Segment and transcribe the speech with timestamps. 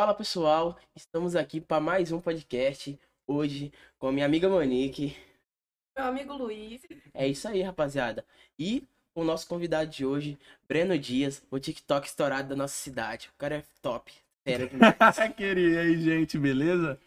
[0.00, 5.14] Fala pessoal, estamos aqui para mais um podcast hoje com a minha amiga Monique.
[5.94, 6.80] Meu amigo Luiz.
[7.12, 8.24] É isso aí, rapaziada.
[8.58, 13.28] E o nosso convidado de hoje, Breno Dias, o TikTok estourado da nossa cidade.
[13.28, 14.10] O cara é top.
[14.48, 14.70] Sério.
[15.36, 16.98] Queria, e aí, gente, beleza?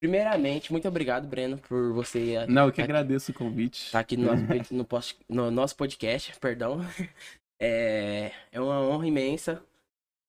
[0.00, 3.84] Primeiramente, muito obrigado, Breno, por você Não, eu que agradeço o convite.
[3.84, 6.80] estar aqui no nosso, no, no nosso podcast, perdão.
[7.64, 9.62] É, é uma honra imensa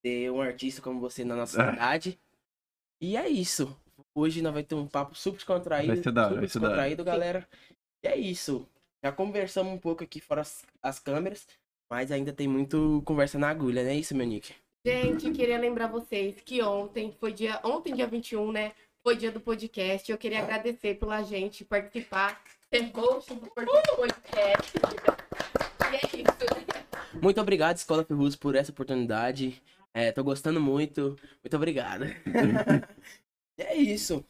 [0.04, 1.72] ter um artista como você na nossa Ah.
[1.72, 2.20] cidade.
[3.00, 3.74] E é isso.
[4.14, 5.94] Hoje nós vamos ter um papo super descontraído.
[5.94, 6.74] Vai ser da hora, super vai ser da hora.
[6.76, 7.48] descontraído, galera.
[8.04, 8.68] E é isso.
[9.02, 11.46] Já conversamos um pouco aqui fora as, as câmeras,
[11.90, 14.54] mas ainda tem muito conversa na agulha, não é isso, meu Nick?
[14.86, 17.58] Gente, queria lembrar vocês que ontem foi dia.
[17.64, 18.72] Ontem, dia 21, né?
[19.02, 20.10] Foi dia do podcast.
[20.12, 22.40] Eu queria agradecer pela gente participar,
[22.72, 24.72] ser host do podcast.
[25.90, 27.18] E é isso.
[27.22, 29.62] Muito obrigado, Escola Ferruz, por essa oportunidade.
[29.94, 31.16] É, tô gostando muito.
[31.42, 32.04] Muito obrigado.
[33.56, 34.24] E é isso.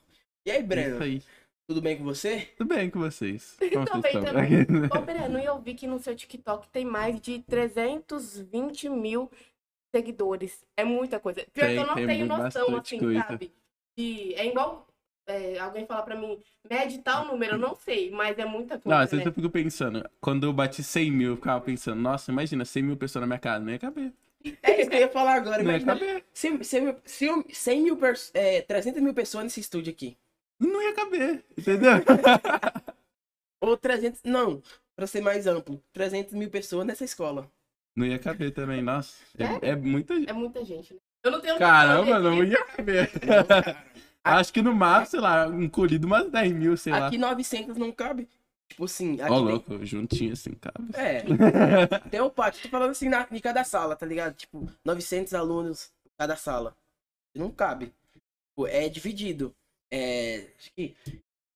[0.46, 1.02] E aí, Isso Breno?
[1.02, 1.22] aí.
[1.66, 2.40] Tudo bem com você?
[2.58, 3.56] Tudo bem com vocês?
[3.72, 4.50] Como Tô vocês bem também.
[4.94, 9.30] Ô, Breno, e eu vi que no seu TikTok tem mais de 320 mil
[9.94, 10.62] seguidores.
[10.76, 11.42] É muita coisa.
[11.54, 13.22] Pior Tem, que eu não tenho noção, assim, coisa.
[13.22, 13.50] sabe?
[13.96, 14.34] De...
[14.34, 14.86] É igual
[15.26, 18.94] é, alguém falar pra mim, mede tal número, eu não sei, mas é muita coisa,
[18.94, 19.30] Não, às vezes né?
[19.30, 22.96] eu fico pensando, quando eu bati 100 mil, eu ficava pensando, nossa, imagina, 100 mil
[22.96, 24.12] pessoas na minha casa, não ia caber.
[24.62, 25.62] É isso que eu ia falar agora.
[25.62, 26.24] Não ia Imagina caber.
[26.32, 30.16] 100, 100 mil, 100 100 mil pers- é, 300 mil pessoas nesse estúdio aqui.
[30.60, 31.92] Não ia caber, entendeu?
[33.60, 34.22] Ou 300.
[34.24, 34.62] Não,
[34.94, 35.82] pra ser mais amplo.
[35.92, 37.50] 300 mil pessoas nessa escola.
[37.96, 39.16] Não ia caber também, nossa.
[39.36, 39.58] Sério?
[39.62, 40.28] É, é muita gente.
[40.30, 41.00] É muita gente, né?
[41.22, 43.10] Eu não tenho Caramba, não ia caber.
[44.22, 47.06] Acho que no máximo, sei lá, encolhido umas 10 mil, sei lá.
[47.06, 48.28] Aqui 900 não cabe.
[48.69, 50.91] Tipo assim, Ó, tem- louco, juntinho assim, cabe.
[50.95, 51.23] É.
[52.11, 54.35] Tem o pátio, tô falando assim na, em cada sala, tá ligado?
[54.35, 56.77] Tipo, 900 alunos em cada sala.
[57.35, 57.92] Não cabe.
[58.48, 59.55] Tipo, é dividido.
[59.92, 60.51] É.
[60.58, 60.97] Acho que.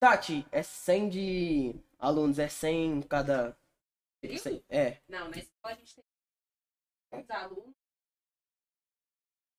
[0.00, 3.56] Tati, é 100 de alunos, é 100 em cada.
[4.22, 4.62] Isso?
[4.68, 4.98] É.
[5.08, 5.94] Não, na escola a gente
[7.10, 7.74] tem os alunos.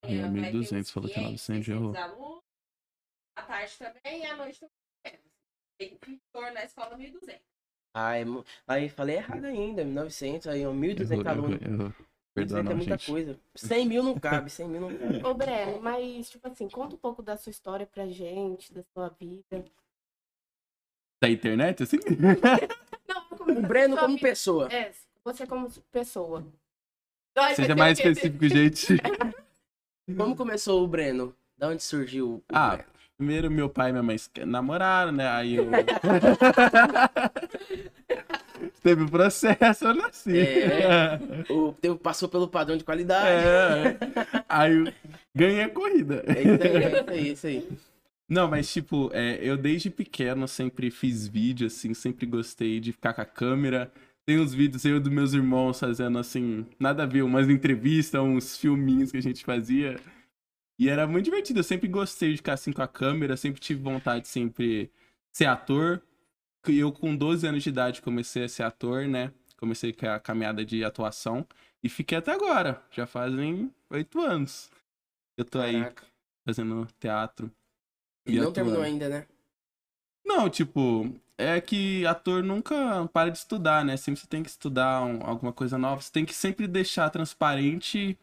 [0.03, 1.93] É, Manhã vai ter 1.200, uns falou que é 500, 900, já errou.
[1.93, 2.43] 600 alunos.
[3.35, 4.78] À tarde também e à noite também.
[6.31, 7.39] Torno da escola 1.200.
[7.95, 8.23] Ai,
[8.67, 11.61] aí falei errado ainda, 900, aí ó, 1.200 Errou, errou, alunos.
[11.61, 11.93] errou.
[12.35, 13.11] Perdoa 1.200 é não, muita gente.
[13.11, 13.39] coisa.
[13.55, 15.25] 100 mil não cabe, 100 mil não cabe.
[15.25, 19.09] Ô, Breno, mas, tipo assim, conta um pouco da sua história pra gente, da sua
[19.09, 19.65] vida.
[21.21, 21.97] Da internet, assim?
[23.07, 24.71] Não, como O Breno como vida- pessoa.
[24.71, 26.45] É, você como pessoa.
[27.35, 28.87] Ai, Seja mais específico, gente.
[30.17, 31.35] Como começou o Breno?
[31.57, 32.89] Da onde surgiu o Ah, Breno?
[33.19, 34.15] Primeiro meu pai e minha mãe
[34.47, 35.27] namoraram, né?
[35.27, 35.67] Aí eu.
[38.81, 40.39] Teve o processo, eu nasci.
[40.39, 41.19] É.
[41.49, 43.27] O teu passou pelo padrão de qualidade.
[43.45, 43.97] É.
[44.47, 44.93] Aí eu
[45.35, 46.23] ganhei a corrida.
[46.27, 47.67] É isso aí, é isso aí, é isso aí.
[48.29, 53.13] Não, mas tipo, é, eu desde pequeno sempre fiz vídeo, assim, sempre gostei de ficar
[53.13, 53.91] com a câmera.
[54.25, 58.55] Tem uns vídeos eu dos meus irmãos fazendo, assim, nada a ver, umas entrevistas, uns
[58.55, 59.99] filminhos que a gente fazia.
[60.79, 63.81] E era muito divertido, eu sempre gostei de ficar assim com a câmera, sempre tive
[63.81, 64.89] vontade de sempre
[65.31, 66.01] ser ator.
[66.67, 69.33] Eu, com 12 anos de idade, comecei a ser ator, né?
[69.57, 71.45] Comecei com a caminhada de atuação.
[71.83, 74.69] E fiquei até agora, já fazem oito anos.
[75.37, 76.03] Eu tô aí Caraca.
[76.45, 77.51] fazendo teatro.
[78.25, 78.53] E não atuando.
[78.53, 79.25] terminou ainda, né?
[80.25, 83.97] Não, tipo, é que ator nunca para de estudar, né?
[83.97, 86.01] Sempre você tem que estudar um- alguma coisa nova.
[86.01, 88.17] Você tem que sempre deixar transparente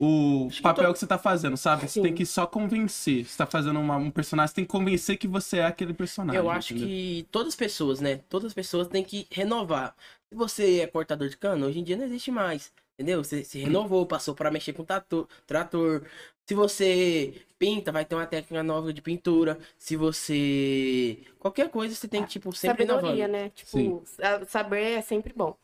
[0.00, 1.82] o Acho que papel to- que você tá fazendo, sabe?
[1.82, 2.02] Você Sim.
[2.02, 3.26] tem que só convencer.
[3.26, 6.40] Você tá fazendo uma- um personagem, você tem que convencer que você é aquele personagem.
[6.40, 6.88] Eu acho entendeu?
[6.88, 8.16] que todas as pessoas, né?
[8.28, 9.94] Todas as pessoas têm que renovar.
[10.30, 12.72] Se você é cortador de cano, hoje em dia não existe mais.
[12.98, 13.22] Entendeu?
[13.24, 16.02] Você se renovou, passou para mexer com tatu, trator.
[16.46, 19.58] Se você pinta, vai ter uma técnica nova de pintura.
[19.78, 21.18] Se você.
[21.38, 23.32] Qualquer coisa, você tem que, tipo, sempre Sabedoria, renovando.
[23.44, 23.50] né?
[23.54, 24.00] Tipo, Sim.
[24.04, 25.56] sa- saber é sempre bom.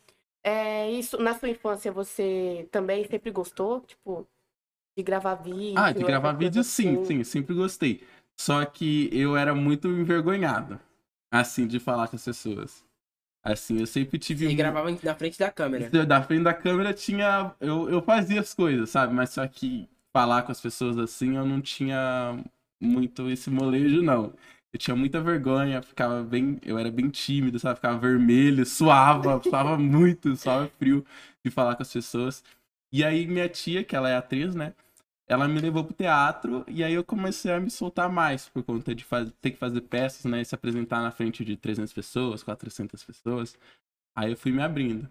[0.44, 4.26] É, isso, na sua infância, você também sempre gostou, tipo,
[4.96, 5.78] de gravar vídeo?
[5.78, 7.04] Ah, de gravar vídeo, sim, assim?
[7.04, 8.02] sim, sempre gostei.
[8.38, 10.78] Só que eu era muito envergonhado,
[11.30, 12.84] assim, de falar com as pessoas.
[13.42, 14.48] Assim, eu sempre tive.
[14.48, 15.88] E gravava na frente da câmera.
[16.04, 17.54] Da frente da câmera tinha.
[17.60, 19.14] Eu, eu fazia as coisas, sabe?
[19.14, 22.42] Mas só que falar com as pessoas assim, eu não tinha
[22.80, 24.34] muito esse molejo, não.
[24.76, 26.60] Eu tinha muita vergonha, ficava bem.
[26.62, 27.76] Eu era bem tímido, sabe?
[27.76, 31.02] Ficava vermelho, suava, suava muito, suava frio
[31.42, 32.44] de falar com as pessoas.
[32.92, 34.74] E aí minha tia, que ela é atriz, né?
[35.26, 38.94] Ela me levou pro teatro e aí eu comecei a me soltar mais por conta
[38.94, 39.32] de faz...
[39.40, 40.42] ter que fazer peças, né?
[40.42, 43.56] E se apresentar na frente de 300 pessoas, 400 pessoas.
[44.14, 45.10] Aí eu fui me abrindo.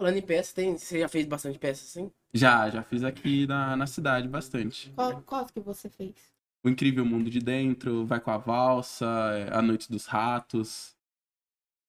[0.00, 2.12] Falando em peça, tem, você já fez bastante peça assim?
[2.32, 4.92] Já, já fiz aqui na, na cidade bastante.
[4.92, 6.31] Qual, qual que você fez?
[6.64, 10.94] O Incrível Mundo de Dentro, Vai com a Valsa, é, A Noite dos Ratos,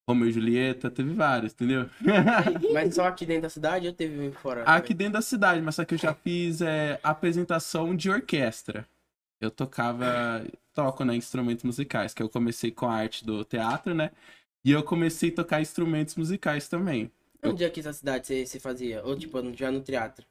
[0.07, 1.89] Romeu e Julieta, teve vários, entendeu?
[2.73, 4.63] Mas só aqui dentro da cidade ou teve fora?
[4.63, 8.85] Aqui dentro da cidade, mas só que eu já fiz é, apresentação de orquestra.
[9.39, 14.11] Eu tocava, toco, né, instrumentos musicais, que eu comecei com a arte do teatro, né?
[14.65, 17.11] E eu comecei a tocar instrumentos musicais também.
[17.43, 19.03] Onde aqui na cidade você, você fazia?
[19.03, 20.25] Ou tipo, já no teatro?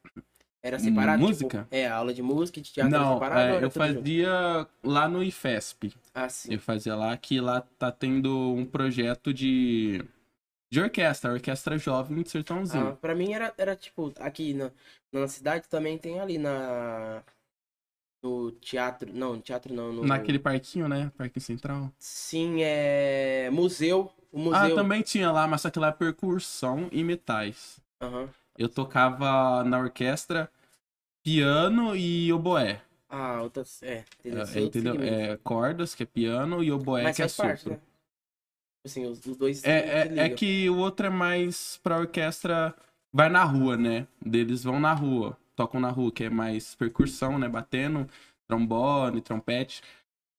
[0.63, 1.19] Era separado?
[1.19, 1.67] tipo, Música?
[1.71, 3.41] é, aula de música e de teatro Não, separado?
[3.41, 3.99] é, eu tudo junto?
[3.99, 5.93] fazia lá no IFESP.
[6.15, 6.55] Ah, sim.
[6.55, 10.05] Eu fazia lá, que lá tá tendo um projeto de,
[10.71, 12.97] de orquestra, orquestra jovem de Ah, Sertãozinho.
[12.97, 14.71] pra mim era, era tipo, aqui na,
[15.13, 17.23] na cidade também tem ali na.
[18.23, 19.13] No teatro.
[19.13, 19.93] Não, no teatro não.
[19.93, 21.11] No, Naquele parquinho, né?
[21.19, 21.93] Parquinho Central.
[21.99, 23.51] Sim, é.
[23.51, 24.13] Museu.
[24.31, 24.77] O Ah, museu.
[24.77, 27.81] também tinha lá, mas só que lá é percussão e metais.
[28.01, 28.29] Aham.
[28.57, 30.51] Eu tocava na orquestra
[31.25, 32.83] piano e oboé.
[33.09, 33.83] Ah, outras.
[33.83, 34.43] É, entendeu?
[34.43, 34.93] É, entendeu?
[34.95, 35.15] segmento.
[35.15, 37.73] É cordas, que é piano, e oboé, Mas que é parte, sopro.
[37.73, 37.81] né?
[38.85, 39.65] Assim, os, os dois.
[39.65, 42.75] É, é, é que o outro é mais pra orquestra.
[43.13, 44.07] Vai na rua, né?
[44.25, 45.37] Deles vão na rua.
[45.55, 47.49] Tocam na rua, que é mais percussão, né?
[47.49, 48.09] Batendo,
[48.49, 49.83] trombone, trompete.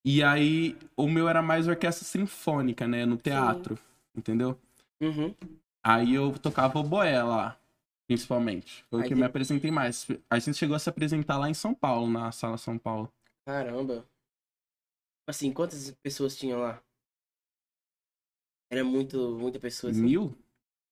[0.04, 3.06] E aí, o meu era mais orquestra sinfônica, né?
[3.06, 3.78] No teatro.
[4.14, 4.58] Entendeu?
[5.00, 5.34] Uhum.
[5.82, 7.56] Aí eu tocava oboé lá,
[8.06, 8.84] principalmente.
[8.90, 10.06] Foi o que me apresentei mais.
[10.30, 13.12] A gente chegou a se apresentar lá em São Paulo, na Sala São Paulo.
[13.46, 14.06] Caramba.
[15.28, 16.82] Assim, quantas pessoas tinham lá?
[18.70, 19.90] Era muito, muita pessoa.
[19.90, 20.02] Assim.
[20.02, 20.36] Mil?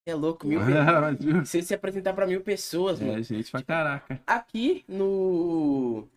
[0.06, 1.48] É louco, mil pessoas.
[1.48, 3.18] Se se apresentar pra mil pessoas, mano.
[3.18, 4.22] é, gente pra caraca.
[4.26, 6.08] Aqui no.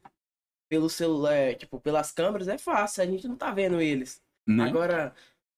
[0.70, 4.24] Pelo celular, tipo, pelas câmeras é fácil, a gente não tá vendo eles.
[4.48, 4.64] Né?
[4.64, 5.14] Agora,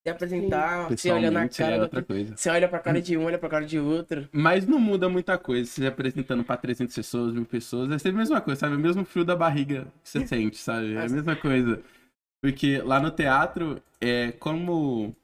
[0.08, 1.82] se apresentar, você olha na Pessoalmente é cara.
[1.84, 2.08] outra do...
[2.08, 2.38] coisa.
[2.38, 4.28] Você olha pra cara de um, olha pra cara de outro.
[4.32, 5.70] Mas não muda muita coisa.
[5.70, 8.76] Se apresentando pra 300 pessoas, mil pessoas, é sempre a mesma coisa, sabe?
[8.76, 10.94] O mesmo frio da barriga que você sente, sabe?
[10.96, 11.82] É a mesma coisa.
[12.42, 15.16] Porque lá no teatro, é como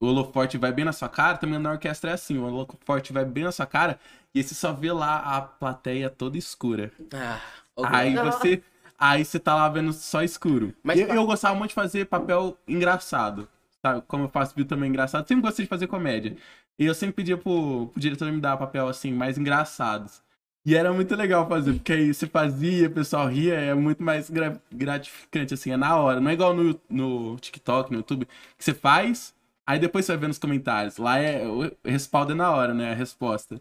[0.00, 2.38] o holoforte vai bem na sua cara, também na orquestra é assim.
[2.38, 3.98] O holoforte vai bem na sua cara
[4.34, 6.90] e aí você só vê lá a plateia toda escura.
[7.12, 7.40] Ah,
[7.84, 8.24] Aí Não.
[8.24, 8.62] você.
[8.98, 10.72] Aí você tá lá vendo só escuro.
[10.82, 13.48] Mas eu, eu gostava muito de fazer papel engraçado.
[13.84, 14.02] Sabe?
[14.06, 15.26] Como eu faço vídeo também engraçado.
[15.28, 16.36] Sempre gostei de fazer comédia.
[16.78, 20.22] E eu sempre pedia pro, pro diretor me dar papel assim, mais engraçados.
[20.66, 24.30] E era muito legal fazer, porque aí você fazia, o pessoal ria, é muito mais
[24.30, 26.20] gra- gratificante, assim, é na hora.
[26.20, 28.26] Não é igual no, no TikTok, no YouTube,
[28.56, 29.34] que você faz,
[29.66, 30.96] aí depois você vai ver nos comentários.
[30.96, 32.92] Lá é o respaldo é na hora, né?
[32.92, 33.60] A resposta.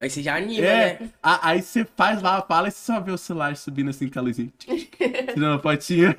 [0.00, 1.12] Aí você já anima, É, né?
[1.22, 4.18] a- aí você faz lá, fala e você só vê o celular subindo assim com
[4.18, 4.52] a luzinha.
[5.34, 6.16] Tirando a fotinha.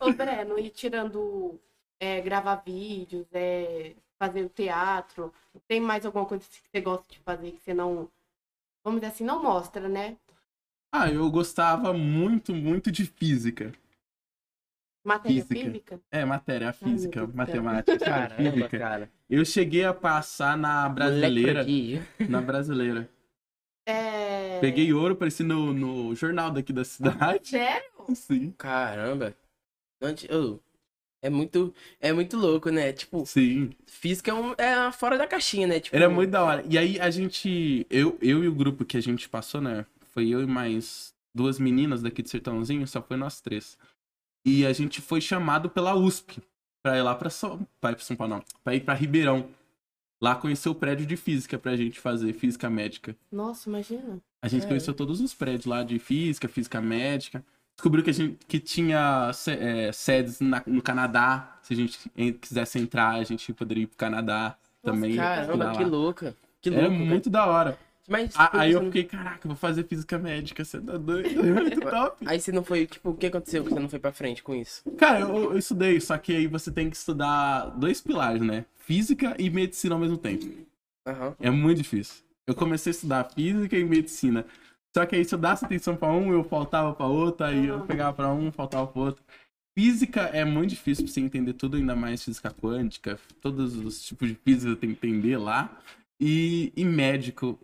[0.00, 1.58] Ô, Breno, e tirando
[2.00, 5.32] é, gravar vídeos, é, fazer o teatro,
[5.68, 8.10] tem mais alguma coisa que você gosta de fazer que você não,
[8.84, 10.16] vamos dizer assim, não mostra, né?
[10.92, 13.72] Ah, eu gostava muito, muito de física.
[15.04, 15.70] Matéria Física.
[15.70, 16.00] física?
[16.10, 17.30] É, matéria, física, céu.
[17.32, 18.78] matemática, Caramba, física.
[18.78, 19.10] cara.
[19.30, 21.64] Eu cheguei a passar na brasileira.
[22.28, 23.08] Na brasileira.
[23.88, 24.58] É...
[24.58, 27.50] Peguei ouro, apareci no, no jornal daqui da cidade.
[27.50, 27.88] Sério?
[28.16, 28.50] Sim.
[28.58, 29.32] Caramba.
[30.02, 30.58] Ô,
[31.22, 32.92] é muito, é muito louco, né?
[32.92, 33.70] Tipo, Sim.
[33.86, 35.80] física é, um, é fora da caixinha, né?
[35.80, 36.64] Tipo, Era muito da hora.
[36.68, 37.86] E aí a gente.
[37.90, 39.84] Eu, eu e o grupo que a gente passou, né?
[40.12, 43.76] Foi eu e mais duas meninas daqui de Sertãozinho, só foi nós três.
[44.44, 46.40] E a gente foi chamado pela USP
[46.82, 48.44] pra ir lá pra São, pra ir pra São Paulo, não.
[48.62, 49.48] Pra ir pra Ribeirão.
[50.22, 53.14] Lá conhecer o prédio de física pra gente fazer, física médica.
[53.30, 54.18] Nossa, imagina.
[54.40, 54.68] A gente É.
[54.68, 57.44] conheceu todos os prédios lá de física, física médica.
[57.76, 61.58] Descobriu que a gente que tinha é, sedes na- no Canadá.
[61.62, 65.10] Se a gente en- quisesse entrar, a gente poderia ir pro Canadá também.
[65.10, 66.36] estudar Caramba, que louca.
[66.62, 66.70] Que.
[66.70, 66.90] Era cara.
[66.92, 67.78] muito da hora.
[68.08, 71.42] Mas, tipo, aí eu fiquei, caraca, vou fazer física médica, você tá doido?
[71.42, 72.24] Muito top.
[72.24, 74.54] Aí você não foi, tipo, o que aconteceu que você não foi pra frente com
[74.54, 74.80] isso?
[74.92, 78.64] Cara, eu, eu estudei, só que aí você tem que estudar dois pilares, né?
[78.76, 80.46] Física e medicina ao mesmo tempo.
[81.04, 81.34] Aham.
[81.40, 82.22] É muito difícil.
[82.46, 84.46] Eu comecei a estudar física e medicina.
[84.96, 87.84] Só que aí se eu desse atenção pra um, eu faltava pra outro, aí eu
[87.84, 89.22] pegava pra um, faltava pra outro.
[89.78, 94.26] Física é muito difícil pra você entender tudo, ainda mais física quântica, todos os tipos
[94.26, 95.78] de física tem que entender lá.
[96.18, 97.60] E, e médico,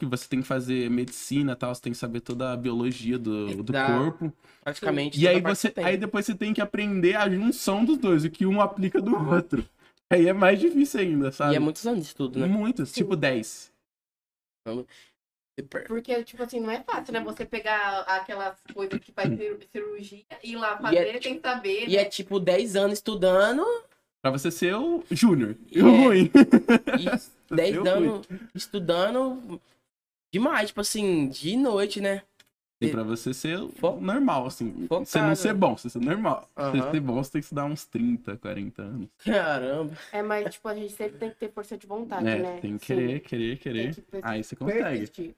[0.00, 3.18] que você tem que fazer medicina e tal, você tem que saber toda a biologia
[3.18, 4.32] do, do Da- corpo.
[4.64, 5.20] Praticamente.
[5.20, 5.84] E aí você, tem.
[5.84, 9.14] aí depois você tem que aprender a junção dos dois, o que um aplica do
[9.14, 9.62] outro.
[10.10, 11.52] Aí é mais difícil ainda, sabe?
[11.52, 12.46] E é muitos anos de estudo, né?
[12.46, 13.70] Muitos, tipo 10.
[15.86, 17.20] Porque, tipo assim, não é fácil, né?
[17.20, 21.40] Você pegar aquelas coisas que faz cir- cirurgia e ir lá fazer, é, tem que
[21.46, 21.88] saber.
[21.88, 23.64] E é tipo 10 anos estudando
[24.22, 25.56] Pra você ser o Júnior.
[25.70, 25.82] E É.
[25.82, 26.30] ruim.
[27.50, 29.60] E 10 Eu anos estudando
[30.32, 32.22] demais, tipo assim, de noite, né?
[32.80, 34.86] E pra você ser Fo- normal, assim.
[34.88, 35.06] Focado.
[35.06, 36.48] Você não ser bom, você ser normal.
[36.56, 36.90] Você Aham.
[36.92, 39.08] ser bom, você tem que estudar uns 30, 40 anos.
[39.24, 39.92] Caramba.
[40.12, 42.58] É, mas, tipo, a gente sempre tem que ter força de vontade, É, né?
[42.60, 42.94] tem que Sim.
[42.96, 43.94] querer, querer, querer.
[43.94, 44.82] Que Aí você consegue.
[44.82, 45.34] persistir.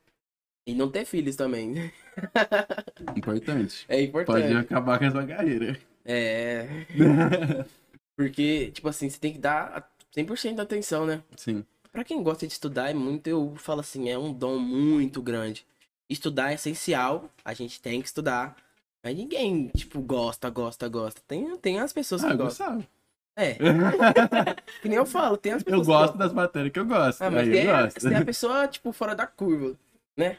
[0.67, 1.93] E não ter filhos também.
[3.17, 3.85] Importante.
[3.89, 4.43] É importante.
[4.43, 5.79] Pode acabar com essa carreira.
[6.05, 6.67] É.
[8.17, 11.23] Porque, tipo assim, você tem que dar 100% da atenção, né?
[11.37, 11.65] Sim.
[11.93, 15.67] Pra quem gosta de estudar, é muito, eu falo assim, é um dom muito grande.
[16.09, 18.57] Estudar é essencial, a gente tem que estudar.
[19.05, 21.21] Mas ninguém, tipo, gosta, gosta, gosta.
[21.27, 22.67] Tem, tem as pessoas que Ah, eu gostam.
[22.77, 22.95] gostava.
[23.37, 23.55] É,
[24.81, 27.21] que nem eu falo, tem as Eu pessoas que gosto das matérias que eu gosto.
[27.21, 28.01] Ah, mas tem, eu a- gosto.
[28.09, 29.77] tem a pessoa, tipo, fora da curva,
[30.17, 30.39] né?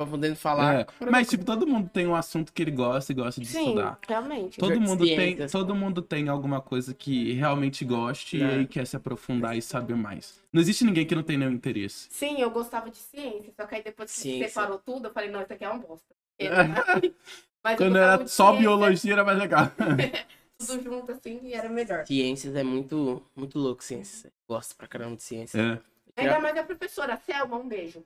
[0.00, 0.74] Pra podendo falar.
[0.80, 3.66] É, Mas, tipo, todo mundo tem um assunto que ele gosta e gosta de Sim,
[3.66, 3.98] estudar.
[4.08, 4.58] realmente.
[4.58, 8.46] Todo de mundo, tem, todo mundo tem alguma coisa que realmente goste É.
[8.46, 10.40] e aí quer se aprofundar e saber mais.
[10.50, 12.08] Não existe ninguém que não tenha nenhum interesse.
[12.10, 14.48] Sim, eu gostava de ciência, só que aí depois que Ciência.
[14.48, 16.14] separou tudo, eu falei, não, isso aqui é uma bosta.
[17.62, 19.66] Mas eu Quando era só ciência, biologia era mais legal.
[20.58, 22.06] Tudo junto assim e era melhor.
[22.06, 24.32] Ciências é muito, muito louco, ciências.
[24.48, 25.62] Gosto pra caramba de ciências.
[25.62, 25.78] É.
[26.16, 28.02] Ainda mais a professora Selma, um beijo.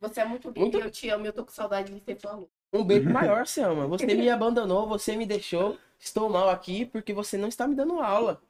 [0.00, 2.32] Você é muito linda, Muito- eu te amo, eu tô com saudade de ser sua
[2.32, 2.48] aluna.
[2.72, 3.08] Um beijo
[3.40, 3.86] maior, Selma.
[3.86, 5.78] Você me abandonou, você me deixou.
[5.98, 8.42] Estou mal aqui porque você não está me dando aula.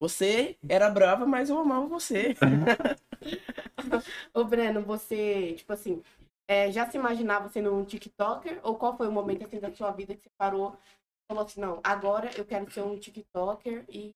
[0.00, 2.34] Você era brava, mas eu amava você.
[4.34, 6.02] Ô, Breno, você, tipo assim,
[6.48, 8.60] é, já se imaginava sendo um TikToker?
[8.62, 11.60] Ou qual foi o momento assim da sua vida que você parou e falou assim,
[11.60, 14.14] não, agora eu quero ser um TikToker e.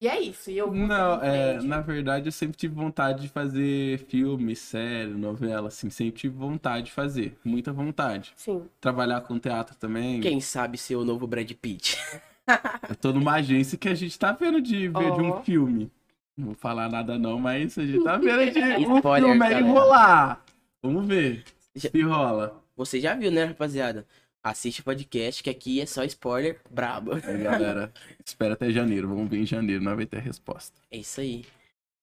[0.00, 0.50] E é isso.
[0.50, 5.68] E eu Não, é, na verdade eu sempre tive vontade de fazer filme, série, novela,
[5.68, 8.32] assim, sempre tive vontade de fazer, muita vontade.
[8.34, 8.62] Sim.
[8.80, 10.20] Trabalhar com teatro também.
[10.20, 11.98] Quem sabe ser o novo Brad Pitt?
[12.88, 15.90] Eu tô numa agência que a gente tá vendo de ver de um filme.
[16.36, 19.50] Não vou falar nada não, mas a gente tá vendo de um Spoiler, filme aí
[19.52, 19.68] galera.
[19.68, 20.44] rolar.
[20.82, 22.60] Vamos ver Já- se rola.
[22.74, 24.06] Você já viu, né, rapaziada?
[24.42, 27.12] Assiste o podcast, que aqui é só spoiler brabo.
[27.12, 27.92] Aí, galera,
[28.24, 29.06] espera até janeiro.
[29.08, 30.74] Vamos ver em janeiro, não vai ter resposta.
[30.90, 31.44] É isso aí.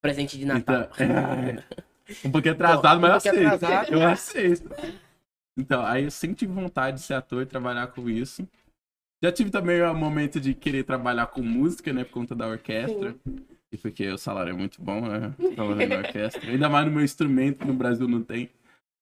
[0.00, 0.88] Presente de Natal.
[0.94, 1.64] Então, é,
[2.24, 3.46] um pouquinho atrasado, Bom, mas um eu aceito.
[3.54, 3.92] atrasado.
[3.92, 4.70] Eu aceito.
[5.58, 8.46] Então, aí eu sempre tive vontade de ser ator e trabalhar com isso.
[9.20, 12.04] Já tive também o momento de querer trabalhar com música, né?
[12.04, 13.16] Por conta da orquestra.
[13.72, 15.34] E porque o salário é muito bom, né?
[15.56, 16.48] Trabalhando na orquestra.
[16.48, 18.48] Ainda mais no meu instrumento, que no Brasil não tem.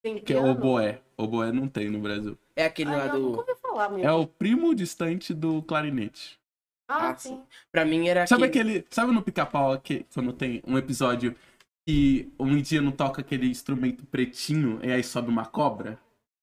[0.01, 0.49] Tem Que é piano?
[0.51, 1.01] oboé.
[1.17, 2.37] Oboé não tem no Brasil.
[2.55, 3.49] É aquele Ai, lá eu nunca do.
[3.49, 4.05] ouvi falar mesmo.
[4.07, 6.39] É o primo distante do clarinete.
[6.89, 7.43] Ah, Ah, sim.
[7.71, 8.77] Pra mim era Sabe aquele.
[8.77, 8.87] aquele.
[8.89, 11.35] Sabe no pica-pau que quando tem um episódio
[11.87, 15.99] que um dia não toca aquele instrumento pretinho e aí sobe uma cobra?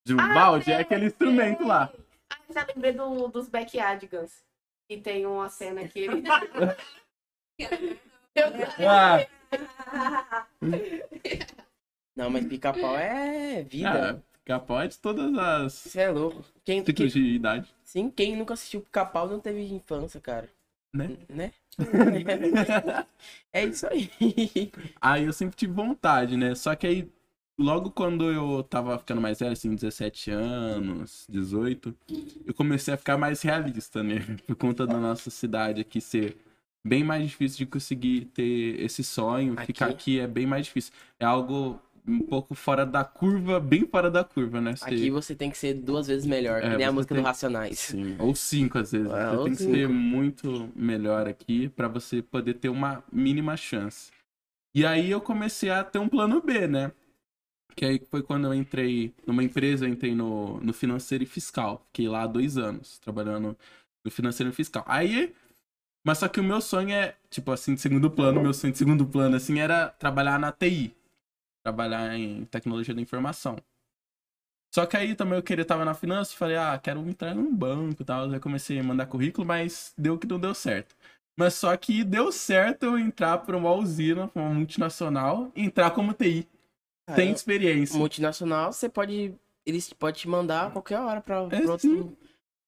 [0.07, 0.71] De um balde?
[0.71, 1.91] É aquele instrumento lá.
[2.31, 4.45] Ah, eu já lembrei do, dos Backyardigans.
[4.91, 6.23] E tem uma cena que ele...
[8.87, 9.25] Ah,
[12.17, 14.11] Não, mas pica-pau é vida.
[14.11, 16.45] ah, pica-pau é de todas as Você é louco.
[16.65, 17.75] Quem, ciclos quem- de idade.
[17.83, 20.49] sim, quem nunca assistiu pica-pau não teve infância, cara.
[20.95, 21.17] Né?
[21.29, 21.53] Né?
[23.53, 24.11] é isso aí.
[25.01, 26.55] Aí eu sempre tive vontade, né?
[26.55, 27.11] Só que aí,
[27.59, 31.93] logo quando eu tava ficando mais velho, assim, 17 anos, 18,
[32.47, 34.21] eu comecei a ficar mais realista, né?
[34.47, 36.37] Por conta da nossa cidade aqui ser
[36.87, 39.55] bem mais difícil de conseguir ter esse sonho.
[39.55, 39.67] Aqui?
[39.67, 40.93] Ficar aqui é bem mais difícil.
[41.19, 44.77] É algo um pouco fora da curva, bem fora da curva, né?
[44.77, 47.23] Você- Aqui você tem que ser duas vezes melhor, É, que nem a música tem-
[47.23, 47.79] do Racionais.
[47.79, 49.11] Sim, ou cinco às vezes.
[49.11, 49.73] É, você tem que cinco.
[49.75, 54.11] ser muito melhor aqui pra você poder ter uma mínima chance.
[54.75, 56.93] E aí eu comecei a ter um plano B, né?
[57.77, 61.83] Que aí foi quando eu entrei numa empresa, eu entrei no, no financeiro e fiscal.
[61.87, 63.57] Fiquei lá dois anos, trabalhando
[64.05, 64.85] no financeiro e fiscal.
[64.87, 65.33] Aí.
[66.07, 68.79] Mas só que o meu sonho é, tipo assim, de segundo plano, meu sonho de
[68.79, 70.95] segundo plano, assim, era trabalhar na TI.
[71.75, 73.57] Trabalhar em tecnologia da informação.
[74.75, 78.03] Só que aí também eu queria estar na finança, falei, ah, quero entrar num banco
[78.03, 78.31] e tal.
[78.31, 80.95] Aí comecei a mandar currículo, mas deu que não deu certo.
[81.39, 85.91] Mas só que deu certo eu entrar para uma usina, pra uma multinacional, e entrar
[85.93, 86.47] como TI,
[87.09, 87.99] sem Cara, experiência.
[87.99, 89.35] multinacional, você pode.
[89.65, 91.79] Eles podem te mandar a qualquer hora pra, pra É, outro.
[91.89, 92.15] sim.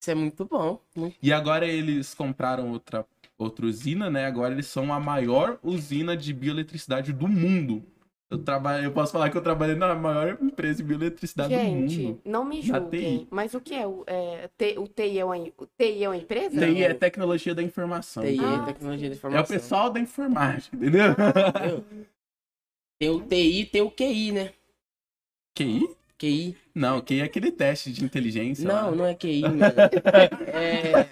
[0.01, 0.81] Isso é muito bom.
[0.97, 4.25] muito- E agora eles compraram outra, outra usina, né?
[4.25, 7.85] Agora eles são a maior usina de bioeletricidade do mundo.
[8.29, 11.99] Eu, trabalho, eu posso falar que eu trabalhei na maior empresa de bioeletricidade do Gente,
[12.03, 12.21] mundo.
[12.25, 15.21] não me julguem, mas o que é o, é, T- o TI?
[15.21, 16.67] É uma, o TI é uma empresa?
[16.67, 18.25] TI é tecnologia da informação.
[18.25, 19.45] TI, Ah, tecnologia de É informação.
[19.45, 21.13] o pessoal da informática, entendeu?
[21.13, 21.85] Entendeu?
[22.99, 24.53] Tem o TI, tem o QI, né?
[25.57, 25.89] QI?
[26.19, 26.57] QI.
[26.75, 28.67] Não, QI é aquele teste de inteligência.
[28.67, 28.97] Não, lá.
[28.97, 29.61] não é QI, mano.
[30.53, 31.07] É.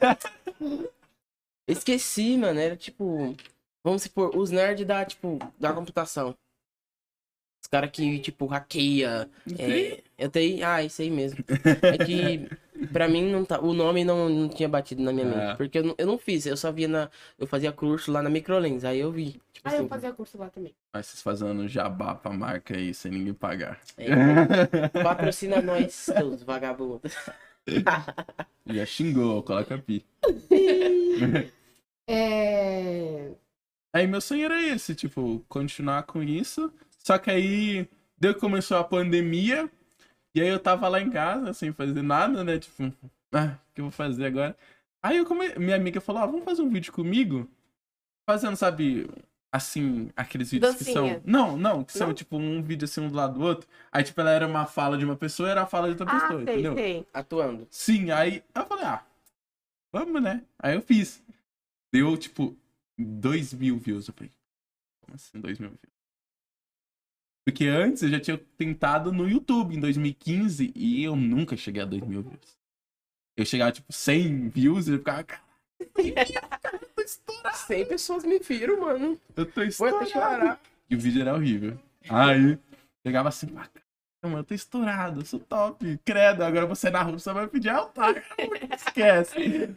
[1.68, 2.58] Esqueci, mano.
[2.58, 3.34] Era tipo.
[3.84, 6.34] Vamos supor, os nerds da, tipo, da computação.
[7.64, 9.26] Os caras que, tipo, hackeia.
[9.58, 10.66] É, eu tenho.
[10.66, 11.42] Ah, isso aí mesmo.
[11.82, 12.46] É que,
[12.92, 15.46] pra mim, não tá, o nome não, não tinha batido na minha Ah.
[15.48, 15.56] mente.
[15.56, 17.10] Porque eu não, eu não fiz, eu só via na.
[17.38, 19.40] Eu fazia curso lá na Microlens, aí eu vi.
[19.50, 20.74] Tipo Ah, assim, eu fazia curso lá também.
[20.92, 23.80] Mas vocês fazendo jabá pra marca aí, sem ninguém pagar.
[23.96, 27.14] é, patrocina nós, seus vagabundos.
[28.66, 30.04] Já xingou, coloca pi.
[32.06, 33.32] É...
[33.94, 36.70] Aí meu sonho era esse, tipo, continuar com isso.
[37.06, 39.70] Só que aí deu que começou a pandemia.
[40.34, 42.58] E aí eu tava lá em casa, sem fazer nada, né?
[42.58, 42.92] Tipo,
[43.32, 44.56] ah, o que eu vou fazer agora?
[45.02, 45.54] Aí eu come...
[45.56, 47.48] minha amiga falou, ah, vamos fazer um vídeo comigo?
[48.28, 49.08] Fazendo, sabe,
[49.52, 51.14] assim, aqueles vídeos que Dancinha.
[51.16, 51.22] são.
[51.24, 52.14] Não, não, que são Não?
[52.14, 53.68] tipo um vídeo assim um do lado do outro.
[53.92, 56.16] Aí, tipo, ela era uma fala de uma pessoa e era a fala de outra
[56.16, 56.74] Ah, pessoa, sei, entendeu?
[56.74, 57.06] sei.
[57.12, 57.68] Atuando.
[57.70, 59.04] Sim, aí eu falei, ah,
[59.92, 60.42] vamos, né?
[60.58, 61.22] Aí eu fiz.
[61.92, 62.56] Deu, tipo,
[62.98, 64.08] 2 mil views.
[64.08, 64.32] Eu falei,
[65.02, 65.93] como assim 2 mil views?
[67.44, 71.84] Porque antes eu já tinha tentado no YouTube em 2015 e eu nunca cheguei a
[71.84, 72.58] 2 mil views.
[73.36, 75.42] Eu chegava, tipo, 100 views e eu ficava, cara,
[75.80, 75.86] eu
[76.96, 79.20] tô estourado, 100 pessoas me viram, mano.
[79.36, 80.58] eu tô estourado.
[80.88, 81.78] E o vídeo era horrível.
[82.08, 82.58] Aí,
[83.06, 83.68] chegava assim, ah,
[84.22, 85.98] caramba, eu tô estourado, eu sou top.
[86.04, 88.14] Credo, agora você na rua só vai pedir altar.
[88.74, 89.74] Esquece.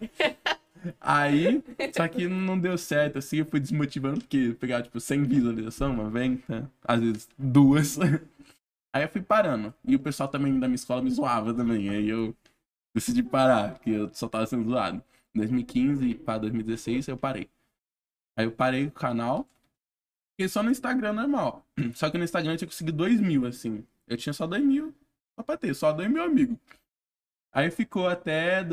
[1.00, 1.63] Aí,
[1.96, 5.94] só que não deu certo, assim, eu fui desmotivando, porque eu pegava, tipo, 100 visualização,
[5.94, 6.67] uma né?
[6.84, 7.98] às vezes duas.
[8.94, 9.74] Aí eu fui parando.
[9.86, 11.89] E o pessoal também da minha escola me zoava também.
[11.89, 12.36] Aí eu
[12.96, 15.03] decidi parar, porque eu só tava sendo zoado.
[15.36, 17.50] Em 2015 para 2016 eu parei.
[18.36, 19.48] Aí eu parei o canal.
[20.32, 21.65] Fiquei só no Instagram normal.
[21.96, 23.84] Só que no Instagram eu tinha conseguido 2 mil, assim.
[24.08, 24.93] Eu tinha só 2 mil.
[25.36, 26.58] Só pra ter, só 2 mil amigos.
[27.52, 28.63] Aí ficou até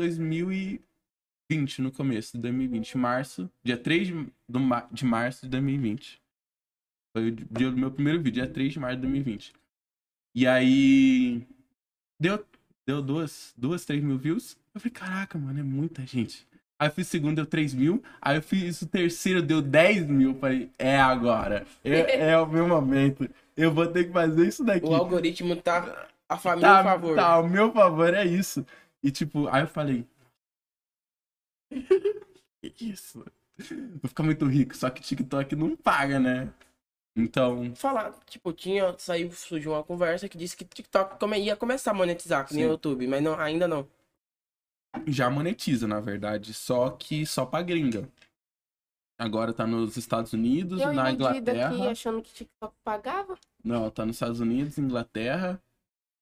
[1.49, 2.97] 2020, no começo de 2020.
[2.97, 4.13] Março, dia 3 de,
[4.49, 4.59] do
[4.91, 6.21] de março de 2020.
[7.15, 9.53] Foi o dia do meu primeiro vídeo, dia 3 de março de 2020.
[10.35, 11.41] E aí.
[12.19, 12.43] Deu,
[12.87, 14.57] deu duas, duas, três mil views.
[14.73, 16.47] Eu falei, caraca, mano, é muita gente.
[16.77, 18.03] Aí eu fiz o segundo, deu 3 mil.
[18.21, 20.31] Aí eu fiz o terceiro, deu 10 mil.
[20.31, 21.65] Eu Falei, é agora.
[21.83, 23.29] É, é o meu momento.
[23.55, 24.85] Eu vou ter que fazer isso daqui.
[24.85, 27.15] O algoritmo tá a família Tá, a favor.
[27.15, 28.65] tá, o meu favor é isso.
[29.01, 30.05] E tipo, aí eu falei.
[31.69, 33.25] Que isso?
[34.01, 36.53] Vou ficar muito rico, só que TikTok não paga, né?
[37.17, 41.91] Então, Falar, tipo, tinha, saiu, surgiu uma conversa que disse que TikTok come- ia começar
[41.91, 42.69] a monetizar, que nem Sim.
[42.69, 43.87] o YouTube, mas não, ainda não.
[45.07, 46.53] já monetiza, na verdade.
[46.53, 48.09] Só que só pra gringa.
[49.17, 51.69] Agora tá nos Estados Unidos, Eu na Inglaterra.
[51.69, 53.39] aqui achando que TikTok pagava.
[53.63, 55.61] Não, tá nos Estados Unidos, Inglaterra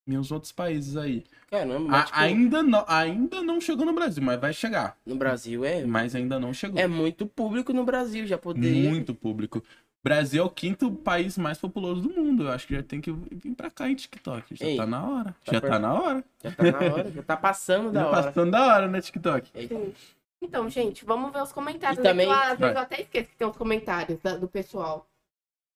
[0.05, 1.23] e uns outros países aí.
[1.49, 4.97] Caramba, A- mas, tipo, ainda, não, ainda não chegou no Brasil, mas vai chegar.
[5.05, 6.79] no Brasil é, Mas ainda não chegou.
[6.79, 8.89] é muito público no Brasil, já poderia.
[8.89, 9.63] Muito público.
[10.03, 12.43] Brasil é o quinto país mais populoso do mundo.
[12.43, 14.53] Eu acho que já tem que vir pra cá em TikTok.
[14.53, 15.35] Já Ei, tá na hora.
[15.45, 16.23] tá já per- tá na hora.
[16.43, 18.23] Já tá na hora, já tá passando da Já hora.
[18.23, 19.49] passando da hora, né, TikTok?
[20.41, 21.99] Então, gente, vamos ver os comentários.
[21.99, 22.73] E também- às vezes Vai.
[22.73, 25.07] eu até esqueço que tem os comentários da- do pessoal.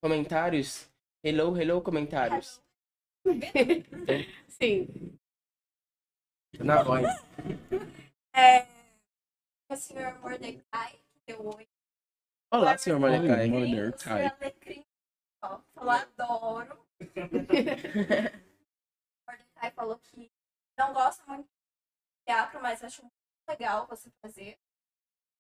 [0.02, 0.90] Comentários.
[1.24, 2.62] Hello, hello, comentários.
[4.50, 5.18] Sim.
[6.60, 7.06] Na voz.
[8.34, 8.66] É,
[9.70, 11.68] o senhor Mordecai, que deu oi.
[12.52, 13.48] Olá, senhor Mordecai.
[13.48, 13.94] Mordecai.
[13.98, 14.86] senhor Alecrim,
[15.44, 16.88] ó, falou adoro.
[19.28, 20.32] Mordecai falou que
[20.78, 23.14] não gosta muito de teatro, mas acho muito
[23.50, 24.58] legal você fazer.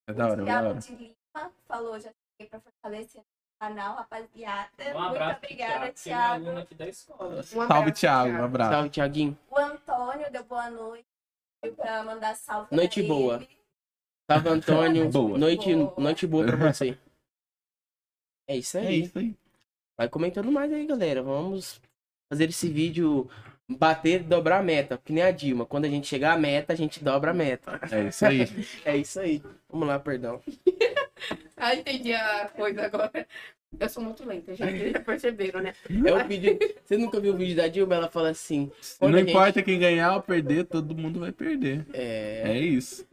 [0.07, 0.79] É da hora, é da hora.
[0.79, 3.23] de Lima falou, já cheguei pra fortalecer
[3.59, 4.69] canal, rapaziada.
[4.79, 6.49] Um muito abraço, obrigada, que é Thiago.
[6.57, 7.39] aqui da escola.
[7.39, 8.31] Um Salve, Thiago.
[8.37, 8.71] Um abraço.
[8.71, 9.37] Salve, Thiaguinho.
[9.49, 11.05] O Antônio deu boa noite.
[11.75, 13.35] Pra mandar salve pra Noite boa.
[13.37, 13.49] ele.
[14.29, 15.09] Salve, Antônio.
[15.11, 15.37] Boa.
[15.37, 15.93] Noite, Boa.
[15.97, 16.97] noite boa pra você.
[18.47, 19.01] É isso É aí.
[19.03, 19.35] isso aí.
[19.97, 21.23] Vai comentando mais aí, galera.
[21.23, 21.81] Vamos
[22.31, 23.29] fazer esse vídeo
[23.69, 24.97] bater, dobrar a meta.
[25.03, 25.65] Que nem a Dilma.
[25.65, 27.79] Quando a gente chegar à meta, a gente dobra a meta.
[27.91, 28.39] É isso aí.
[28.85, 29.41] É isso aí.
[29.69, 30.41] Vamos lá, perdão.
[31.57, 33.27] Ah, entendi a coisa agora.
[33.79, 34.71] Eu sou muito lenta, gente.
[34.77, 35.73] Vocês já perceberam, né?
[36.05, 36.57] É o vídeo.
[36.85, 37.95] Você nunca viu o vídeo da Dilma?
[37.95, 38.71] Ela fala assim.
[39.01, 41.85] Não gente- importa quem ganhar ou perder, todo mundo vai perder.
[41.93, 42.43] É.
[42.45, 43.07] É isso.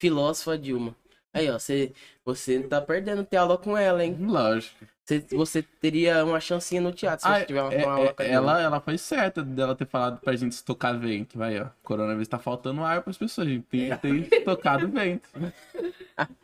[0.00, 0.94] Filósofa Dilma.
[1.32, 1.92] Aí, ó, você,
[2.24, 4.16] você tá perdendo ter aula com ela, hein?
[4.20, 4.84] Lógico.
[5.04, 8.08] Você, você teria uma chancinha no teatro se Ah, você tiver uma, é- uma aula
[8.08, 11.36] é- com a ela, ela foi certa dela ter falado pra gente estocar vento.
[11.36, 11.68] Vai, ó.
[11.82, 13.46] Coronavírus tá faltando ar pras pessoas.
[13.46, 13.96] A gente tem que
[14.30, 15.28] ter estocado vento.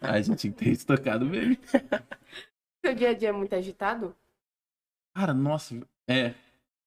[0.02, 1.66] A gente tem que ter estocado vento.
[2.84, 4.14] Seu dia a dia é muito agitado?
[5.16, 5.74] Cara, nossa,
[6.06, 6.34] é.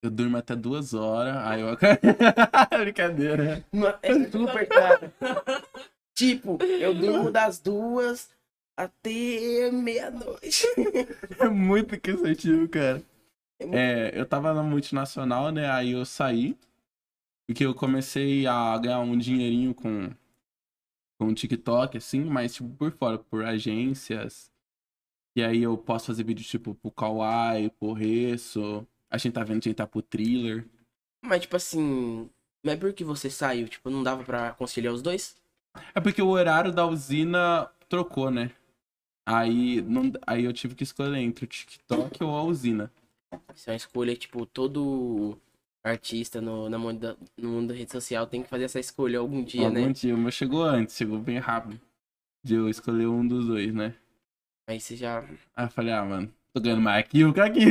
[0.04, 1.76] Eu durmo até duas horas, aí eu
[2.80, 3.66] Brincadeira.
[4.04, 5.14] É super cara.
[6.14, 8.30] tipo, eu durmo das duas
[8.78, 10.66] até meia-noite.
[11.40, 13.04] É muito cansativo, cara.
[13.60, 15.70] É muito- É, eu tava na multinacional, né?
[15.70, 16.58] Aí eu saí.
[17.48, 20.10] Porque eu comecei a ganhar um dinheirinho com,
[21.20, 24.50] com o TikTok, assim, mas tipo por fora, por agências.
[25.36, 28.88] E aí eu posso fazer vídeo tipo pro Kawaii, pro Resso.
[29.10, 30.66] A gente tá vendo de entrar pro thriller.
[31.26, 32.30] Mas, tipo assim,
[32.64, 35.36] não é porque você saiu, tipo, não dava pra conciliar os dois?
[35.96, 38.52] É porque o horário da usina trocou, né?
[39.26, 42.92] Aí, não, aí eu tive que escolher entre o TikTok ou a usina.
[43.56, 45.38] Isso é uma escolha, tipo, todo
[45.84, 49.20] artista no, na mundo da- no mundo da rede social tem que fazer essa escolha
[49.20, 49.94] algum dia, Algum né?
[49.94, 51.80] dia, o meu chegou antes, chegou bem rápido.
[52.44, 53.96] De eu escolher um dos dois, né?
[54.68, 55.22] Aí você já.
[55.56, 57.66] Aí eu falei, ah, mano, tô ganhando mais aqui que aqui.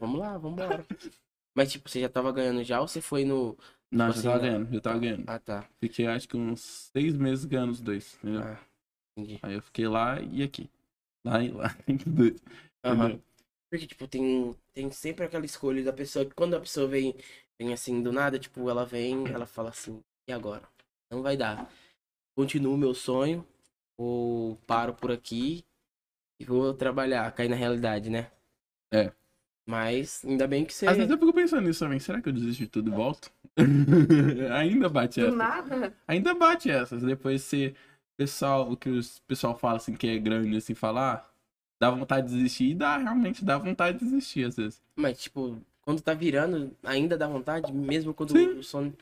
[0.00, 0.84] Vamos lá, vamos embora.
[1.54, 3.56] Mas, tipo, você já tava ganhando já ou você foi no.
[3.90, 5.24] Não, Tipo já tava assim, ganhando, já tava ganhando.
[5.26, 5.64] Ah, tá.
[5.80, 6.60] Fiquei acho que uns
[6.92, 8.42] seis meses ganhando os dois, entendeu?
[8.42, 8.58] Ah,
[9.16, 9.38] entendi.
[9.42, 10.70] Aí eu fiquei lá e aqui.
[11.24, 11.76] Lá e lá.
[12.84, 13.20] Aham.
[13.68, 17.14] Porque, tipo, tem, tem sempre aquela escolha da pessoa que quando a pessoa vem,
[17.58, 20.62] vem assim do nada, tipo, ela vem, ela fala assim, e agora?
[21.10, 21.68] Não vai dar.
[22.36, 23.44] Continuo o meu sonho,
[23.98, 25.64] ou paro por aqui
[26.40, 28.30] e vou trabalhar, cair na realidade, né?
[28.92, 29.12] É.
[29.66, 30.86] Mas ainda bem que você.
[30.86, 31.98] Às vezes eu fico pensando nisso também.
[31.98, 33.32] Será que eu desisto de tudo e volto?
[34.54, 35.36] Ainda bate Do essa.
[35.36, 35.94] nada.
[36.06, 37.02] Ainda bate essas.
[37.02, 37.74] Depois você.
[38.16, 41.30] Pessoal, o que o pessoal fala assim que é grande assim, falar,
[41.78, 44.82] dá vontade de desistir e dá, realmente dá vontade de desistir às vezes.
[44.94, 48.58] Mas, tipo, quando tá virando, ainda dá vontade, mesmo quando Sim.
[48.58, 48.92] o sono.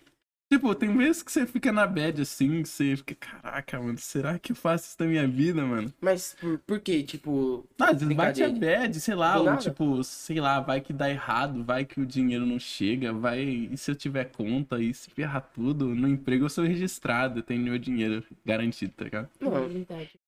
[0.55, 4.38] Tipo, tem vezes que você fica na bad assim, que você fica, caraca, mano, será
[4.38, 5.93] que eu faço isso na minha vida, mano?
[6.01, 7.03] Mas por, por quê?
[7.03, 10.93] Tipo, Ah, às vezes bate a bad, sei lá, ou tipo, sei lá, vai que
[10.93, 14.95] dá errado, vai que o dinheiro não chega, vai, e se eu tiver conta, e
[14.95, 19.29] se ferrar tudo, no emprego eu sou registrado, eu tenho meu dinheiro garantido, tá ligado?
[19.40, 19.57] Não.
[19.57, 20.21] É verdade.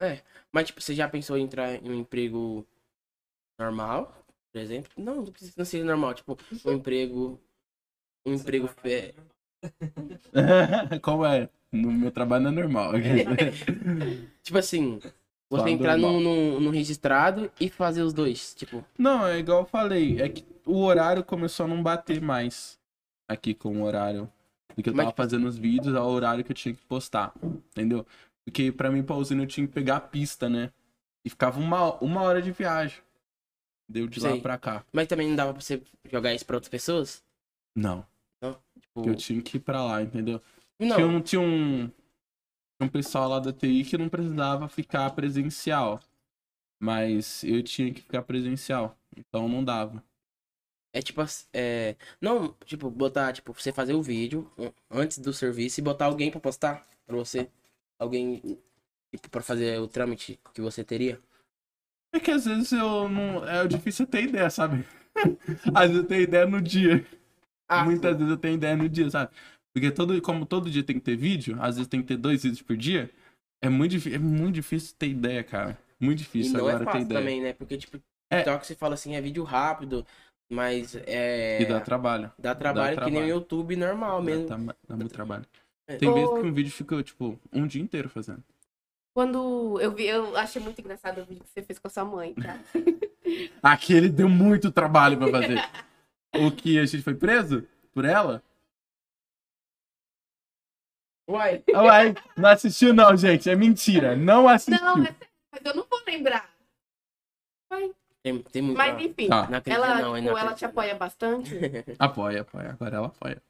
[0.50, 2.66] Mas, tipo, você já pensou em entrar em um emprego
[3.60, 4.12] normal,
[4.52, 4.90] por exemplo?
[4.96, 5.24] Não,
[5.56, 6.14] não seja normal.
[6.14, 7.40] Tipo, um emprego.
[8.26, 8.66] Um emprego.
[8.66, 9.14] Fe...
[11.02, 11.48] Como é?
[11.72, 12.92] No meu trabalho não é normal.
[14.42, 14.98] Tipo assim,
[15.50, 16.20] você Só entrar normal.
[16.20, 18.54] num, num, num registrado e fazer os dois.
[18.54, 22.78] Tipo, não, é igual eu falei, é que o horário começou a não bater mais
[23.28, 24.30] aqui com o horário
[24.76, 26.84] do que eu Mas, tava tipo, fazendo os vídeos ao horário que eu tinha que
[26.86, 28.06] postar, entendeu?
[28.44, 30.70] Porque pra mim, pra usina, eu tinha que pegar a pista, né?
[31.24, 33.00] E ficava uma, uma hora de viagem.
[33.88, 34.40] Deu de lá Sei.
[34.40, 34.84] pra cá.
[34.92, 37.22] mas também não dava pra você jogar isso pra outras pessoas?
[37.74, 38.04] Não,
[38.96, 40.40] Tipo, eu tinha que ir pra lá, entendeu?
[40.78, 40.96] não.
[40.96, 41.90] Tinha, um, tinha um,
[42.80, 46.00] um pessoal lá da TI que não precisava ficar presencial.
[46.80, 48.96] Mas eu tinha que ficar presencial.
[49.16, 50.02] Então não dava.
[50.94, 51.94] É tipo assim, é...
[52.20, 54.50] Não, tipo, botar, tipo, você fazer o vídeo
[54.90, 57.50] antes do serviço e botar alguém pra postar pra você.
[57.98, 58.40] Alguém,
[59.10, 61.20] tipo, pra fazer o trâmite que você teria.
[62.14, 63.46] É que às vezes eu não.
[63.46, 64.86] É difícil ter ideia, sabe?
[65.74, 67.06] às vezes eu tenho ideia no dia.
[67.68, 69.30] Ah, Muitas vezes eu tenho ideia no dia, sabe?
[69.74, 72.42] Porque todo, como todo dia tem que ter vídeo, às vezes tem que ter dois
[72.42, 73.10] vídeos por dia,
[73.62, 75.76] é muito, é muito difícil ter ideia, cara.
[76.00, 77.20] Muito E difícil não agora é ter fácil ideia.
[77.20, 77.52] também, né?
[77.52, 77.98] Porque, tipo,
[78.30, 78.38] É.
[78.38, 80.06] TikTok você fala assim, é vídeo rápido,
[80.50, 81.60] mas é.
[81.62, 82.30] E dá trabalho.
[82.38, 83.28] dá trabalho que nem o trabalho.
[83.34, 84.46] YouTube normal Dá, mesmo.
[84.48, 85.44] dá, dá muito trabalho.
[85.88, 85.96] É.
[85.96, 88.42] Tem vezes que um vídeo fica, tipo, um dia inteiro fazendo.
[89.14, 92.04] Quando eu vi, eu achei muito engraçado o vídeo que você fez com a sua
[92.04, 92.58] mãe, tá?
[93.62, 95.58] Aquele deu muito trabalho pra fazer.
[96.34, 98.42] o que a gente foi preso por ela?
[101.28, 101.62] Uai.
[101.68, 103.50] Uai, não assistiu não, gente.
[103.50, 104.14] É mentira.
[104.14, 104.84] Não assistiu.
[104.84, 105.16] Não, é sério,
[105.50, 106.48] mas eu não vou lembrar.
[108.22, 108.76] Tem, tem muito.
[108.76, 109.48] Mas enfim, Tá.
[109.66, 111.54] Ela, não, tipo, não ela te apoia bastante?
[111.98, 112.70] Apoia, apoia.
[112.70, 113.42] Agora ela apoia.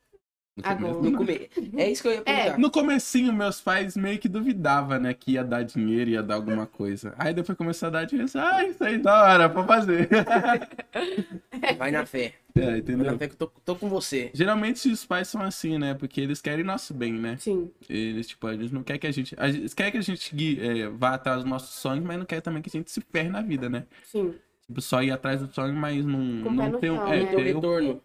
[0.56, 1.02] No começo, Agora.
[1.02, 1.10] não.
[1.10, 1.50] No come...
[1.76, 2.58] É isso que eu ia perguntar.
[2.58, 5.12] No comecinho, meus pais meio que duvidavam, né?
[5.12, 7.14] Que ia dar dinheiro, ia dar alguma coisa.
[7.18, 8.30] Aí depois começou a dar dinheiro.
[8.36, 10.08] Ah, isso aí da hora, pra fazer.
[11.78, 12.34] Vai na fé.
[12.54, 13.18] é, Vai na entendeu?
[13.18, 14.30] fé que eu tô, tô com você.
[14.34, 15.94] Geralmente os pais são assim, né?
[15.94, 17.36] Porque eles querem nosso bem, né?
[17.38, 17.70] Sim.
[17.88, 19.36] Eles, tipo, eles não querem que a gente.
[19.38, 22.62] Eles querem que a gente é, vá atrás dos nossos sonhos, mas não quer também
[22.62, 23.84] que a gente se ferre na vida, né?
[24.04, 24.34] Sim.
[24.66, 27.06] Tipo, só ir atrás do sonho, mas não, Com não tem um.
[27.06, 27.26] É, né?
[27.26, 28.00] Ter o- retorno.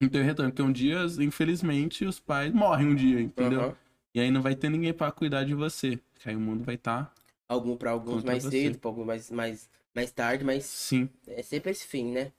[0.00, 0.50] Não tem retorno.
[0.50, 3.60] Porque um dia, infelizmente, os pais morrem um dia, entendeu?
[3.60, 3.76] Aham.
[4.14, 5.98] E aí não vai ter ninguém pra cuidar de você.
[6.20, 7.12] Que aí o mundo vai estar.
[7.48, 8.62] Algum pra alguns mais você.
[8.62, 11.08] cedo, pra alguns mais, mais, mais tarde, mas Sim.
[11.26, 12.32] é sempre esse fim, né?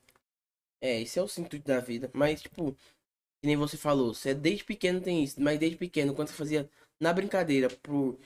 [0.82, 2.10] É, esse é o sentido da vida.
[2.14, 6.30] Mas, tipo, que nem você falou, você desde pequeno tem isso, mas desde pequeno, quando
[6.30, 8.18] você fazia na brincadeira, pro.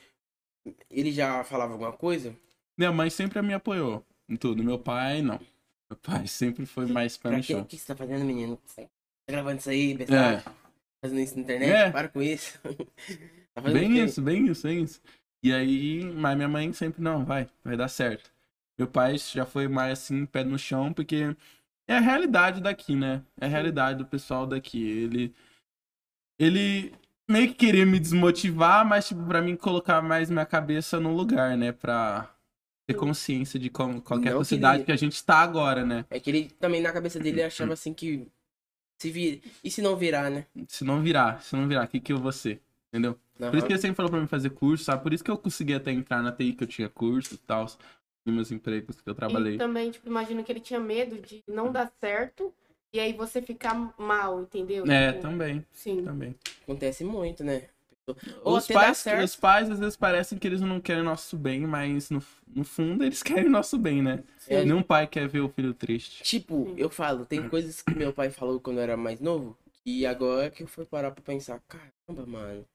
[0.90, 2.36] Ele já falava alguma coisa?
[2.78, 4.64] Minha mãe sempre me apoiou em tudo.
[4.64, 5.40] Meu pai, não.
[5.90, 7.62] Meu pai sempre foi mais pé Pra no chão.
[7.62, 8.60] O que você tá fazendo, menino?
[9.30, 10.20] Tá gravando isso aí, pessoal?
[10.20, 10.44] É,
[11.06, 11.70] Fazendo isso na internet?
[11.70, 11.92] É.
[11.92, 12.60] Para com isso.
[13.54, 15.02] tá bem isso, bem isso, bem isso.
[15.44, 18.32] E aí, mas minha mãe sempre, não, vai, vai dar certo.
[18.76, 21.36] Meu pai já foi mais assim, pé no chão, porque
[21.88, 23.22] é a realidade daqui, né?
[23.40, 24.82] É a realidade do pessoal daqui.
[24.82, 25.34] Ele.
[26.40, 26.92] Ele
[27.30, 31.56] meio que queria me desmotivar, mas, tipo, pra mim colocar mais minha cabeça no lugar,
[31.56, 31.72] né?
[31.72, 32.34] Pra
[32.88, 34.86] ter consciência de como, qual que é a sociedade queria.
[34.86, 36.04] que a gente tá agora, né?
[36.10, 38.28] É que ele também na cabeça dele achava assim que.
[39.00, 39.42] Se vir...
[39.64, 40.46] E se não virar, né?
[40.68, 42.62] Se não virar, se não virar, o que que eu vou ser?
[42.90, 43.18] Entendeu?
[43.38, 45.02] Por isso que ele sempre falou pra mim fazer curso, sabe?
[45.02, 47.66] Por isso que eu consegui até entrar na TI, que eu tinha curso e tal,
[48.26, 49.56] nos meus empregos que eu trabalhei.
[49.56, 52.54] E também, tipo, imagino que ele tinha medo de não dar certo
[52.92, 54.86] e aí você ficar mal, entendeu?
[54.92, 56.04] É, Tipo, também, Sim.
[56.04, 56.36] também.
[56.64, 57.64] Acontece muito, né?
[58.44, 59.24] Ou Os pais, certo.
[59.24, 63.04] os pais às vezes parecem que eles não querem nosso bem, mas no, no fundo
[63.04, 64.24] eles querem nosso bem, né?
[64.48, 64.64] É.
[64.64, 66.24] Nenhum pai quer ver o filho triste.
[66.24, 70.06] Tipo, eu falo, tem coisas que meu pai falou quando eu era mais novo, e
[70.06, 72.66] agora que eu fui parar pra pensar, caramba, mano,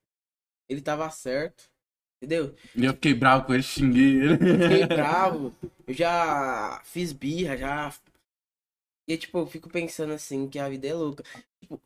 [0.68, 1.70] ele tava certo,
[2.20, 2.54] entendeu?
[2.74, 4.38] E eu fiquei bravo com ele, xinguei ele.
[4.38, 5.54] Fiquei bravo,
[5.86, 7.92] eu já fiz birra, já.
[9.06, 11.22] E tipo, eu fico pensando assim, que a vida é louca.
[11.60, 11.80] Tipo,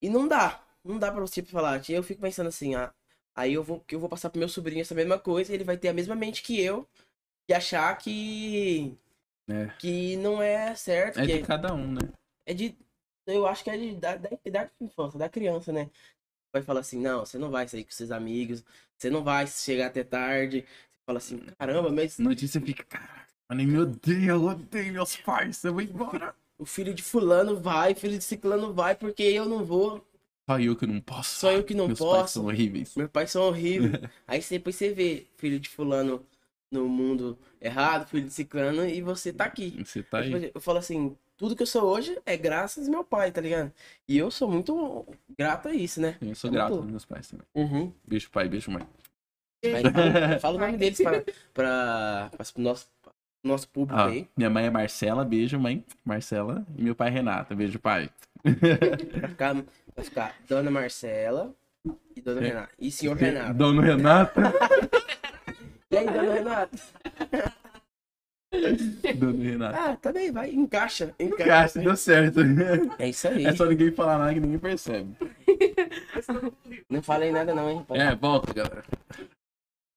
[0.00, 2.92] e não dá, não dá pra você tipo, falar, eu fico pensando assim, ah,
[3.34, 5.76] aí eu vou, que eu vou passar pro meu sobrinho essa mesma coisa, ele vai
[5.76, 6.88] ter a mesma mente que eu,
[7.48, 8.96] e achar que.
[9.48, 9.66] É.
[9.78, 12.00] Que não é certo, É de cada um, né?
[12.46, 12.76] é de.
[13.26, 15.88] Eu acho que é de, da, da de infância, da criança, né?
[16.52, 18.64] Vai falar assim, não, você não vai sair com seus amigos,
[18.96, 20.62] você não vai chegar até tarde.
[20.62, 25.62] Você fala assim, caramba, mas Notícia fica, caraca, mano, me odeia, eu odeio meus pais,
[25.64, 26.34] eu vou embora.
[26.58, 30.04] o filho de fulano vai, o filho de ciclano vai, porque eu não vou.
[30.54, 31.40] Só eu que não posso.
[31.40, 32.32] Só eu que não meus pais posso.
[32.34, 32.94] são horríveis.
[32.96, 33.92] Meus pais são horríveis.
[34.26, 36.24] Aí depois você vê filho de fulano
[36.70, 39.74] no mundo errado, filho de ciclano, e você tá aqui.
[39.84, 40.50] Você tá Tipo, aí.
[40.54, 43.70] Eu falo assim, tudo que eu sou hoje é graças ao meu pai, tá ligado?
[44.08, 45.06] E eu sou muito
[45.38, 46.16] grato a isso, né?
[46.22, 47.46] Eu sou é grato muito- aos meus pais também.
[47.54, 47.92] Uhum.
[48.06, 48.86] Beijo pai, beijo mãe.
[49.64, 49.92] Aí fala,
[50.40, 52.88] fala o nome deles pra, pra, pra nosso,
[53.44, 54.26] nosso público Ah, aí.
[54.36, 56.66] minha mãe é Marcela, beijo mãe, Marcela.
[56.76, 58.08] E meu pai é Renata, beijo pai.
[59.20, 59.54] Pra ficar,
[59.94, 61.54] pra ficar Dona Marcela
[62.16, 62.48] e Dona É.
[62.48, 62.72] Renata.
[62.78, 63.54] E Senhor Renato.
[63.54, 64.40] Dono Renato.
[65.90, 66.78] E aí, Dona Renata?
[69.18, 69.78] Dono Renato.
[69.78, 70.50] Ah, tá bem, vai.
[70.50, 71.14] Encaixa.
[71.20, 71.44] Encaixa.
[71.44, 72.40] Caixa, deu certo.
[72.98, 73.44] É isso aí.
[73.44, 75.14] É só ninguém falar nada que ninguém percebe.
[76.88, 77.84] Não falei nada não, hein?
[77.90, 78.82] É, volta, galera.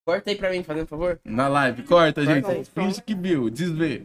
[0.05, 1.17] Corta aí pra mim, fazendo um favor.
[1.23, 2.69] Na live, corta, Corta gente.
[2.71, 4.03] Finge que viu, desvê.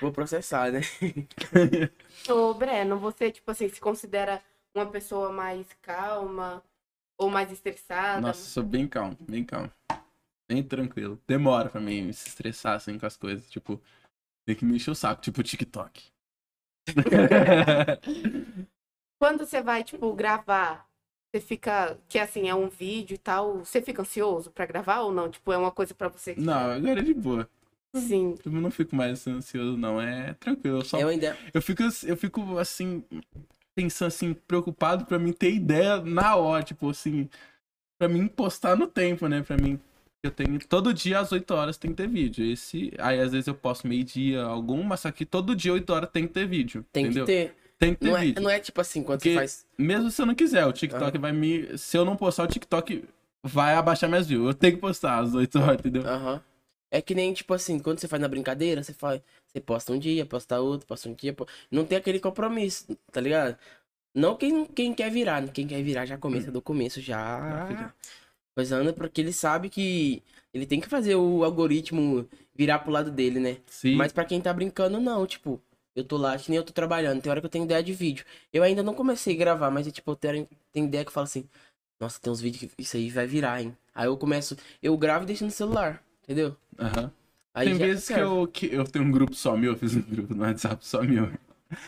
[0.00, 0.80] Vou processar, né?
[2.28, 4.42] Ô, Breno, você, tipo assim, se considera
[4.74, 6.62] uma pessoa mais calma
[7.18, 8.20] ou mais estressada?
[8.20, 9.70] Nossa, sou bem calmo, bem calmo.
[10.50, 11.20] Bem tranquilo.
[11.26, 13.50] Demora pra mim me se estressar assim com as coisas.
[13.50, 13.80] Tipo,
[14.46, 16.10] tem que me encher o saco, tipo TikTok.
[19.20, 20.88] Quando você vai, tipo, gravar,
[21.32, 21.96] você fica.
[22.08, 25.30] Que assim, é um vídeo e tal, você fica ansioso pra gravar ou não?
[25.30, 26.34] Tipo, é uma coisa pra você.
[26.36, 27.48] não, agora é de boa.
[27.94, 28.36] Sim.
[28.44, 30.00] Eu não fico mais ansioso, não.
[30.00, 30.78] É tranquilo.
[30.78, 31.36] Eu, só, Eu ainda.
[31.52, 33.04] eu, fico, eu fico assim,
[33.74, 37.28] pensando assim, preocupado pra mim ter ideia na hora, tipo assim,
[37.98, 39.42] pra mim postar no tempo, né?
[39.42, 39.78] Pra mim.
[40.24, 40.58] Eu tenho.
[40.68, 42.44] Todo dia às 8 horas tem que ter vídeo.
[42.44, 42.92] Esse.
[42.98, 46.26] Aí às vezes eu posto meio-dia algum, mas só que todo dia 8 horas tem
[46.28, 46.86] que ter vídeo.
[46.92, 47.26] Tem entendeu?
[47.26, 47.54] que ter.
[47.76, 48.40] Tem que ter Não é, vídeo.
[48.42, 49.66] não é tipo assim, quando Porque- você faz.
[49.76, 51.76] Mesmo se eu não quiser, o TikTok vai me.
[51.76, 53.04] Se eu não postar, o TikTok
[53.42, 54.46] vai abaixar minhas views.
[54.46, 56.06] Eu tenho que postar às 8 horas, entendeu?
[56.06, 56.40] Aham.
[56.94, 59.22] É que nem, tipo assim, quando você faz na brincadeira, você faz.
[59.46, 61.34] Você posta um dia, posta outro, posta um dia.
[61.70, 63.56] Não tem aquele compromisso, tá ligado?
[64.14, 65.40] Não quem, quem quer virar.
[65.40, 65.48] né?
[65.50, 67.66] Quem quer virar já começa do começo, já.
[67.66, 67.94] fica.
[68.54, 73.40] Coisando, porque ele sabe que ele tem que fazer o algoritmo virar pro lado dele,
[73.40, 73.56] né?
[73.66, 73.96] Sim.
[73.96, 75.58] Mas pra quem tá brincando, não, tipo,
[75.96, 77.94] eu tô lá, que nem eu tô trabalhando, tem hora que eu tenho ideia de
[77.94, 78.26] vídeo.
[78.52, 81.24] Eu ainda não comecei a gravar, mas tipo, eu tenho, tenho ideia que eu falo
[81.24, 81.48] assim,
[81.98, 83.74] nossa, tem uns vídeos que isso aí vai virar, hein?
[83.94, 86.56] Aí eu começo, eu gravo e deixo no celular, entendeu?
[86.78, 87.12] Aham.
[87.54, 89.94] Aí Tem já vezes que eu, que eu tenho um grupo só meu, eu fiz
[89.94, 91.30] um grupo no WhatsApp só meu.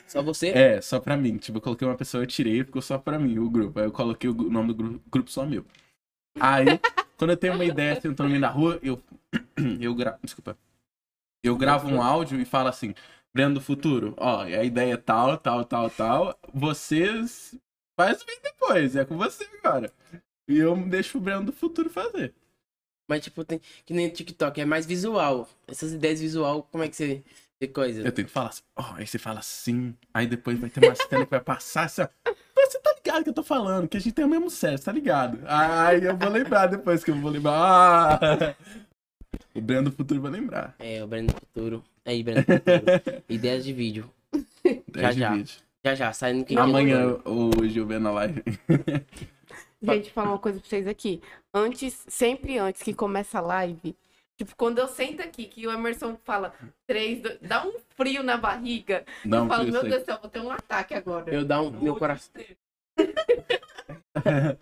[0.06, 0.48] Só você?
[0.48, 1.36] É, só pra mim.
[1.38, 3.78] Tipo, eu coloquei uma pessoa, eu tirei e ficou só pra mim o grupo.
[3.78, 5.64] Aí eu coloquei o nome do grupo, grupo só meu.
[6.38, 6.66] Aí,
[7.16, 9.00] quando eu tenho uma ideia, assim, eu tô no meio da rua, eu.
[9.80, 10.18] Eu gravo.
[10.22, 10.56] Desculpa.
[11.42, 12.94] Eu gravo um áudio e falo assim,
[13.34, 16.38] Breno do futuro, ó, a ideia é tal, tal, tal, tal.
[16.52, 17.54] Vocês
[17.98, 19.92] faz bem depois, é com você agora.
[20.48, 22.34] E eu deixo o Breno do futuro fazer.
[23.08, 25.48] Mas tipo, tem que nem o TikTok, é mais visual.
[25.66, 27.22] Essas ideias visual, como é que você
[27.60, 28.02] vê coisa?
[28.02, 30.94] Eu tenho que falar assim, ó, aí você fala assim, aí depois vai ter uma
[30.94, 32.08] cena que vai passar assim, ó.
[32.56, 34.92] Você tá ligado que eu tô falando, que a gente tem o mesmo sexo, tá
[34.92, 35.38] ligado?
[35.46, 38.18] Aí eu vou lembrar depois que eu vou lembrar.
[38.22, 38.54] Ah!
[39.54, 40.74] O Breno do futuro vai lembrar.
[40.78, 41.84] É, o Breno do Futuro.
[42.04, 43.22] Aí, Breno do Futuro.
[43.28, 44.10] Ideias de vídeo.
[44.32, 45.32] Já, Dez de já.
[45.32, 45.54] vídeo.
[45.84, 48.42] Já já, saindo que Amanhã, hoje eu vendo a live.
[49.84, 51.20] Gente, falar uma coisa pra vocês aqui.
[51.52, 53.94] Antes, sempre antes que começa a live,
[54.36, 56.54] tipo, quando eu sento aqui, que o Emerson fala
[56.86, 59.04] três, dois, dá um frio na barriga.
[59.24, 59.90] Dá eu um falo, frio meu seco.
[59.92, 61.32] Deus do céu, vou ter um ataque agora.
[61.34, 61.70] Eu dar um.
[61.70, 62.32] Meu coração.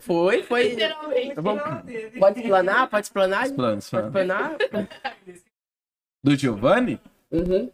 [0.00, 0.68] Foi, foi.
[0.70, 1.34] Literalmente.
[1.40, 1.62] Vamos-
[2.18, 2.88] Pode explanar?
[2.88, 3.46] Pode explanar?
[3.46, 4.56] Os planos, Pode explanar?
[6.22, 7.00] Do Giovanni?
[7.30, 7.70] Uhum.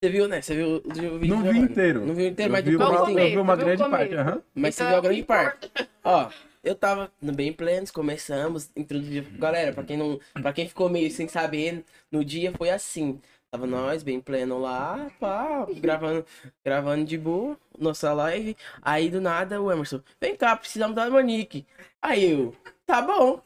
[0.00, 0.40] Você viu, né?
[0.40, 2.06] Você viu o vídeo Não vi inteiro.
[2.06, 4.14] Não viu inteiro, Eu mas vi do uma, eu vi uma Viu grande parte.
[4.14, 4.42] aham.
[4.54, 5.72] Mas você Então, viu a grande que parte.
[6.04, 6.30] Ó,
[6.62, 9.20] eu tava no bem plenos, começamos, introduzi.
[9.22, 10.20] Galera, pra quem não.
[10.34, 13.20] Pra quem ficou meio sem saber, no dia foi assim.
[13.50, 16.24] Tava nós, bem pleno lá, pá, gravando,
[16.62, 18.54] gravando de boa, nossa live.
[18.82, 21.66] Aí do nada o Emerson, vem cá, precisamos da Monique.
[22.00, 22.54] Aí eu,
[22.86, 23.40] tá bom.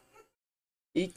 [0.95, 1.11] E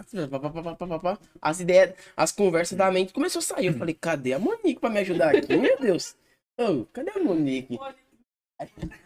[1.43, 3.67] as ideias, as conversas da mente começou a sair.
[3.67, 5.55] Eu falei, cadê a Monique pra me ajudar aqui?
[5.57, 6.17] Meu Deus.
[6.59, 7.79] Ô, cadê a Monique?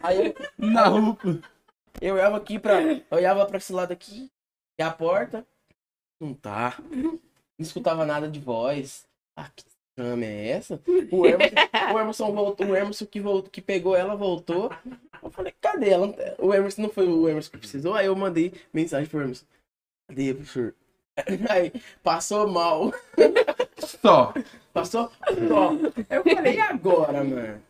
[0.01, 1.39] Aí eu, Na roupa.
[1.99, 2.81] eu olhava aqui pra.
[2.81, 4.31] Eu olhava pra esse lado aqui.
[4.79, 5.45] E a porta.
[6.21, 6.77] Não tá.
[6.89, 7.19] Não
[7.59, 9.05] escutava nada de voz.
[9.37, 9.65] Ah, que
[9.97, 10.81] trama é essa?
[11.11, 11.55] O Emerson,
[11.93, 12.67] o Emerson voltou.
[12.67, 14.71] O Emerson que, voltou, que pegou ela voltou.
[15.21, 16.15] Eu falei, cadê ela?
[16.39, 17.93] O Emerson não foi o Emerson que precisou.
[17.93, 19.45] Aí eu mandei mensagem pro Emerson.
[20.11, 20.75] Cadê, professor?
[21.49, 21.71] Aí,
[22.03, 22.91] passou mal.
[23.77, 24.33] Só.
[24.73, 25.09] Passou
[25.47, 25.71] só.
[26.09, 27.61] Eu falei, agora, mano?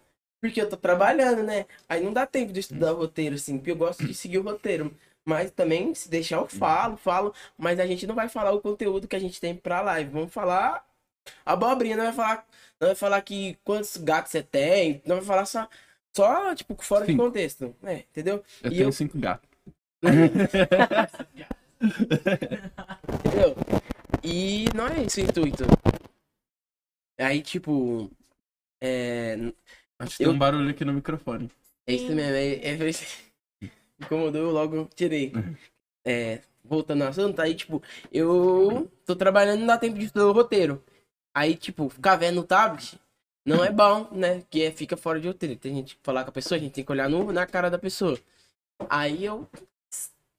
[0.41, 1.65] Porque eu tô trabalhando, né?
[1.87, 4.43] Aí não dá tempo de estudar o roteiro, assim, porque eu gosto de seguir o
[4.43, 4.91] roteiro.
[5.23, 7.33] Mas também, se deixar, eu falo, falo.
[7.57, 10.09] Mas a gente não vai falar o conteúdo que a gente tem pra live.
[10.09, 10.83] Vamos falar
[11.45, 12.45] abobrinha, não vai falar.
[12.79, 15.01] Não vai falar que quantos gatos você tem.
[15.05, 15.67] Não vai falar só.
[16.15, 17.17] Só, tipo, fora de Sim.
[17.17, 17.75] contexto.
[17.83, 18.43] É, entendeu?
[18.63, 19.47] Eu E tenho eu- cinco gatos.
[23.25, 23.55] Entendeu?
[24.23, 25.63] E não é esse o intuito.
[27.19, 28.09] Aí, tipo.
[28.81, 29.35] É.
[29.99, 31.49] Acho que Eu- tem um barulho aqui no microfone.
[31.87, 32.77] É isso mesmo, é, é
[33.99, 35.31] incomodou, eu logo tirei.
[36.05, 40.31] É, voltando ao assunto, aí, tipo, eu tô trabalhando, não dá tempo de estudar o
[40.31, 40.83] roteiro.
[41.33, 42.99] Aí, tipo, ficar vendo no tablet
[43.45, 44.43] não é bom, né?
[44.49, 45.55] Que é, fica fora de roteiro.
[45.55, 47.69] Tem gente que falar com a pessoa, a gente tem que olhar no, na cara
[47.69, 48.19] da pessoa.
[48.89, 49.47] Aí eu.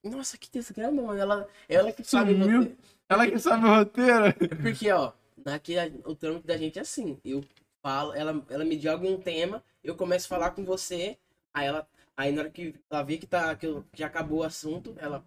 [0.05, 1.19] Nossa, que desgrama, mano.
[1.21, 2.59] Ela, ela que sabe o Sumiu.
[2.61, 2.79] roteiro.
[3.09, 4.59] Ela que sabe o roteiro.
[4.63, 7.19] Porque, ó, daqui a- o trâmite da gente é assim.
[7.25, 7.45] Eu
[7.85, 11.19] falo, ela, ela me diz algum tema, eu começo a falar com você,
[11.55, 11.87] aí ela.
[12.17, 15.25] Aí na hora que ela vê que, tá, que eu- já acabou o assunto, ela.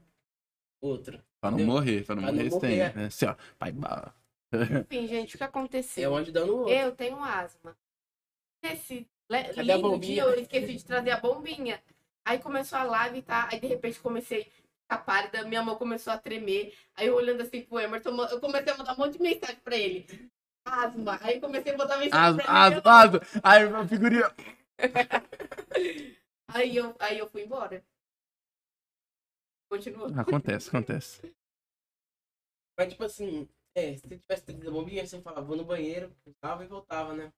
[0.82, 1.24] Outra.
[1.42, 1.74] Pra não Entendeu?
[1.76, 2.80] morrer, pra não Pra não morrer, morrer, tem.
[2.82, 2.94] é.
[2.94, 3.06] né?
[3.06, 3.36] Assim, ó.
[3.58, 4.14] Pai, bah.
[4.54, 6.12] Enfim, gente, o que É aconteceu?
[6.12, 6.74] um ajudando o outro.
[6.74, 7.76] Eu tenho asma.
[8.64, 9.08] Esse
[9.58, 11.82] lindo dia, eu esqueci de trazer a bombinha.
[12.24, 13.48] Aí começou a live, tá?
[13.52, 14.48] Aí de repente comecei
[14.86, 16.74] ficar pálida, minha mão começou a tremer.
[16.96, 19.76] Aí eu olhando assim pro Emerson, eu comecei a mandar um monte de mensagem pra
[19.76, 20.32] ele.
[20.66, 21.20] Asma.
[21.22, 22.76] Aí comecei a botar mensagem As, pra ele.
[22.76, 23.42] as, as.
[23.44, 24.36] Aí, a figurinha.
[26.48, 27.84] Aí eu, aí eu fui embora.
[29.70, 30.08] Continua.
[30.22, 31.36] Acontece, acontece.
[32.78, 36.64] Mas tipo assim, é, se tivesse trazido a bombinha, você falava, vou no banheiro, tava
[36.64, 37.34] e voltava, né?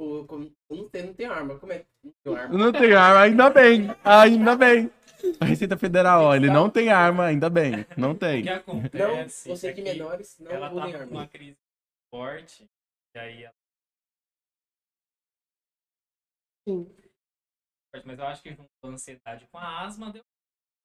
[0.00, 1.58] Eu, como- não tenho arma.
[1.58, 2.58] Como é que não tenho arma?
[2.58, 3.88] Não tem arma, ainda bem.
[4.04, 4.90] Ainda bem.
[5.38, 7.84] A Receita Federal, ó, ele não tem arma, ainda bem.
[7.96, 8.42] Não O tem.
[8.42, 11.04] que Não, acontece você é que que menores, não ela com arma.
[11.10, 11.58] uma crise
[12.10, 12.66] forte,
[13.14, 13.54] e aí ela...
[16.66, 16.88] Sim.
[18.04, 20.24] Mas eu acho que juntou a ansiedade com a asma, deu...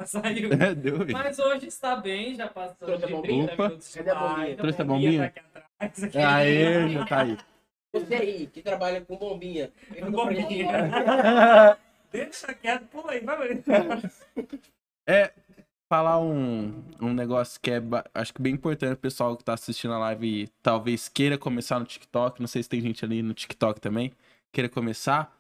[0.05, 0.49] saiu.
[0.61, 0.97] É, deu.
[1.13, 3.47] Mas hoje está bem, já passou Trouxe de bombinha?
[3.47, 3.67] 30 Opa.
[3.69, 4.37] minutos de Cadê a bombinha?
[4.37, 5.19] live, Trouxe a bombinha?
[5.19, 6.03] tá aqui atrás.
[6.03, 6.17] aqui.
[6.17, 7.37] Aê, já tá aí.
[7.99, 9.71] Você aí, que trabalha com bombinha.
[9.87, 10.67] pra Bombinha.
[12.11, 13.63] Deixa quieto, pula aí, vai ver.
[15.07, 15.31] É,
[15.87, 17.79] falar um, um negócio que é,
[18.15, 21.77] acho que bem importante o pessoal que tá assistindo a live e talvez queira começar
[21.77, 24.11] no TikTok, não sei se tem gente ali no TikTok também,
[24.51, 25.31] queira começar.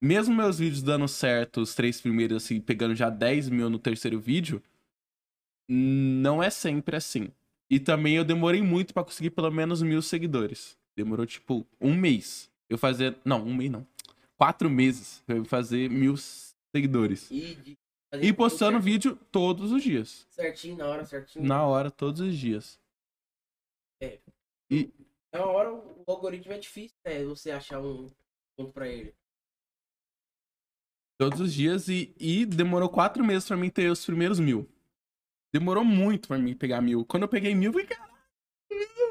[0.00, 4.20] Mesmo meus vídeos dando certo, os três primeiros, assim, pegando já 10 mil no terceiro
[4.20, 4.62] vídeo,
[5.68, 7.32] não é sempre assim.
[7.68, 10.76] E também eu demorei muito pra conseguir pelo menos mil seguidores.
[10.96, 12.50] Demorou, tipo, um mês.
[12.68, 13.16] Eu fazer.
[13.24, 13.86] Não, um mês não.
[14.36, 16.14] Quatro meses pra eu fazer mil
[16.74, 17.30] seguidores.
[17.30, 17.78] E, de-
[18.20, 20.26] E postando certinho, vídeo todos os dias.
[20.30, 21.44] Certinho, na hora, certinho.
[21.46, 22.78] Na hora, todos os dias.
[25.32, 27.24] Na hora o algoritmo é difícil, né?
[27.24, 28.10] Você achar um
[28.56, 29.14] ponto pra ele.
[31.18, 31.88] Todos os dias.
[31.88, 34.68] E, e demorou quatro meses pra mim ter os primeiros mil.
[35.54, 37.04] Demorou muito pra mim pegar mil.
[37.04, 38.12] Quando eu peguei mil, eu falei, caralho,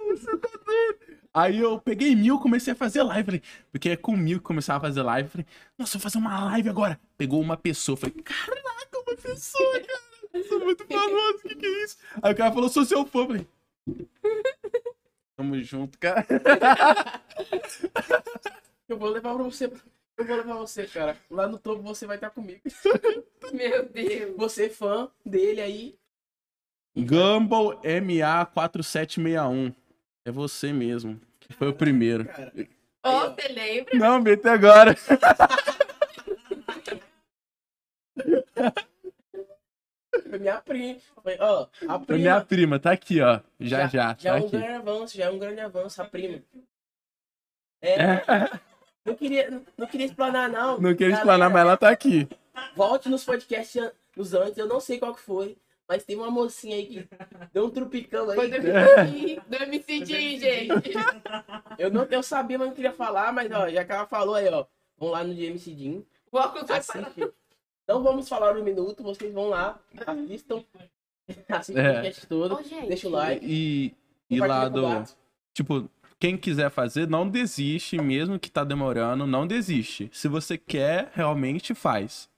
[0.09, 1.20] você tá doido.
[1.33, 3.25] Aí eu peguei mil, comecei a fazer live.
[3.25, 5.29] Falei, porque é com mil que começava a fazer live.
[5.29, 6.99] Falei, nossa, vou fazer uma live agora.
[7.17, 7.95] Pegou uma pessoa.
[7.95, 10.01] Falei, caraca, uma pessoa, cara.
[10.33, 11.97] Eu sou muito famoso, o que, que é isso?
[12.21, 13.27] Aí o cara falou, sou seu fã.
[13.27, 13.47] Falei,
[15.37, 16.25] tamo junto, cara.
[18.87, 19.71] Eu vou levar pra você.
[20.17, 21.17] Eu vou levar você, cara.
[21.29, 22.59] Lá no topo você vai estar comigo.
[23.53, 24.35] Meu Deus.
[24.35, 25.97] Você é fã dele aí.
[26.93, 29.73] Gumball MA4761.
[30.25, 31.19] É você mesmo.
[31.39, 32.25] Que foi o primeiro.
[32.25, 32.53] Cara,
[33.03, 33.95] Ó, você lembra?
[33.97, 34.95] Não, mete agora.
[40.29, 40.99] foi minha prima.
[41.23, 42.19] Foi, ó, a Foi prima.
[42.19, 43.39] minha prima, tá aqui, ó.
[43.59, 44.51] Já, já, Já tá é um aqui.
[44.51, 46.41] grande avanço, já é um grande avanço, a prima.
[47.81, 48.59] É, É,
[49.05, 50.79] não queria, não queria explanar, não.
[50.79, 52.27] não queria Galera, explanar, mas ela tá aqui.
[52.75, 55.57] Volte nos podcasts nos antes, eu não sei qual que foi,
[55.91, 57.07] mas tem uma mocinha aí que
[57.51, 58.37] deu um trupicão aí.
[58.37, 60.93] Foi do MC, do gente.
[61.77, 64.47] Eu não eu sabia, mas não queria falar, mas ó, já que ela falou aí,
[64.47, 64.65] ó.
[64.97, 66.05] Vamos lá no de MC Jim.
[66.31, 67.29] O óculos vai Assiste.
[67.85, 69.77] Não vamos falar um minuto, vocês vão lá,
[70.07, 70.63] assistam.
[71.49, 71.89] Assistam É.
[71.89, 72.59] o podcast todo.
[72.87, 73.45] Deixa o like.
[73.45, 73.93] E,
[74.29, 75.03] e lá do.
[75.53, 80.09] Tipo, quem quiser fazer, não desiste, mesmo que tá demorando, não desiste.
[80.13, 82.30] Se você quer, realmente faz.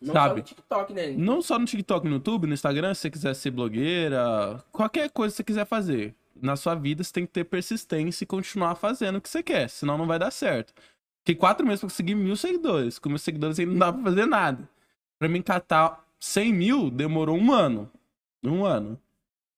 [0.00, 0.28] Não sabe?
[0.28, 1.10] só no TikTok, né?
[1.10, 5.32] Não só no TikTok, no YouTube, no Instagram, se você quiser ser blogueira, qualquer coisa
[5.32, 6.14] que você quiser fazer.
[6.40, 9.68] Na sua vida, você tem que ter persistência e continuar fazendo o que você quer,
[9.70, 10.74] senão não vai dar certo.
[11.20, 12.98] Fiquei quatro meses pra conseguir mil seguidores.
[12.98, 14.68] Com meus seguidores ainda não dá pra fazer nada.
[15.18, 17.90] Pra mim catar 100 mil, demorou um ano.
[18.44, 19.00] Um ano.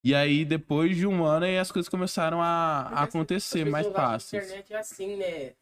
[0.02, 3.94] E aí, depois de um ano, aí as coisas começaram a, a acontecer mais que
[3.96, 5.52] a internet é assim, né?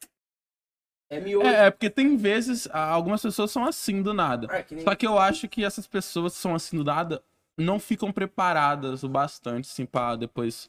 [1.09, 1.47] É miojo.
[1.47, 4.49] É, é, porque tem vezes, algumas pessoas são assim do nada.
[4.51, 7.23] Ah, que nem- Só que eu acho que essas pessoas que são assim do nada
[7.57, 10.69] não ficam preparadas o bastante, assim, pra depois,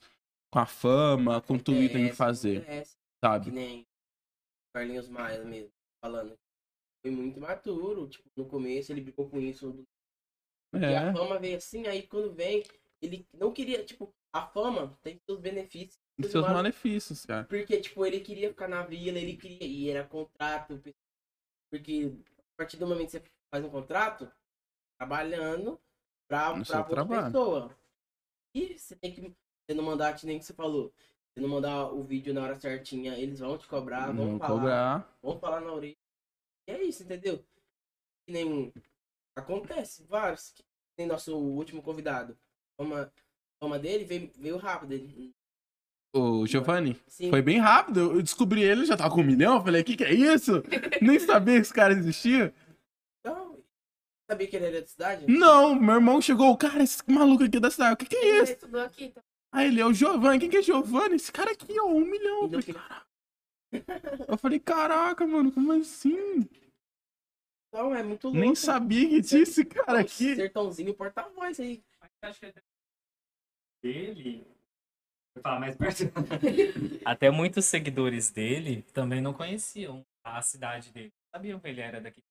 [0.52, 2.92] com a fama, com tudo que tem que fazer, acontece.
[2.96, 3.52] Que sabe?
[3.52, 3.86] nem
[4.74, 5.72] Carlinhos Maia mesmo,
[6.02, 6.38] falando.
[7.02, 9.84] Foi muito imaturo, tipo, no começo ele brigou com isso.
[10.76, 12.64] E a É, fama veio assim, aí quando vem,
[13.02, 16.00] ele não queria, tipo, a fama tem seus benefícios.
[16.20, 17.46] os seus mal- malefícios, cara.
[17.46, 20.82] Porque, tipo, ele queria ficar na vila, ele queria, e era contrato.
[21.72, 23.24] Porque a partir do momento que você
[23.54, 24.32] faz um contrato,
[25.00, 25.80] trabalhando
[26.30, 27.26] pra, No pra outra trabalho.
[27.26, 27.78] pessoa.
[28.56, 30.92] E você tem que, você não mandar, que nem que você falou,
[31.34, 34.60] você não mandar o vídeo na hora certinha, eles vão te cobrar, vão Não falar,
[34.60, 35.18] cobrar.
[35.22, 35.96] vão falar na orelha.
[36.68, 37.38] E é isso, entendeu?
[38.26, 38.74] Que nem
[39.38, 40.52] acontece, vários.
[40.52, 40.64] Que
[40.98, 42.38] nem nosso último convidado.
[42.80, 43.12] Fama,
[43.60, 44.93] fama dele veio, veio rápido.
[44.93, 45.34] Ele,
[46.16, 47.99] O Giovanni, sim, foi bem rápido.
[48.16, 49.55] Eu descobri ele, já tava com um milhão.
[49.58, 50.64] Eu falei, que que é isso?
[51.01, 52.53] Nem sabia que esse cara existia.
[53.20, 53.58] Então,
[54.30, 55.26] sabia que ele era da cidade?
[55.28, 58.43] Não, meu irmão chegou, cara, esse maluco aqui da cidade, o que que é Ele
[58.43, 58.51] isso?
[58.53, 59.10] estudou aqui.
[59.10, 59.22] tá?
[59.51, 61.16] Aí ele é o Giovanni, quem que é Giovanni?
[61.16, 62.41] Esse cara aqui, ó, um milhão.
[62.51, 62.82] Eu Então, falei,
[64.28, 66.47] Eu falei, caraca, mano, como assim?
[67.70, 68.39] Então, é muito louco.
[68.39, 70.36] Nem sabia que tinha esse cara aqui.
[70.36, 71.82] Sertãozinho porta-voz aí.
[72.22, 72.62] Acho que até
[73.82, 74.46] dele.
[75.36, 76.04] Vou falar mais perto.
[77.06, 81.12] até muitos seguidores dele também não conheciam a cidade dele.
[81.34, 82.24] Sabiam que ele era daqui.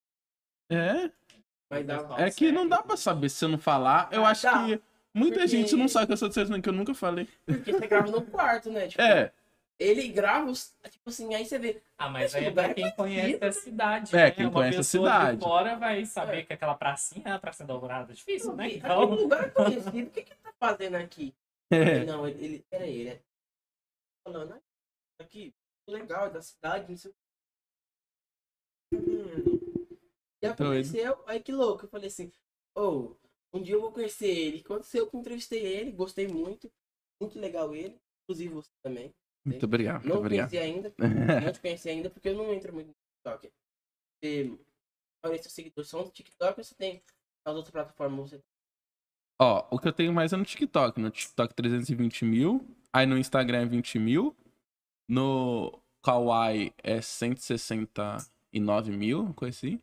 [0.71, 1.11] É,
[2.19, 4.09] é que não dá pra saber se eu não falar.
[4.13, 4.65] Eu acho Dá.
[4.67, 4.81] que
[5.15, 7.29] muita Porque- gente não sabe que eu sou de Sertão, que eu nunca falei.
[7.45, 8.87] porque você grava no quarto, né?
[8.89, 9.33] Tipo, É,
[9.79, 10.74] Ele grava os.
[10.91, 11.83] Tipo assim, aí você vê.
[11.99, 14.16] Ah, mas Esse aí é pra quem conhece a cidade.
[14.16, 14.31] É, né?
[14.31, 15.39] quem Uma conhece a pessoa cidade.
[15.39, 16.43] de fora vai saber É.
[16.45, 18.14] que aquela pracinha é a Praça Dourada.
[18.14, 18.64] Difícil, né?
[18.66, 20.09] Aquele Então, lugar é conhecido.
[20.09, 21.35] O que que tá fazendo aqui?
[21.70, 22.05] é.
[22.05, 22.45] Não, ele.
[22.45, 23.22] ele pera aí, ele é.
[24.27, 24.61] Falando "Ah,
[25.20, 25.55] aqui.
[25.89, 27.20] Legal, é da cidade, não sei o que.
[28.97, 29.57] Hum.
[30.43, 30.87] E Tá doido.
[30.87, 31.85] aconteceu, aí que louco.
[31.85, 32.33] Eu falei assim,
[32.74, 33.14] ô,
[33.53, 34.61] um dia eu vou conhecer ele.
[34.61, 36.72] Aconteceu que eu entrevistei ele, gostei muito.
[37.20, 38.01] Muito legal ele.
[38.24, 39.14] Inclusive você também.
[39.47, 40.51] Muito obrigado, muito Não obrigado.
[40.51, 40.95] conheci ainda.
[41.45, 43.53] não te conheci ainda porque eu não entro muito no TikTok.
[44.21, 44.59] Você,
[45.23, 47.03] a maioria dos seguidores são do TikTok ou você tem
[47.45, 48.31] as outras plataformas?
[48.31, 48.43] Você...
[49.41, 51.01] Ó, o que eu tenho mais é no TikTok.
[51.01, 52.67] No TikTok 320 mil.
[52.93, 54.37] Aí no Instagram é 20 mil.
[55.09, 59.81] No Kawaii é 169 mil, coisa assim.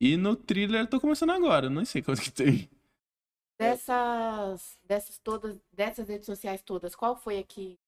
[0.00, 2.70] E no Thriller eu tô começando agora, não sei quanto que tem.
[3.58, 7.78] Dessas, dessas todas, dessas redes sociais todas, qual foi a que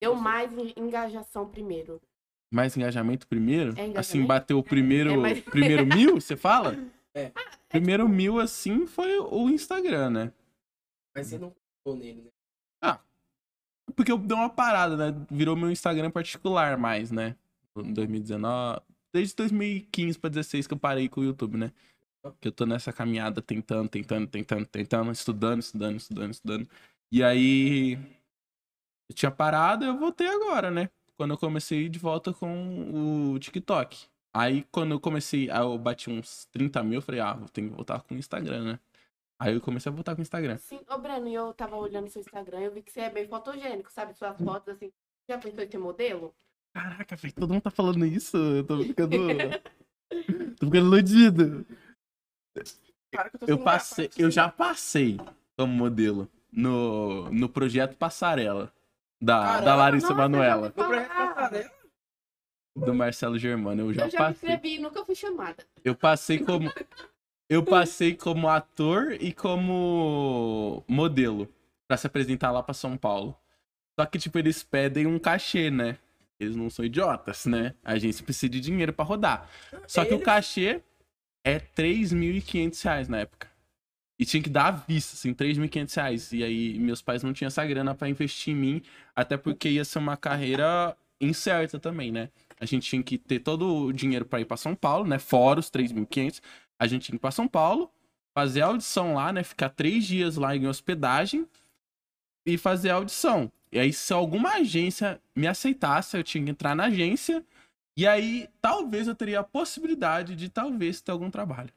[0.00, 2.00] deu mais en- engajação primeiro?
[2.52, 3.70] Mais engajamento primeiro?
[3.70, 3.98] É engajamento?
[4.00, 6.74] Assim, bateu o primeiro, É mais- primeiro mil, você fala?
[7.12, 7.32] É.
[7.68, 10.32] Primeiro mil, assim, foi o Instagram, né?
[11.16, 11.52] Mas você não
[11.84, 12.30] colocou nele, né?
[13.96, 15.26] Porque eu dei uma parada, né?
[15.28, 17.34] Virou meu Instagram particular mais, né?
[17.76, 18.80] Em 2019.
[19.12, 21.72] Desde 2015 pra 16 que eu parei com o YouTube, né?
[22.40, 26.68] Que eu tô nessa caminhada tentando, tentando, tentando, tentando, estudando, estudando, estudando, estudando.
[27.12, 27.98] E aí.
[29.10, 30.88] Eu tinha parado eu voltei agora, né?
[31.16, 34.06] Quando eu comecei de volta com o TikTok.
[34.32, 37.70] Aí quando eu comecei, aí eu bati uns 30 mil, eu falei, ah, eu tenho
[37.70, 38.80] que voltar com o Instagram, né?
[39.36, 40.56] Aí eu comecei a voltar com o Instagram.
[40.58, 43.26] Sim, ô Breno, e eu tava olhando seu Instagram, eu vi que você é bem
[43.26, 44.14] fotogênico, sabe?
[44.14, 44.44] Suas Hum.
[44.44, 44.92] fotos assim.
[45.28, 46.32] Já pensou em ser modelo?
[46.72, 48.36] Caraca, velho, todo mundo tá falando isso.
[48.36, 49.16] Eu tô ficando.
[50.56, 51.66] tô ficando iludido.
[53.46, 55.16] Eu sem passei, eu já passei
[55.56, 58.72] como modelo no, no projeto Passarela.
[59.20, 60.74] Da, Caramba, da Larissa nossa, Manoela.
[62.76, 63.82] Do Marcelo Germano.
[63.82, 64.48] Eu já, Eu já me passei.
[64.50, 65.64] inscrevi e nunca fui chamada.
[65.84, 66.72] Eu passei como.
[67.48, 71.52] Eu passei como ator e como modelo
[71.88, 73.36] pra se apresentar lá pra São Paulo.
[73.98, 75.98] Só que, tipo, eles pedem um cachê, né?
[76.38, 77.74] Eles não são idiotas, né?
[77.84, 79.50] A agência precisa de dinheiro pra rodar.
[79.86, 80.80] Só que o cachê
[81.44, 83.49] é 3.500 reais na época.
[84.20, 86.32] E tinha que dar à vista, assim, 3.500 reais.
[86.34, 88.82] E aí, meus pais não tinham essa grana pra investir em mim,
[89.16, 92.28] até porque ia ser uma carreira incerta também, né?
[92.60, 95.18] A gente tinha que ter todo o dinheiro pra ir pra São Paulo, né?
[95.18, 96.42] Fora os 3.500.
[96.78, 97.90] A gente tinha que ir pra São Paulo,
[98.34, 99.42] fazer a audição lá, né?
[99.42, 101.48] Ficar três dias lá em hospedagem
[102.44, 103.50] e fazer a audição.
[103.72, 107.42] E aí, se alguma agência me aceitasse, eu tinha que entrar na agência.
[107.96, 111.72] E aí, talvez eu teria a possibilidade de talvez ter algum trabalho.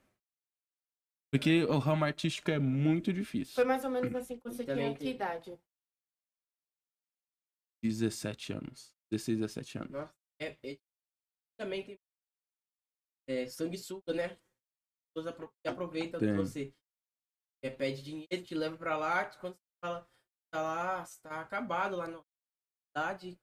[1.34, 3.56] Porque o ramo artístico é muito difícil.
[3.56, 5.60] Foi mais ou menos assim que você tinha que idade.
[7.84, 8.96] 17 anos.
[9.12, 9.90] 16, 17 anos.
[9.92, 10.80] Nossa, é, é-
[11.58, 12.00] também tem
[13.28, 14.26] é, sanguessuga, né?
[14.26, 14.40] As
[15.16, 16.36] pessoas apro- que aproveitam de Tem.
[16.36, 16.76] você.
[17.64, 20.08] É, pede dinheiro, te leva pra lá, quando você fala,
[20.54, 22.24] tá lá, você tá acabado lá na
[22.92, 23.40] cidade.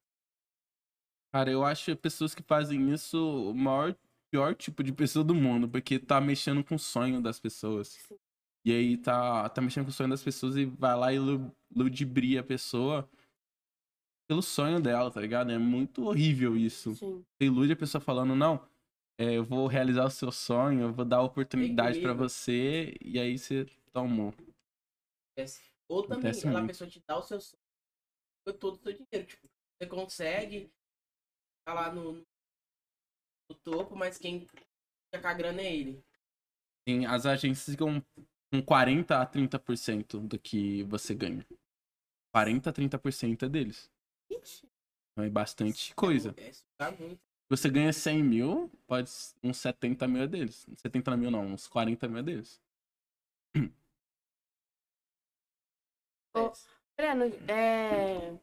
[1.35, 3.97] Cara, eu acho pessoas que fazem isso o maior,
[4.31, 7.99] pior tipo de pessoa do mundo, porque tá mexendo com o sonho das pessoas.
[8.65, 11.51] E aí tá, tá mexendo com o sonho das pessoas e vai lá e lu-
[11.75, 13.09] ludibria a pessoa
[14.29, 15.51] pelo sonho dela, tá ligado?
[15.51, 16.95] É muito horrível isso.
[16.95, 17.25] Sim.
[17.37, 18.65] Você ilude a pessoa falando, não,
[19.19, 22.29] é, eu vou realizar o seu sonho, eu vou dar oportunidade pra comigo.
[22.29, 24.33] você, e aí você tomou.
[25.89, 27.59] Ou também, Acontece ela, a pessoa te dá o seu sonho,
[28.61, 29.27] todo o seu dinheiro.
[29.27, 30.71] Tipo, você consegue
[31.67, 32.27] tá lá no, no
[33.55, 36.05] topo, mas quem fica com a grana é ele.
[36.89, 38.05] Sim, as agências ficam
[38.53, 41.47] com 40 a 30% do que você ganha.
[42.33, 43.91] 40 a 30% é deles.
[44.31, 44.69] Ixi.
[45.13, 46.35] Então é bastante coisa.
[46.39, 47.21] É, muito.
[47.49, 49.11] Você ganha 100 mil, pode
[49.43, 50.67] uns 70 mil é deles.
[50.77, 52.63] 70 mil não, uns 40 mil é deles.
[56.37, 56.53] Ô,
[56.97, 58.39] Breno, é.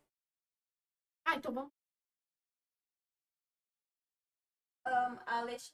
[1.26, 1.77] Ah, então vamos.
[4.88, 5.74] Ahn, a Alexandra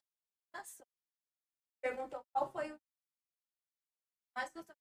[1.81, 2.79] perguntou qual foi o
[4.35, 4.75] mais gostou.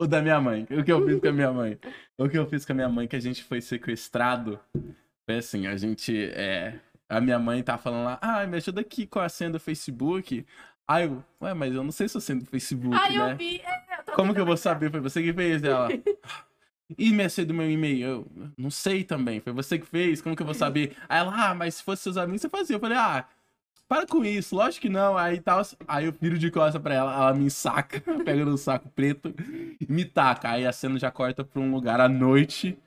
[0.00, 0.64] O da minha mãe.
[0.64, 1.78] O que eu fiz com a minha mãe.
[2.16, 4.60] O que eu fiz com a minha mãe, que a gente foi sequestrado.
[5.26, 6.30] Foi assim, a gente.
[6.32, 6.80] É...
[7.08, 10.46] A minha mãe tá falando lá, ah, me ajuda aqui com a senha do Facebook.
[10.86, 13.32] Aí eu, ué, mas eu não sei se eu senha do Facebook, Ah, né?
[13.32, 13.60] eu vi.
[13.60, 14.90] é, eu Como que eu vou saber?
[14.90, 15.88] Foi você que fez ela.
[16.96, 18.06] E senha do meu e-mail?
[18.06, 19.40] Eu não sei também.
[19.40, 20.22] Foi você que fez?
[20.22, 20.96] Como que eu vou saber?
[21.08, 22.76] Aí ela, ah, mas se fosse seus amigos, você fazia.
[22.76, 23.26] Eu falei, ah,
[23.86, 25.16] para com isso, lógico que não.
[25.16, 25.62] Aí tal.
[25.86, 29.34] Aí eu viro de costas pra ela, ela me ensaca, pega no saco preto
[29.80, 30.50] e me taca.
[30.50, 32.78] Aí a cena já corta pra um lugar à noite.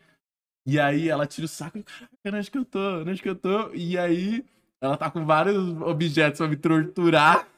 [0.65, 1.83] E aí ela tira o saco e,
[2.23, 3.01] caraca, onde que eu tô?
[3.01, 3.71] Onde que eu tô?
[3.73, 4.45] E aí
[4.79, 7.47] ela tá com vários objetos pra me torturar.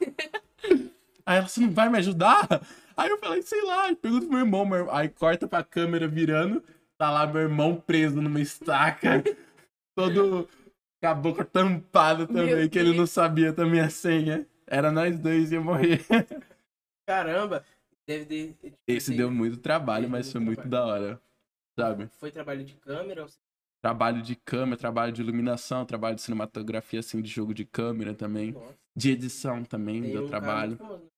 [1.26, 2.46] Aí ela, você não vai me ajudar?
[2.96, 4.90] Aí eu falei, sei lá, e pergunta pro meu irmão, meu.
[4.90, 6.62] Aí corta pra câmera virando,
[6.98, 9.22] tá lá meu irmão preso numa estaca,
[9.96, 10.48] todo
[11.02, 14.46] com a boca tampada também, Meu que ele não sabia também a senha.
[14.66, 16.04] Era nós dois ia morrer.
[17.06, 17.64] Caramba,
[18.08, 18.52] deve ter.
[18.54, 20.70] tipo, Esse deu muito trabalho, mas muito foi muito trabalho.
[20.70, 21.20] da hora.
[21.78, 22.08] Sabe?
[22.18, 23.22] Foi trabalho de câmera?
[23.24, 23.28] ou-
[23.82, 28.52] Trabalho de câmera, trabalho de iluminação, trabalho de cinematografia, assim, de jogo de câmera também.
[28.52, 30.78] Nossa, De edição também, tem deu um trabalho.
[30.78, 31.10] famoso no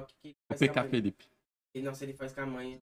[0.00, 0.88] TikTok que O com a PK.
[0.88, 1.28] Felipe.
[1.74, 2.78] Ele- Nossa, ele faz com a mãe.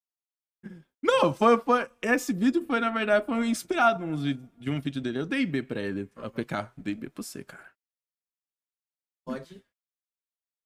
[1.02, 1.90] Não, foi, foi.
[2.02, 5.20] Esse vídeo foi, na verdade, foi inspirado uns de um vídeo dele.
[5.20, 6.10] Eu dei B pra ele.
[6.16, 7.72] A PK, dei B pra você, cara.
[9.26, 9.62] Pode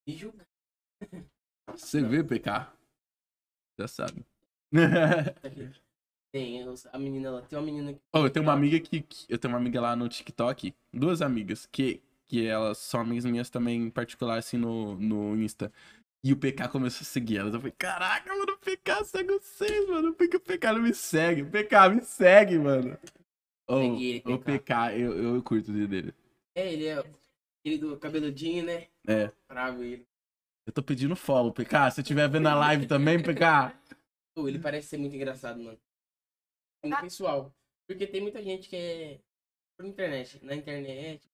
[0.09, 0.47] me julgar.
[1.71, 2.73] Você vê, PK?
[3.79, 4.25] Já sabe.
[6.33, 7.43] Tem, os- a menina lá.
[7.43, 8.01] Tem uma menina que.
[8.13, 10.75] oh, eu tenho uma amiga que, que- Eu tenho uma amiga lá no TikTok.
[10.93, 15.73] Duas amigas, que, que elas são amigas minhas também, em particular, assim, no, no Insta.
[16.25, 17.53] E o PK começou a seguir elas.
[17.53, 20.15] Eu falei, caraca, mano, o PK segue vocês, mano.
[20.15, 21.43] Por que o PK não me segue?
[21.43, 22.99] O PK me segue, mano.
[23.69, 24.59] Oh, Segue ele, o PK.
[24.59, 26.15] PK, eu, eu curto o vídeo dele.
[26.57, 28.89] É, ele é aquele do cabeludinho, né?
[29.07, 29.31] É.
[29.47, 30.07] Bravo ele.
[30.67, 31.91] Eu tô pedindo follow, PK.
[31.91, 33.77] Se você estiver vendo a live também, PK.
[34.35, 35.79] Pô, ele parece ser muito engraçado, mano.
[36.83, 37.55] Muito pessoal.
[37.87, 39.21] Porque tem muita gente que é
[39.77, 40.43] por internet.
[40.43, 41.31] Na internet.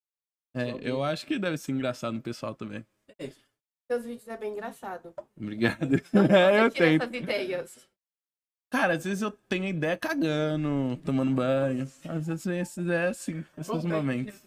[0.53, 2.85] É, eu acho que deve ser engraçado no pessoal também.
[3.19, 3.31] É,
[3.91, 5.13] Seus vídeos é bem engraçado.
[5.37, 5.97] Obrigado.
[6.33, 7.03] É, eu tento.
[7.03, 7.89] essas ideias.
[8.71, 11.91] Cara, às vezes eu tenho ideia cagando, tomando banho.
[12.09, 14.47] Às vezes é assim, esses momentos.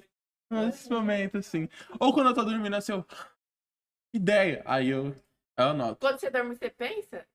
[0.69, 1.67] Esses momentos, assim.
[1.99, 3.05] Ou quando eu tô dormindo assim, eu.
[4.15, 4.63] Ideia.
[4.65, 5.13] Aí eu.
[5.57, 5.97] Eu anoto.
[5.99, 7.25] Quando você dorme, você pensa?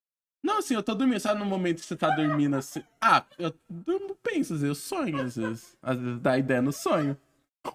[0.42, 2.82] Não, assim, eu tô dormindo, sabe no momento que você tá dormindo assim.
[2.98, 5.76] Ah, eu durmo, penso, às vezes, eu sonho, às vezes.
[5.82, 7.18] Às vezes dá ideia no sonho.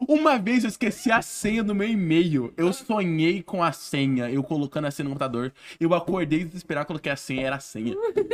[0.08, 2.54] Uma vez eu esqueci a senha do meu e-mail.
[2.58, 5.54] Eu sonhei com a senha, eu colocando a senha no computador.
[5.80, 7.96] Eu acordei desesperado, coloquei a senha, era a senha.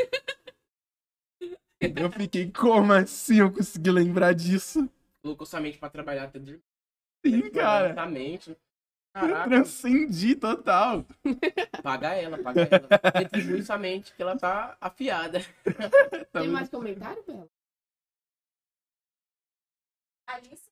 [1.81, 4.89] Eu fiquei, como assim eu consegui lembrar disso?
[5.21, 6.61] Colocou sua mente pra trabalhar até dormir.
[7.25, 7.93] Sim, cara.
[7.93, 8.49] Sua mente.
[8.49, 8.57] Eu
[9.13, 11.05] Caraca, transcendi total.
[11.81, 12.87] paga ela, paga ela.
[13.15, 15.39] Retribui sua mente, que ela tá afiada.
[16.31, 17.49] Tá Tem mais comentário, Bela?
[20.27, 20.68] Alice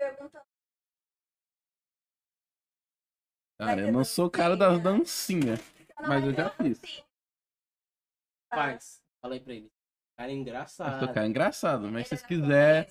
[0.00, 0.44] perguntando
[3.58, 5.60] Cara, eu não sou o cara das dancinhas.
[6.00, 7.04] Não, Mas eu já não, fiz.
[8.48, 9.04] Faz.
[9.20, 9.70] Fala aí pra ele.
[10.16, 10.98] Cara Eu engraçado.
[10.98, 12.88] sou cara engraçado, mas se vocês já quiserem.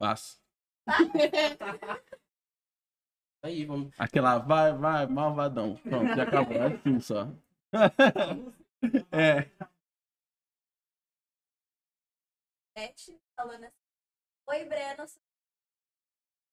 [0.00, 0.40] Faço.
[3.44, 3.94] Aí, vamos.
[3.98, 5.76] Aquela vai, vai, malvadão.
[5.76, 6.56] Pronto, já acabou.
[6.56, 7.28] É assim só.
[9.12, 9.50] é.
[13.36, 13.76] Falando assim.
[14.48, 15.04] Oi, Breno.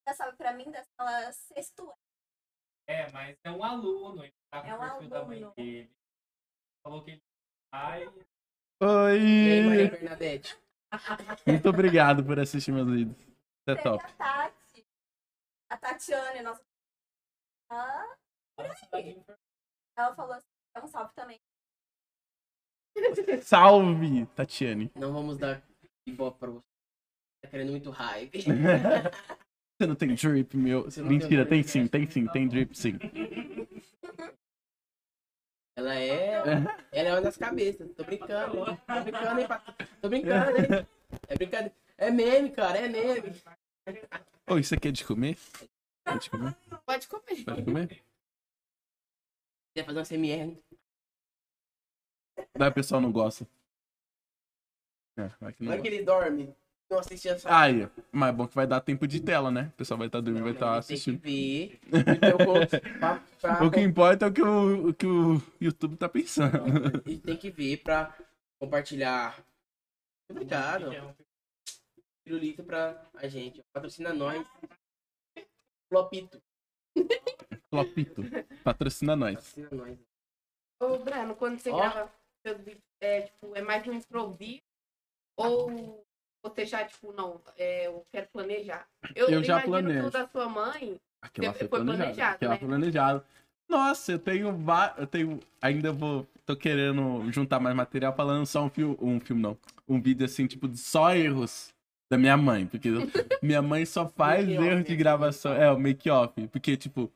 [0.08, 1.92] Já sabe pra mim da sala sexto
[2.88, 4.24] É, mas é um aluno.
[4.24, 5.54] Ele tá com É o um perfil da mãe aluno.
[5.56, 5.92] dele.
[6.84, 7.24] Falou que ele
[7.74, 8.04] vai.
[8.04, 8.06] E
[8.84, 9.90] aí, Maria Oi!
[9.90, 10.58] Bernadette?
[11.48, 13.18] Muito obrigado por assistir meus vídeos.
[13.20, 14.04] Isso é top.
[14.04, 14.88] a Tati.
[15.70, 16.66] A Tatiane, nossa.
[17.70, 18.18] Ah,
[19.96, 21.42] ela falou assim, é um salve também.
[23.44, 24.92] Salve, Tatiane.
[24.96, 25.62] Não vamos dar
[26.12, 26.66] ibope pra você.
[27.42, 28.44] Tá querendo muito hype.
[29.82, 30.88] Você não tem drip, meu.
[30.96, 31.88] Não Mentira, tem drip, sim, né?
[31.88, 33.00] tem sim, tem drip sim.
[35.76, 36.34] Ela é.
[36.92, 37.92] Ela é uma das cabeças.
[37.96, 38.80] Tô brincando, hein?
[38.86, 39.48] Tô brincando, hein,
[40.02, 40.88] Tô brincando, hein?
[41.28, 41.76] É brincadeira.
[41.98, 43.36] É meme, cara, é meme.
[44.48, 45.38] Ô, isso aqui é de comer?
[46.06, 46.56] É de comer?
[46.86, 47.44] Pode comer.
[47.44, 48.04] Pode comer?
[49.76, 50.58] Quer fazer uma CMR?
[52.58, 53.48] Daí o pessoal não gosta.
[55.18, 56.56] É, vai que não Olha que ele dorme.
[56.90, 57.58] Não assiste essa.
[57.58, 59.70] Aí, mas é bom que vai dar tempo de tela, né?
[59.74, 61.22] O pessoal vai estar dormindo, vai estar Tem assistindo.
[61.22, 61.80] que ver.
[62.18, 65.96] Então, com- pra- pra- O que importa é o que o, o que o YouTube
[65.96, 66.58] tá pensando.
[66.58, 68.14] A gente tem que ver pra
[68.62, 69.42] compartilhar.
[70.30, 71.16] Obrigado.
[72.26, 73.62] Pirulito pra a gente.
[73.74, 74.46] Patrocina nós.
[75.90, 76.42] Flopito.
[77.70, 78.22] Flopito.
[78.64, 79.36] Patrocina nós.
[79.36, 80.00] Patrocina nós.
[80.82, 81.78] Ô, Breno, quando você Ó.
[81.78, 82.12] grava
[83.02, 84.62] é, tipo, é mais um improviso?
[85.38, 86.04] Ou
[86.44, 88.88] você já, tipo, não, é, eu quero planejar?
[89.16, 90.10] Eu, Eu já planejo.
[90.10, 92.04] da sua mãe, Aquela Foi foi planejada.
[92.04, 92.60] planejado, Aquela né?
[92.60, 93.24] foi.
[93.70, 98.62] Nossa, eu tenho va- eu tenho ainda vou tô querendo juntar mais material pra lançar
[98.62, 99.58] um filme, um filme não,
[99.88, 101.74] um vídeo assim tipo de só erros
[102.12, 102.90] da minha mãe, porque
[103.42, 107.10] minha mãe só faz erros de gravação, é o make off, porque tipo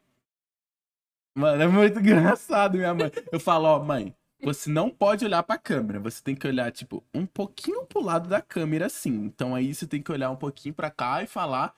[1.37, 3.11] Mano, é muito engraçado minha mãe.
[3.31, 4.15] Eu falo, ó, mãe,
[4.45, 8.29] você não pode olhar pra câmera, você tem que olhar tipo um pouquinho pro lado
[8.29, 9.11] da câmera assim.
[9.25, 11.75] Então aí você tem que olhar um pouquinho pra cá e falar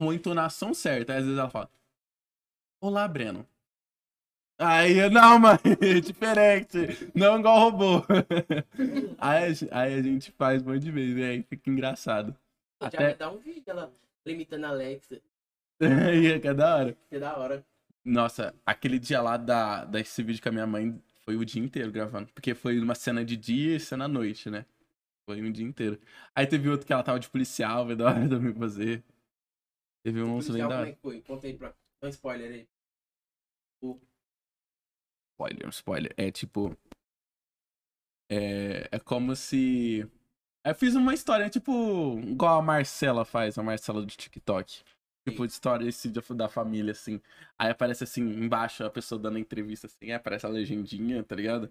[0.00, 1.12] com a entonação certa.
[1.12, 1.70] Aí, às vezes ela fala:
[2.82, 3.46] Olá, Breno.
[4.60, 6.78] Aí, eu, não, mãe, é diferente.
[7.14, 8.02] Não igual robô.
[9.18, 12.36] aí, a aí a gente faz um monte de vezes, aí fica engraçado.
[12.82, 13.92] Já Até- vai dar um vídeo ela
[14.26, 15.20] limitando a Alexa.
[15.80, 16.96] e é que é da hora.
[17.08, 17.64] Que da hora.
[18.04, 21.92] Nossa, aquele dia lá da, desse vídeo com a minha mãe foi o dia inteiro
[21.92, 22.32] gravando.
[22.32, 24.64] Porque foi uma cena de dia e cena à noite, né?
[25.28, 26.00] Foi um dia inteiro.
[26.34, 29.04] Aí teve outro que ela tava de policial, foi da hora também fazer.
[30.02, 30.96] Teve um monstro Policial, como é lendário.
[30.96, 31.20] que foi?
[31.20, 31.74] Conta aí pra.
[32.00, 32.68] Dá um spoiler aí.
[35.34, 36.14] Spoiler, spoiler.
[36.16, 36.74] É tipo.
[38.30, 40.10] É, é como se.
[40.64, 44.82] Eu fiz uma história, tipo, igual a Marcela faz, a Marcela do TikTok.
[45.30, 47.20] Tipo, de história esse da- família, assim.
[47.58, 51.70] Aí aparece assim, embaixo, a pessoa dando a entrevista, assim, aparece a legendinha, tá ligado?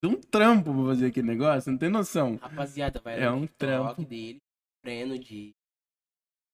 [0.00, 2.36] Tem um trampo pra fazer aquele negócio, não tem noção.
[2.36, 4.04] Rapaziada, vai É um trampo.
[4.04, 4.38] dele.
[4.82, 5.54] Treino de.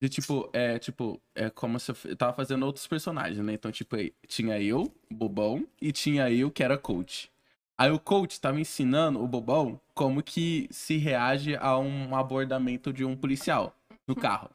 [0.02, 3.52] E, tipo, é, tipo, é como se eu eu tava fazendo outros personagens, né?
[3.52, 7.30] Então, tipo, tinha eu, Bobão, e tinha eu, que era coach.
[7.78, 13.04] Aí o coach tava ensinando o Bobão como que se reage a um abordamento de
[13.04, 13.76] um policial
[14.06, 14.50] no carro.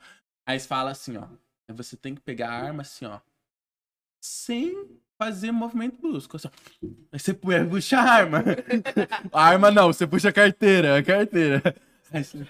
[0.45, 1.27] Aí fala assim, ó,
[1.73, 3.19] você tem que pegar a arma assim, ó,
[4.21, 6.37] sem fazer movimento brusco.
[6.37, 6.47] Assim.
[7.11, 8.43] Aí você pu- puxa a arma.
[9.33, 11.61] a arma não, você puxa a carteira, a carteira.
[12.11, 12.47] Aí você-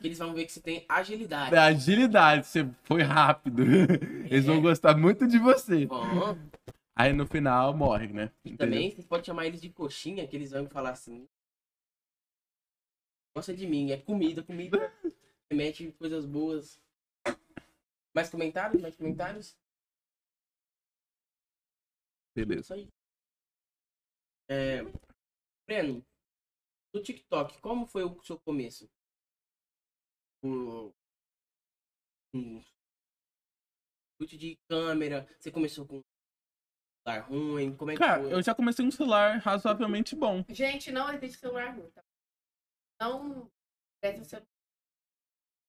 [0.00, 1.52] que eles vão ver que você tem agilidade.
[1.52, 3.62] Da agilidade, você foi rápido.
[4.24, 4.60] Eles vão É.
[4.60, 5.86] gostar muito de você.
[5.86, 6.36] Bom,
[6.96, 8.32] Aí no final morre, né?
[8.44, 8.66] e Entendeu?
[8.66, 11.28] também você pode chamar eles de coxinha, que eles vão falar assim.
[13.36, 14.92] Gosta de mim, é comida, comida.
[15.50, 16.80] Remete coisas boas.
[18.18, 18.82] Mais comentários?
[18.82, 19.56] Mais comentários?
[22.34, 22.60] Beleza.
[22.62, 22.88] Isso aí.
[24.50, 24.82] É,
[25.68, 26.04] Breno,
[26.92, 28.90] no TikTok, como foi o seu começo?
[30.42, 30.92] O,
[32.34, 32.60] um
[34.20, 36.02] chute de câmera, você começou com um
[37.06, 38.32] celular ruim, como é que Cara, foi?
[38.32, 40.44] eu já comecei um celular razoavelmente bom.
[40.48, 42.04] Gente, não existe celular ruim, tá?
[43.00, 43.48] Não
[44.00, 44.57] presta o celular.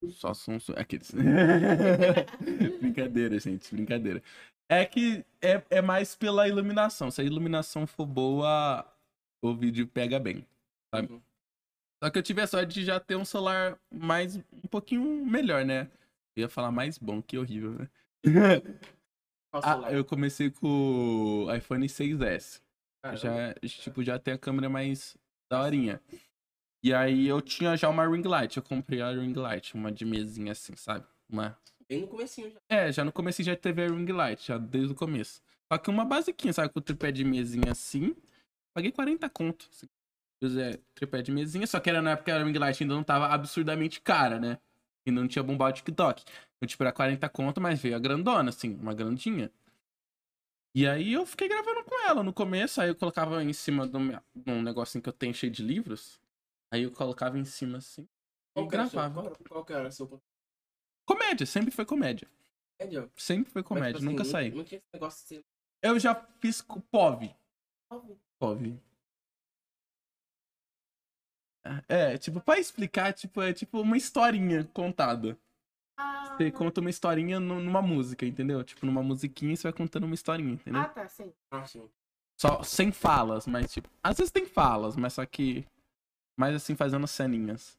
[0.07, 1.11] Só são aqueles.
[2.79, 4.23] brincadeira, gente, brincadeira.
[4.69, 7.09] É que é, é mais pela iluminação.
[7.09, 8.85] Se a iluminação for boa,
[9.41, 10.45] o vídeo pega bem,
[10.93, 11.11] sabe?
[11.11, 11.21] Uhum.
[12.03, 15.65] Só que eu tive a sorte de já ter um celular mais um pouquinho melhor,
[15.65, 15.89] né?
[16.35, 17.89] Eu ia falar mais bom, que horrível, né?
[19.51, 22.61] Ah, eu comecei com o iPhone 6S.
[23.01, 23.17] Caramba.
[23.17, 25.17] Já, tipo, já tem a câmera mais
[25.51, 25.99] daorinha.
[26.83, 28.57] E aí eu tinha já uma ring light.
[28.57, 31.05] Eu comprei a ring light, uma de mesinha assim, sabe?
[31.29, 31.57] Uma...
[31.87, 32.59] Bem no comecinho já.
[32.69, 35.41] É, já no começo já teve a ring light, já desde o começo.
[35.71, 36.69] Só que uma basiquinha, sabe?
[36.69, 38.15] Com o tripé de mesinha assim.
[38.73, 39.67] Paguei 40 conto.
[39.71, 39.87] Assim.
[40.57, 43.03] É, tripé de mesinha, só que era na época que a ring light ainda não
[43.03, 44.57] tava absurdamente cara, né?
[45.05, 46.23] E não tinha bombado o TikTok.
[46.61, 49.51] Eu, tipo, era 40 conto, mas veio a grandona, assim, uma grandinha.
[50.73, 53.97] E aí eu fiquei gravando com ela no começo, aí eu colocava em cima de
[54.49, 56.21] um negocinho que eu tenho cheio de livros.
[56.71, 58.03] Aí eu colocava em cima assim.
[58.03, 58.07] E
[58.53, 59.21] Qual que era o seu- gravava.
[59.29, 60.21] Qual, qual que era seu
[61.07, 62.27] Comédia, sempre foi comédia.
[62.79, 63.11] comédia?
[63.15, 64.51] Sempre foi Mas, comédia, tipo assim, nunca não- saí.
[64.51, 65.43] Não tinha esse negócio de
[65.81, 67.35] Eu já fiz com POV.
[68.39, 68.79] POV.
[71.87, 75.37] É, tipo, pra explicar, tipo, é tipo uma historinha contada.
[75.97, 78.63] Ah, Você conta uma historinha nu- numa música, entendeu?
[78.63, 80.81] Tipo, numa musiquinha você vai contando uma historinha, entendeu?
[80.81, 81.33] ah, tá, sim.
[81.51, 81.89] Ah, sim.
[82.39, 83.89] Só sem falas, mas tipo.
[84.01, 85.67] Às vezes tem falas, mas só que.
[86.39, 87.77] Mais assim, fazendo ceninhas.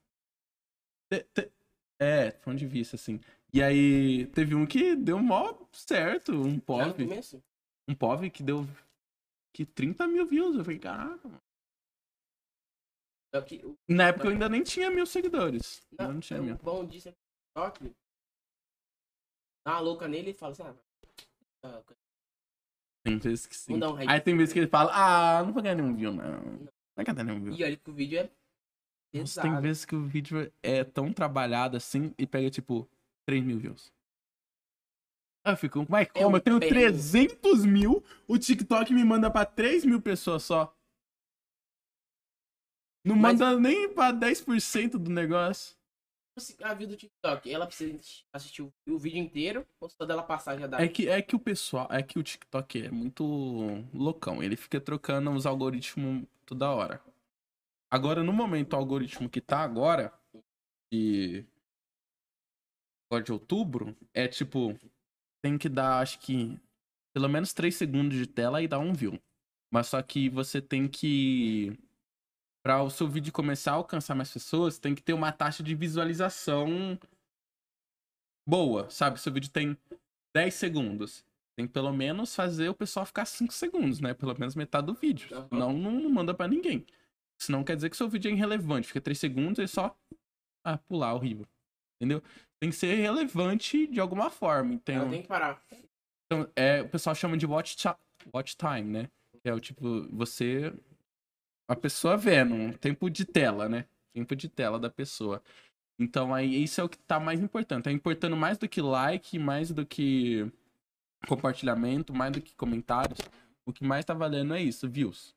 [1.10, 1.50] Te- te-
[1.98, 3.20] É, ponto de vista, assim.
[3.52, 7.08] E aí, teve um que deu mó certo, um POV.
[7.88, 8.66] Um POV que deu.
[9.54, 10.56] Que 30 mil views.
[10.56, 11.42] Eu falei, caraca, mano.
[13.34, 15.82] É que o- Na época eu ainda nem tinha mil seguidores.
[15.98, 16.56] Não, Não, não tinha o mil.
[16.56, 17.18] bom disso é que
[17.58, 17.94] o
[19.66, 20.62] dá uma louca nele e fala assim,
[21.62, 21.82] ah,
[23.04, 23.74] Tem vezes que sim.
[23.74, 23.96] Um.
[24.08, 26.40] Aí tem vezes que ele fala, ah, não vou ganhar nenhum view, não.
[26.40, 27.54] Não vai ganhar nenhum view.
[27.54, 28.30] E olha que o vídeo é
[29.12, 32.88] Nossa, tem vezes que o vídeo é tão trabalhado assim e pega, tipo,
[33.26, 33.92] 3 mil views.
[35.44, 36.36] Aí eu fico, mas como?
[36.36, 36.70] Eu tenho pego.
[36.72, 40.76] 300 mil, o TikTok me manda pra 3 mil pessoas só.
[43.04, 45.74] Não Mas- manda nem pra 10% do negócio.
[46.36, 47.98] Assim, A vida do TikTok, ela precisa
[48.32, 50.80] assistir o, o vídeo inteiro, ou só dela passar já dá.
[50.80, 53.24] É que, é que o pessoal, é que o TikTok é muito
[53.92, 54.42] loucão.
[54.42, 57.02] Ele fica trocando os algoritmos toda hora.
[57.90, 60.12] Agora, no momento, o algoritmo que tá agora,
[60.92, 61.44] de,
[63.10, 64.78] agora de outubro, é tipo,
[65.42, 66.56] tem que dar, acho que,
[67.12, 69.20] pelo menos 3 segundos de tela e dar um view.
[69.72, 71.78] Mas só que você tem que.
[72.62, 75.74] Pra o seu vídeo começar a alcançar mais pessoas, tem que ter uma taxa de
[75.74, 76.98] visualização
[78.46, 79.18] boa, sabe?
[79.18, 79.78] Seu vídeo tem
[80.34, 81.24] 10 segundos.
[81.56, 84.12] Tem que pelo menos fazer o pessoal ficar 5 segundos, né?
[84.12, 85.34] Pelo menos metade do vídeo.
[85.34, 85.48] Aham.
[85.48, 86.84] Senão não, não manda pra ninguém.
[87.40, 88.88] Senão quer dizer que seu vídeo é irrelevante.
[88.88, 89.96] Fica 3 segundos e só.
[90.64, 91.46] Ah, pular, horrível.
[91.96, 92.22] Entendeu?
[92.60, 94.74] Tem que ser relevante de alguma forma.
[94.74, 95.62] Então, tem que parar.
[96.26, 97.76] então, é, o pessoal chama de watch,
[98.32, 99.10] watch time, né?
[99.42, 100.72] Que é o tipo, você.
[101.68, 103.86] A pessoa vendo, um tempo de tela, né?
[104.14, 105.42] Tempo de tela da pessoa.
[105.98, 107.84] Então, aí, isso é o que tá mais importante.
[107.84, 110.50] Tá importando mais do que like, mais do que
[111.26, 113.18] compartilhamento, mais do que comentários.
[113.64, 115.34] O que mais tá valendo é isso, views.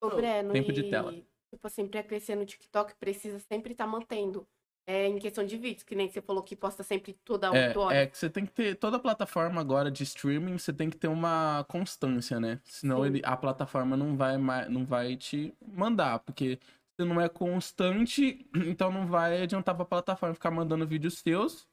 [0.00, 1.12] Ô, Breno, tempo de e, tela.
[1.12, 4.46] Tipo assim, pra crescer no TikTok, precisa sempre estar mantendo.
[4.86, 7.78] É, em questão de vídeos, que nem você falou que posta sempre toda 8 É,
[7.78, 7.98] horas.
[7.98, 8.74] é que você tem que ter.
[8.74, 12.58] Toda plataforma agora de streaming, você tem que ter uma constância, né?
[12.64, 14.38] Senão ele, a plataforma não vai,
[14.68, 16.20] não vai te mandar.
[16.20, 16.58] Porque
[16.96, 21.68] você não é constante, então não vai adiantar pra plataforma ficar mandando vídeos seus,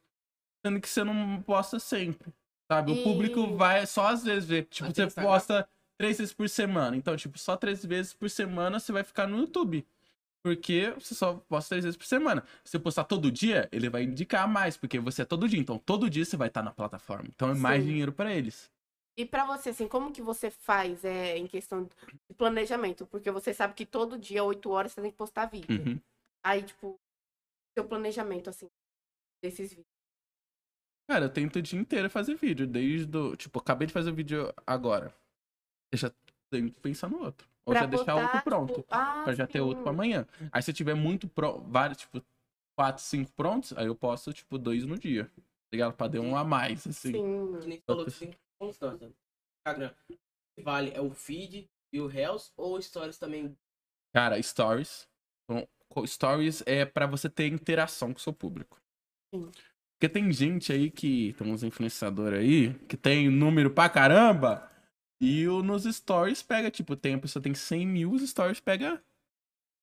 [0.65, 2.33] sendo que você não posta sempre.
[2.69, 2.91] Sabe?
[2.91, 4.65] O E- público vai só às vezes ver.
[4.65, 6.95] Tipo, Mas você posta três vezes por semana.
[6.95, 9.85] Então, tipo, só três vezes por semana você vai ficar no YouTube.
[10.43, 12.43] Porque você só posta três vezes por semana.
[12.63, 15.59] Se você postar todo dia, ele vai indicar mais, porque você é todo dia.
[15.59, 17.27] Então, todo dia você vai estar na plataforma.
[17.27, 17.89] Então, é mais Sim.
[17.89, 18.71] dinheiro pra eles.
[19.17, 23.07] E pra você, assim, como que você faz é, em questão de planejamento?
[23.07, 25.81] Porque você sabe que todo dia, 8 horas, você tem que postar vídeo.
[25.83, 25.99] Uhum.
[26.45, 26.95] Aí, tipo,
[27.75, 28.67] seu planejamento, assim,
[29.43, 29.87] desses vídeos?
[31.09, 32.67] Cara, eu tento o dia inteiro fazer vídeo.
[32.67, 33.35] Desde o.
[33.35, 35.11] Tipo, acabei de fazer o vídeo agora.
[35.91, 36.11] Eu já
[36.51, 37.47] tenho que pensar no outro.
[37.65, 38.73] Ou Pra já deixar botar, outro pronto.
[38.75, 39.95] tipo, ah, pra já ter outro pra sim.
[39.95, 40.27] amanhã.
[40.51, 41.59] Aí se eu tiver muito pro...
[41.61, 42.21] vários, tipo,
[42.77, 45.25] quatro, cinco prontos, aí eu posto, tipo, dois no dia.
[45.25, 45.41] Tá
[45.73, 45.93] Ligado?
[45.93, 47.11] Pra dar um a mais, assim.
[47.11, 47.67] Que Sim.
[47.67, 49.11] nem você falou que tem constância.
[49.67, 49.91] Instagram.
[50.09, 50.13] O
[50.57, 53.57] que vale é o feed e o Reels ou stories também.
[54.13, 55.07] Cara, stories.
[55.43, 55.67] Então,
[56.05, 58.79] stories é pra você ter interação com o seu público.
[59.33, 59.49] Sim.
[59.97, 61.33] Porque tem gente aí que.
[61.33, 64.69] Tem uns influenciadores aí que tem número pra caramba.
[65.21, 69.01] E o, nos stories pega, tipo, tem a pessoa tem 100 mil, os stories pega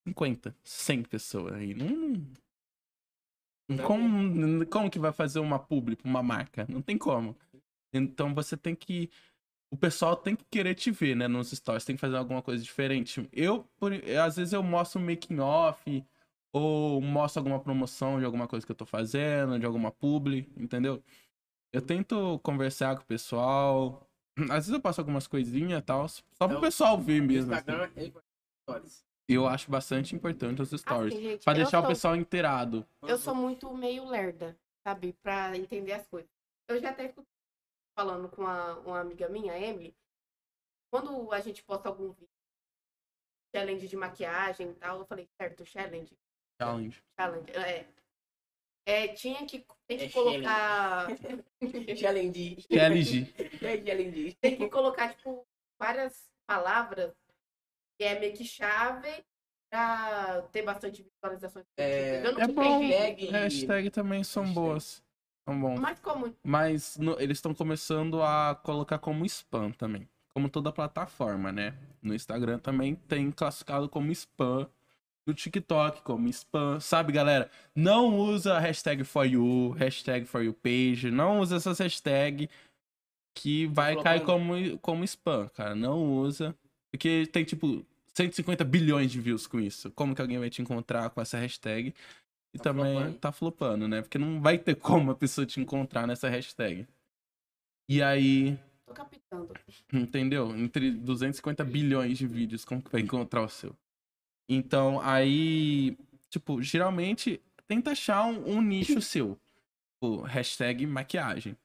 [0.07, 1.75] 50, 100 pessoas aí.
[1.75, 2.27] Não.
[3.69, 3.87] Não.
[3.87, 6.67] Como, como que vai fazer uma publi pra uma marca?
[6.69, 7.37] Não tem como.
[7.93, 9.11] Então você tem que.
[9.73, 11.29] O pessoal tem que querer te ver, né?
[11.29, 13.29] Nos stories, tem que fazer alguma coisa diferente.
[13.33, 16.05] Eu, por- às vezes, eu mostro um making off,
[16.53, 21.03] ou mostro alguma promoção de alguma coisa que eu tô fazendo, de alguma publi, entendeu?
[21.73, 24.09] Eu tento conversar com o pessoal.
[24.39, 27.53] Às vezes eu passo algumas coisinhas e tal, só pro Então, pessoal ver O mesmo.
[27.53, 27.61] assim.
[27.61, 29.05] Instagram é igual a stories.
[29.29, 31.15] Eu acho bastante importante os stories.
[31.15, 32.87] Assim, gente, pra deixar o sou- pessoal inteirado.
[33.03, 34.57] Eu sou muito meio lerda,
[34.87, 35.13] sabe?
[35.23, 36.31] Pra entender as coisas.
[36.69, 37.31] Eu já até escutei
[37.97, 39.95] falando com uma, uma amiga minha, a Emily,
[40.91, 42.29] quando a gente posta algum vídeo,
[43.55, 46.17] challenge de maquiagem e tal, eu falei, certo, challenge,
[46.61, 47.03] Challenge.
[47.19, 47.87] challenge, é.
[48.85, 51.07] É, tinha que, tem que É colocar,
[51.97, 52.67] Challenge.
[52.71, 52.77] É
[53.85, 54.37] challenge.
[54.41, 55.47] tem que colocar, tipo,
[55.81, 57.13] várias palavras
[57.99, 59.25] que é meio que chave
[59.71, 61.65] pra ter bastante visualizações.
[61.77, 62.81] É, eu não É bom.
[62.81, 63.27] Hashtag.
[63.27, 64.61] Hashtag também são Hashtag.
[64.61, 65.03] boas.
[65.49, 65.79] São bons.
[65.81, 66.37] Mas como?
[66.43, 70.09] Mas no- eles estão começando a colocar como spam também.
[70.35, 71.75] Como toda plataforma, né?
[72.01, 74.69] No Instagram também tem classificado como spam.
[75.27, 76.81] No TikTok como spam.
[76.81, 77.51] Sabe, galera?
[77.75, 81.11] Não usa hashtag for you, hashtag for you page.
[81.11, 82.49] Não usa essas hashtags
[83.35, 85.75] que vai cair como, como spam, cara.
[85.75, 86.55] Não usa.
[86.91, 89.91] Porque tem, tipo, 150 bilhões de views com isso.
[89.93, 91.95] Como que alguém vai te encontrar com essa hashtag?
[92.55, 93.19] E Tá também flopando.
[93.19, 94.03] tá flopando, né?
[94.03, 96.87] Porque não vai ter como a pessoa te encontrar nessa hashtag.
[97.89, 99.55] E aí, Tô captando.
[99.93, 100.55] entendeu?
[100.57, 103.75] Entre 250 bilhões de vídeos, como que vai encontrar o seu?
[104.55, 105.97] Então, aí,
[106.29, 109.39] tipo, geralmente tenta achar um, um nicho seu.
[109.95, 111.57] Tipo, hashtag maquiagem.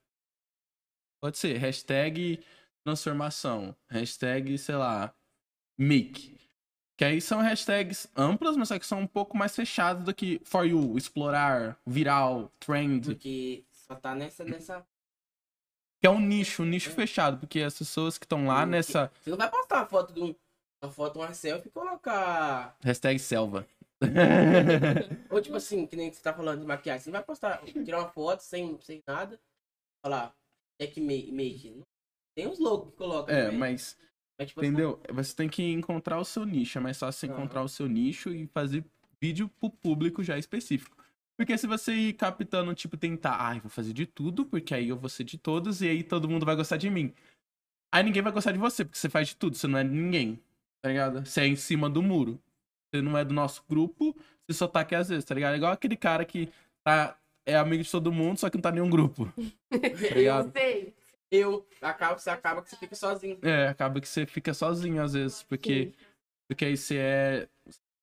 [1.22, 2.40] Pode ser hashtag
[2.84, 5.14] transformação, hashtag, sei lá,
[5.78, 6.38] make.
[6.98, 10.42] Que aí são hashtags amplas, mas só que são um pouco mais fechadas do que
[10.44, 13.06] for you, explorar, viral, trend.
[13.06, 14.86] Porque só tá nessa, nessa.
[16.00, 19.12] Que é um nicho, um nicho fechado, porque as pessoas que estão lá Hum, nessa
[19.22, 20.36] Você não vai postar uma foto de um.
[20.88, 22.78] Uma foto, uma selfie e colocar.
[22.82, 23.68] hashtag selva.
[25.30, 27.04] Ou tipo assim, que nem você tá falando de maquiagem.
[27.04, 29.38] Você vai postar, tirar uma foto sem, sem nada.
[30.02, 30.34] Falar,
[30.82, 31.32] check make.
[31.32, 31.84] make.
[32.36, 33.36] Tem uns loucos que colocam.
[33.36, 33.58] É, também.
[33.60, 33.98] mas
[34.40, 35.02] Mas, tipo, assim, Entendeu?
[35.14, 36.78] Você tem que encontrar o seu nicho.
[36.78, 37.36] É mais fácil você Aham.
[37.36, 38.86] encontrar o seu nicho e fazer
[39.20, 40.96] vídeo pro público já específico.
[41.36, 44.96] Porque se você ir captando, tipo, tentar, ai, vou fazer de tudo, porque aí eu
[44.96, 47.14] vou ser de todos e aí todo mundo vai gostar de mim.
[47.94, 50.42] Aí ninguém vai gostar de você, porque você faz de tudo, você não é ninguém.
[50.82, 51.26] Tá ligado?
[51.26, 52.40] Você é em cima do muro.
[52.90, 54.16] Você não é do nosso grupo,
[54.48, 55.58] você só tá aqui às vezes, tá ligado?
[55.58, 56.50] Igual aquele cara que
[56.84, 59.32] tá, é amigo de todo mundo, só que não tá em nenhum grupo.
[59.70, 60.48] Tá ligado?
[60.48, 60.94] Eu sei.
[61.30, 63.38] eu acaba, você acaba que você fica sozinho.
[63.42, 65.86] É, acaba que você fica sozinho às vezes, porque.
[65.86, 65.94] Sim.
[66.48, 67.50] Porque aí você é.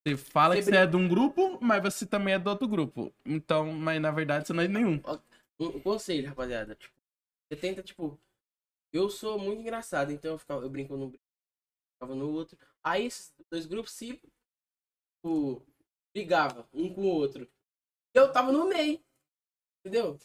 [0.06, 2.68] Você fala Você que você é de um grupo, mas você também é do outro
[2.68, 3.10] grupo.
[3.24, 5.00] Então, mas na verdade você não é de nenhum.
[5.58, 6.74] Um, um conselho, rapaziada.
[6.74, 6.94] Tipo,
[7.48, 8.18] você tenta, tipo.
[8.92, 11.10] Eu sou muito engraçado, então eu, ficava, eu brinco num
[11.94, 12.58] ficava no outro.
[12.82, 14.20] Aí esses dois grupos se
[15.24, 15.62] tipo,
[16.14, 17.48] brigava um com o outro.
[18.14, 19.00] Eu tava no meio.
[19.84, 20.18] Entendeu?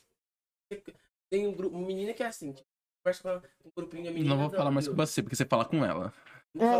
[1.29, 2.67] Tem um grupo, uma menina que é assim, tipo,
[3.03, 4.35] conversa com um grupinho de menina.
[4.35, 6.13] Não vou falar mais com você, porque você fala com ela.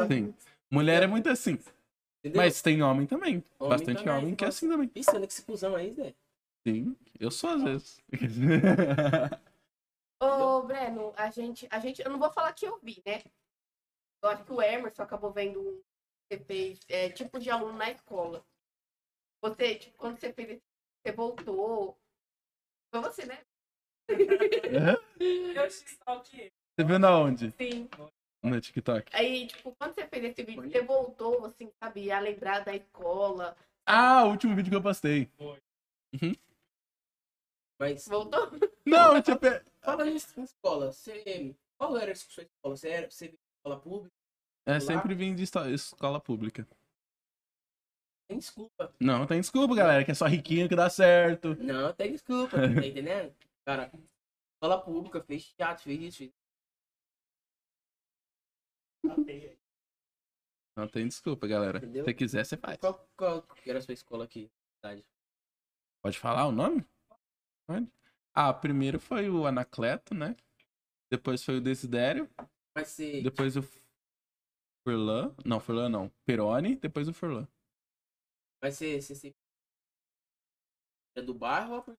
[0.07, 0.33] Sim.
[0.71, 1.57] Mulher é muito assim.
[2.19, 2.41] entendeu?
[2.41, 3.43] Mas tem homem também.
[3.59, 4.91] Homem Bastante também, homem que é assim também.
[4.95, 6.13] Isso, olha que esse cuzão aí, Zé.
[6.67, 8.01] Sim, eu sou às vezes.
[10.21, 12.01] Ô, Breno, a gente, a gente.
[12.01, 13.23] Eu não vou falar que eu vi, né?
[14.21, 15.81] Eu acho que o Emerson acabou vendo um
[16.29, 18.45] que você fez, é, tipo de aluno na escola.
[19.41, 20.63] Você, tipo, quando você fez esse-
[21.01, 21.97] você voltou.
[22.93, 23.41] Foi você, né?
[24.09, 26.51] Eu te stalkeei.
[26.75, 27.51] Você viu na onde?
[27.51, 27.89] Sim.
[28.43, 29.09] No TikTok.
[29.15, 33.55] Aí, tipo, quando você fez esse vídeo, você voltou, assim, sabe, a lembrar da escola.
[33.85, 35.29] Ah, o último vídeo que eu postei.
[37.79, 38.49] Mas Voltou?
[38.85, 39.45] Não, tipo.
[39.45, 40.91] é- fala nisso na escola.
[40.91, 41.55] Você.
[41.77, 42.75] Qual era a sua escola?
[42.75, 43.09] Você era.
[43.09, 44.15] Você escola pública?
[44.65, 44.79] É Lá?
[44.79, 46.67] sempre vim de escola pública.
[48.27, 48.93] tem desculpa.
[48.99, 51.55] Não, tem desculpa, galera, que é só riquinho que dá certo.
[51.55, 53.35] Não, tem desculpa, tá entendendo?
[53.65, 53.91] Cara,
[54.55, 56.17] escola pública, fez teatro, fez isso,
[59.25, 59.59] fez
[60.77, 61.79] Não tem desculpa, galera.
[61.79, 62.03] Entendeu?
[62.03, 62.77] Se você quiser, você faz.
[62.77, 64.49] Qual, qual que era a sua escola aqui?
[66.01, 66.85] Pode falar o nome?
[67.67, 67.91] Pode.
[68.33, 70.35] Ah, primeiro foi o Anacleto, né?
[71.11, 72.29] Depois foi o Desidério.
[72.81, 73.21] Vai ser.
[73.23, 73.61] Depois o
[74.85, 75.35] Furlan.
[75.45, 76.09] Não, Furlan não.
[76.25, 76.75] Peroni.
[76.75, 77.47] Depois o Furlan.
[78.61, 79.01] Vai ser.
[79.01, 79.35] ser, ser...
[81.15, 81.97] É do bairro ou.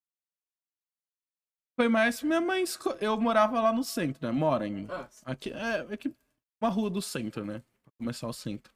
[1.79, 2.63] Foi mais minha mãe.
[2.63, 4.31] esco- Eu morava lá no centro, né?
[4.31, 5.05] Mora ainda.
[5.05, 6.13] Ah, Aqui é, é que
[6.61, 7.63] uma rua do centro, né?
[7.83, 8.73] Pra começar o centro.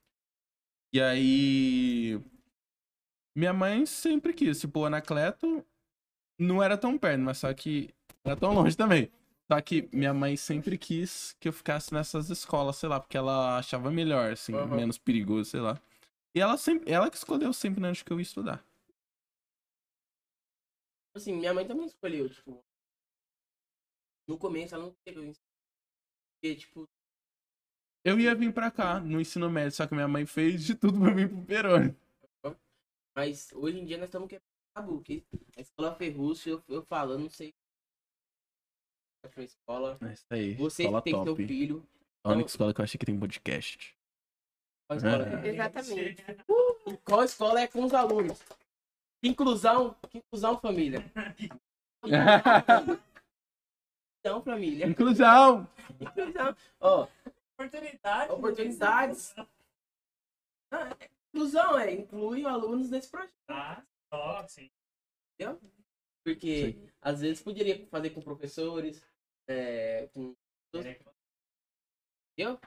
[0.93, 2.19] E aí.
[3.37, 4.59] Minha mãe sempre quis.
[4.59, 5.65] Tipo, o Anacleto
[6.39, 7.93] não era tão perto, mas só que.
[8.23, 9.11] Era tão longe também.
[9.51, 13.59] Só que minha mãe sempre quis que eu ficasse nessas escolas, sei lá, porque ela
[13.59, 14.75] achava melhor, assim, Aham.
[14.75, 15.79] menos perigoso, sei lá.
[16.35, 16.91] E ela sempre.
[16.91, 18.65] Ela que escolheu sempre onde que eu ia estudar.
[21.15, 22.63] assim, minha mãe também escolheu, tipo.
[24.27, 25.31] No começo ela não queria.
[26.33, 26.89] Porque, tipo,
[28.03, 30.99] Eu ia vir pra cá, no ensino médio, só que minha mãe fez de tudo
[30.99, 31.95] pra vir pro Peroni.
[33.15, 35.01] mas hoje em dia nós estamos quebrando tabu.
[35.01, 35.23] Que
[35.55, 37.53] a escola Ferrúcio, eu, eu falo, eu não sei.
[39.25, 39.97] A sua escola.
[40.01, 40.53] É isso aí.
[40.55, 41.25] Você escola tem top.
[41.25, 41.87] seu filho.
[42.23, 43.95] A única escola que eu achei que tem podcast.
[44.87, 45.47] Qual escola, É.
[45.47, 46.25] Exatamente.
[46.87, 48.39] E qual escola é com os alunos?
[49.23, 50.99] Inclusão, inclusão família.
[54.23, 54.87] Inclusão família.
[54.87, 55.67] Inclusão!
[55.99, 56.55] Inclusão.
[56.79, 57.07] Ó,
[57.57, 58.31] Oportunidade.
[58.33, 59.33] oportunidades.
[60.71, 63.33] Ah, é- Inclusão é inclui alunos nesse projeto.
[63.49, 64.69] Ah, top, sim.
[66.23, 69.01] Porque às vezes poderia fazer com professores,
[69.47, 70.35] é, com
[70.73, 72.59] entendeu?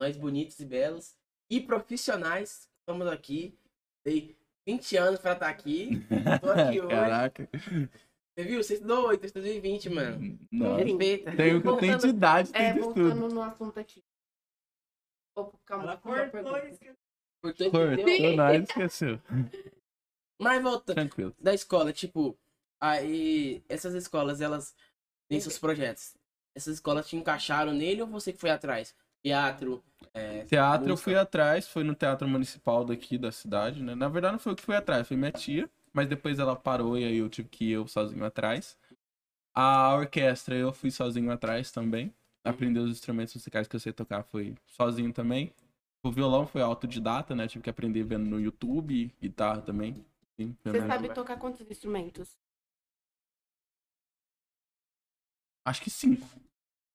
[0.00, 1.16] Nós bonitos e belos
[1.50, 2.68] e profissionais.
[2.80, 3.58] Estamos aqui.
[4.04, 4.36] Tem
[4.66, 5.90] 20 anos pra estar aqui.
[6.40, 6.88] Tô aqui hoje.
[6.88, 7.48] Caraca.
[7.52, 8.62] Você viu?
[8.62, 10.38] Você estudou 8, 2020, mano.
[10.52, 10.84] Nossa.
[10.84, 11.36] Respeita.
[11.36, 13.34] Tem o que tem de idade, tem É, de voltando tudo.
[13.34, 14.04] no assunto aqui.
[15.36, 15.84] Opa, calma.
[15.84, 16.80] Ela cortou isso.
[17.38, 18.36] Importante, Cortou, entendeu?
[18.36, 19.20] nós esqueceu.
[20.40, 21.34] Mas voltando Tranquilo.
[21.38, 22.38] da escola, tipo,
[22.80, 24.74] aí essas escolas, elas
[25.28, 26.14] têm seus projetos.
[26.54, 28.94] Essas escolas te encaixaram nele ou você que foi atrás?
[29.22, 29.82] Teatro,
[30.14, 33.94] é, Teatro eu fui atrás, foi no Teatro Municipal daqui da cidade, né?
[33.94, 36.96] Na verdade não foi eu que fui atrás, foi minha tia, mas depois ela parou
[36.96, 38.78] e aí eu tive que ir eu sozinho atrás.
[39.54, 42.14] A orquestra eu fui sozinho atrás também.
[42.44, 45.52] Aprender os instrumentos musicais que eu sei tocar foi sozinho também.
[46.04, 47.48] O violão foi autodidata, né?
[47.48, 49.94] Tive que aprender vendo no YouTube, guitarra também.
[50.38, 52.38] Sim, Você sabe tocar quantos instrumentos?
[55.66, 56.24] Acho que cinco.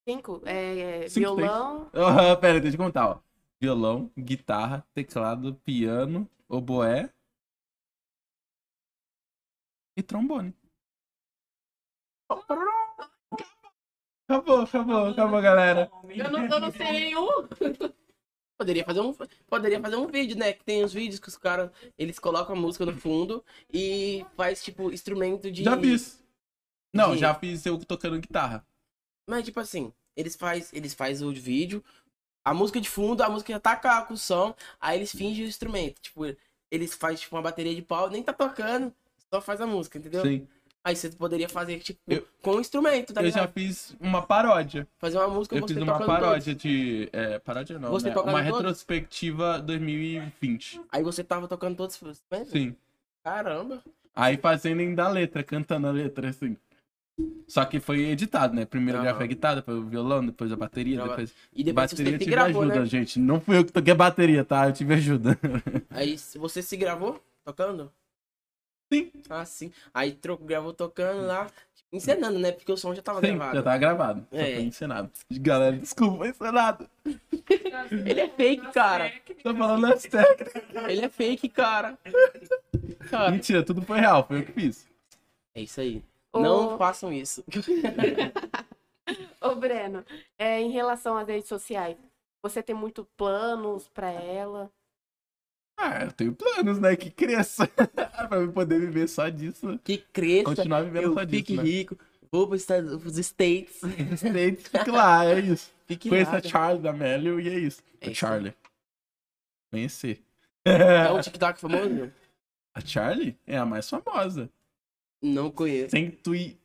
[0.08, 0.42] Cinco?
[0.46, 1.92] É, Cinco, violão.
[1.94, 3.20] Ah, Pera, deixa eu contar, ó.
[3.62, 7.14] Violão, guitarra, teclado, piano, oboé
[9.98, 10.56] e trombone.
[14.30, 15.92] Acabou, acabou, acabou, galera.
[16.10, 17.28] Eu não, eu não sei nenhum.
[18.58, 19.14] Poderia fazer um,
[19.50, 20.54] poderia fazer um vídeo, né?
[20.54, 23.44] Que tem os vídeos que os caras, eles colocam a música no fundo
[23.74, 25.64] e faz, tipo, instrumento de...
[25.64, 26.21] Já fiz.
[26.94, 28.66] Não, de- já fiz eu tocando guitarra.
[29.28, 31.84] Mas, tipo assim, eles faz, eles faz o vídeo,
[32.44, 33.76] a música de fundo, a música já tá
[34.06, 36.02] com o som, aí eles fingem o instrumento.
[36.02, 36.24] Tipo,
[36.70, 38.94] eles fazem, tipo, uma bateria de pau, nem tá tocando,
[39.34, 40.22] só faz a música, entendeu?
[40.24, 40.48] Sim.
[40.84, 43.44] Aí você poderia fazer, tipo, Eu- com o instrumento, tá eu ligado?
[43.44, 44.88] já fiz uma paródia.
[44.98, 47.08] Fazer uma música Eu você fiz uma tocando paródia de.
[47.14, 47.92] É, paródia não.
[47.92, 48.16] Você né?
[48.16, 48.46] Uma todos?
[48.58, 50.78] retrospectiva 2020.
[50.78, 50.90] todos.
[50.92, 52.52] Aí você tava tocando todos os instrumentos?
[52.52, 52.76] Sim.
[53.24, 53.84] Caramba.
[54.16, 56.58] Aí fazendo ainda a letra, cantando a letra, assim.
[57.48, 58.66] Só que foi editado, né?
[58.66, 59.06] Primeiro Aham.
[59.06, 61.34] gravei a guitarra, depois o violão, depois a bateria, Grava- depois.
[61.54, 62.86] E depois bateria você eu se tive gravou, ajuda, né?
[62.86, 63.20] gente.
[63.20, 64.68] Não fui eu que toquei a bateria, tá?
[64.68, 65.38] Eu tive ajuda.
[65.90, 67.92] Aí você se gravou tocando?
[68.94, 69.12] Sim.
[69.30, 69.72] Ah, sim.
[69.94, 72.52] Aí tro- gravou tocando lá, tipo, encenando, né?
[72.52, 73.56] Porque o som já tava Sim, gravado.
[73.56, 74.28] já tava gravado.
[74.32, 74.54] Só É.
[74.56, 75.12] foi encenado.
[75.32, 76.90] Galera, desculpa, foi encenado.
[77.90, 79.12] Ele é fake, cara.
[79.44, 80.64] Tô falando as técnicas.
[80.90, 81.98] Ele é fake, cara.
[83.10, 83.32] Cara.
[83.32, 84.88] Mentira, tudo foi real, foi eu que fiz.
[85.56, 86.02] É isso aí.
[86.34, 87.44] Não façam isso.
[89.42, 90.06] Ô, Breno,
[90.38, 91.98] é, em relação às redes sociais,
[92.44, 94.72] você tem muito planos pra ela?
[95.78, 96.96] Ah, eu tenho planos, né?
[96.96, 97.68] Que cresça.
[98.30, 99.80] pra eu poder viver só disso.
[99.84, 101.64] Que cresça, Continuar vivendo eu só disso, fique né?
[101.64, 101.98] rico,
[102.32, 103.82] vou para os States.
[104.16, 105.72] States, fique lá, é isso.
[105.92, 106.42] Fique Conheça a.
[106.42, 107.82] Charlie da Melio e é isso.
[108.00, 108.54] É a isso Charlie.
[109.70, 110.24] Conhecer.
[110.64, 112.14] É um TikTok famoso?
[112.74, 114.50] A Charlie é a mais famosa.
[115.22, 115.92] Não conheço.
[115.92, 116.60] Cento e...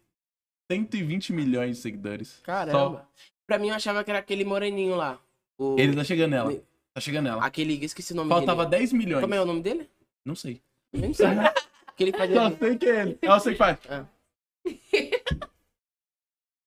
[0.70, 2.40] 120 milhões de seguidores.
[2.42, 3.09] Caramba.
[3.46, 5.20] Pra mim eu achava que era aquele moreninho lá.
[5.57, 5.76] O...
[5.78, 6.52] Ele tá chegando nela.
[6.92, 7.44] Tá chegando nela.
[7.44, 8.80] Aquele, eu esqueci o nome Faltava dele.
[8.80, 9.20] 10 milhões.
[9.22, 9.88] Como é o nome dele?
[10.24, 10.61] Não sei.
[10.92, 11.26] Eu nem sei.
[11.96, 12.57] Que ele faz Só ali.
[12.59, 13.18] sei que é ele.
[13.22, 13.78] Eu sei que faz.
[13.88, 14.04] Ah.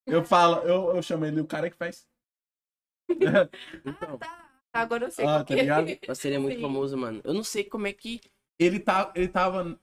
[0.06, 2.04] Eu falo, eu, eu chamo ele o cara que faz.
[3.84, 4.18] Então,
[4.72, 5.62] Agora eu sei Ah, tá que é.
[5.62, 5.86] ligado?
[6.06, 6.62] você seria muito Sim.
[6.62, 7.20] famoso, mano.
[7.24, 8.20] Eu não sei como é que.
[8.58, 9.78] Ele, tá, ele tava.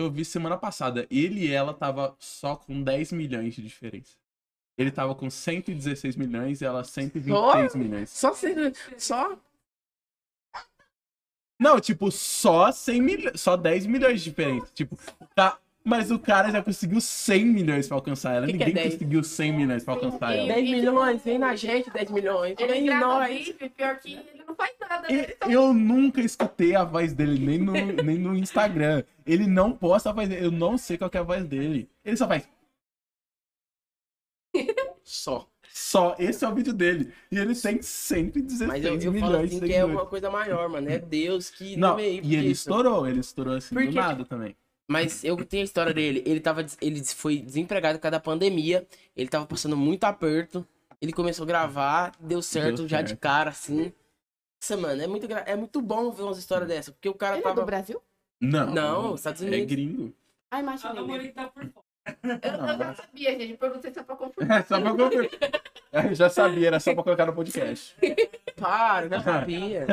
[0.00, 1.06] Eu vi semana passada.
[1.10, 4.16] Ele e ela tava só com 10 milhões de diferença.
[4.78, 8.08] Ele tava com 116 milhões e ela 126 milhões.
[8.08, 8.32] Só.
[8.96, 9.36] Só.
[11.58, 13.40] Não, tipo, só 100 milhões.
[13.40, 14.70] Só 10 milhões de diferença.
[14.74, 14.98] Tipo,
[15.34, 15.58] tá.
[15.84, 18.46] Mas o cara já conseguiu 100 milhões pra alcançar ela.
[18.46, 18.94] Que que é Ninguém 10?
[18.94, 20.46] conseguiu 100 milhões pra alcançar ela.
[20.54, 22.54] 10 milhões, vem na gente, 10 milhões.
[22.58, 23.52] Ele Vem em nós.
[23.76, 25.08] pior que ele não faz nada, né?
[25.14, 27.72] Ele E- Eu nunca escutei a voz dele, nem no,
[28.04, 29.02] nem no Instagram.
[29.26, 30.46] Ele não posta a voz dele.
[30.46, 31.88] Eu não sei qual que é a voz dele.
[32.04, 32.48] Ele só faz.
[35.04, 35.48] Só.
[35.72, 36.16] Só.
[36.18, 37.12] Esse é o vídeo dele.
[37.30, 40.30] E ele tem 116 Mas eu, eu falo milhões assim de que é uma coisa
[40.30, 40.88] maior, mano.
[40.90, 42.62] É Deus que Não, veio e ele isso.
[42.68, 43.06] estourou.
[43.08, 43.96] Ele estourou assim Por do quê?
[43.98, 44.56] nada também.
[44.88, 46.22] Mas eu tenho a história dele.
[46.26, 48.86] Ele tava, ele foi desempregado por causa da pandemia.
[49.16, 50.66] Ele tava passando muito aperto.
[51.00, 53.20] Ele começou a gravar, deu certo Deu já de certo.
[53.20, 53.92] cara, assim.
[54.60, 56.92] Nossa, mano, é muito, gra- é muito bom ver umas histórias dessa.
[56.92, 57.64] Porque o cara Ele é do tava.
[57.66, 58.00] Brasil?
[58.40, 58.66] Não.
[58.72, 59.66] Não, Estados É Unidos.
[59.66, 60.12] gringo.
[60.50, 60.94] Ah, A imaginei.
[60.94, 61.90] namorada tá por fora.
[62.42, 63.56] Eu, eu já sabia, gente.
[63.56, 64.60] Perguntei só pra confirmar.
[64.60, 65.30] É só pra confirmar.
[65.92, 67.94] Eu já sabia, era só pra colocar no podcast.
[68.56, 69.86] Para, já sabia.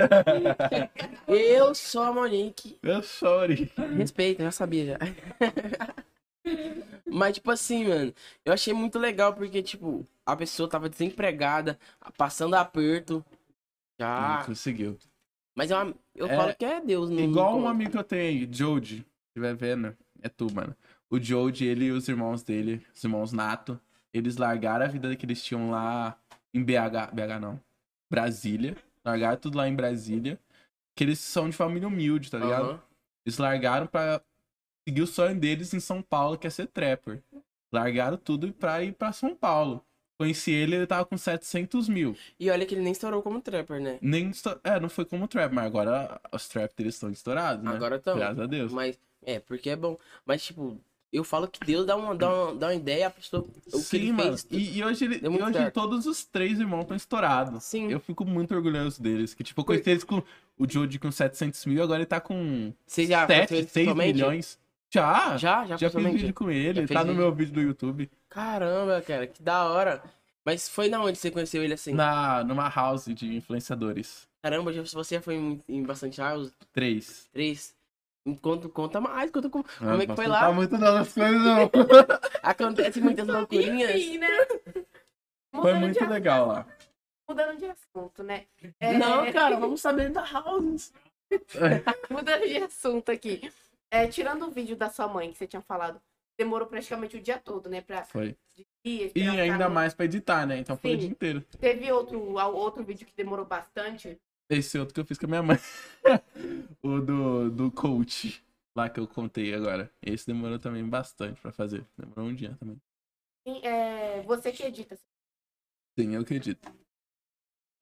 [1.27, 2.77] eu sou a Monique.
[2.83, 3.71] Eu sorry.
[3.97, 4.97] Respeita, já sabia já.
[7.05, 8.13] Mas, tipo assim, mano,
[8.45, 11.77] eu achei muito legal porque, tipo, a pessoa tava desempregada,
[12.17, 13.23] passando aperto.
[13.99, 14.43] Já.
[14.45, 14.97] Conseguiu.
[15.55, 18.23] Mas eu, eu É, falo que é Deus, não Igual um amigo que eu tenho
[18.23, 19.05] aí, Jody.
[19.29, 20.75] Estiver vendo, é tu, mano.
[21.09, 23.79] O Jody, ele e os irmãos dele, os irmãos Nato,
[24.13, 26.17] eles largaram a vida que eles tinham lá
[26.53, 27.11] em BH.
[27.13, 27.59] BH não.
[28.09, 28.75] Brasília.
[29.03, 30.39] Largaram tudo lá em Brasília.
[30.95, 32.69] Que eles são de família humilde, tá ligado?
[32.69, 32.81] Aham.
[33.25, 34.21] Eles largaram pra
[34.87, 37.21] seguir o sonho deles em São Paulo, que é ser trapper.
[37.71, 39.83] Largaram tudo pra ir pra São Paulo.
[40.17, 42.15] Conheci ele, ele tava com 700 mil.
[42.39, 43.99] E olha que ele nem estourou como trapper, né?
[44.01, 47.71] Nem esto- É, não foi como trap, mas agora os trap deles estão estourados, né?
[47.71, 48.15] Agora estão.
[48.17, 48.71] Graças a Deus.
[48.71, 49.95] Mas, é, porque é bom.
[50.25, 50.79] Mas, tipo,
[51.13, 53.43] eu falo que Deus dá uma, dá uma, dá uma ideia à pessoa.
[53.43, 54.29] O que Sim, ele mano.
[54.37, 54.47] fez.
[54.49, 55.73] E, e hoje, ele, e hoje certo.
[55.75, 57.63] todos os três irmãos estão estourados.
[57.63, 57.91] Sim.
[57.91, 59.35] Eu fico muito orgulhoso deles.
[59.35, 60.23] Que, tipo, eu conheci eles com
[60.57, 63.73] o Jody com 700 mil, agora ele tá com Você já 7, conheceu ele 6
[63.85, 64.13] pessoalmente?
[64.13, 64.59] milhões.
[64.89, 68.09] Já, Já, já, já fiz vídeo com ele, Já tá no meu vídeo do YouTube.
[68.37, 70.03] Caramba, cara, que da hora.
[70.45, 71.91] Mas foi na onde você conheceu ele assim?
[71.91, 74.27] Na, numa house de influenciadores.
[74.43, 76.53] Caramba, já- você já foi em, em bastante house?
[76.71, 77.27] Três.
[77.33, 77.75] Três?
[78.39, 80.39] Conta, conta mais, conta como, como é que foi não lá.
[80.41, 81.71] Tá muito das coisas, não.
[82.43, 83.95] Acontece muitas loucurinhas.
[83.95, 84.27] Enfim, né?
[85.59, 86.67] Foi muito de legal lá.
[87.27, 88.45] Mudando de assunto, né?
[88.79, 90.93] É, Não, cara, vamos saber da house.
[92.11, 93.51] Mudando de assunto aqui.
[93.89, 95.99] É, tirando o vídeo da sua mãe que você tinha falado,
[96.37, 97.81] demorou praticamente o dia todo, né?
[97.81, 98.37] Pra Foi.
[98.85, 99.11] E
[99.41, 100.57] ainda mais pra editar, né?
[100.59, 100.99] Então foi o Sim.
[100.99, 101.41] dia inteiro.
[101.59, 102.19] Teve outro,
[102.55, 104.19] outro vídeo que demorou bastante.
[104.49, 105.57] Esse outro que eu fiz com a minha mãe.
[106.81, 108.43] o do, do coach.
[108.77, 109.91] Lá que eu contei agora.
[110.01, 111.85] Esse demorou também bastante pra fazer.
[111.97, 112.79] Demorou um dia também.
[113.45, 114.95] Sim, é, você que edita.
[115.99, 116.65] Sim, eu acredito.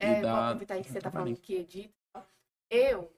[0.01, 1.93] E É, vou dá- aproveitar aí que você tá falando que edita.
[2.70, 3.12] Eu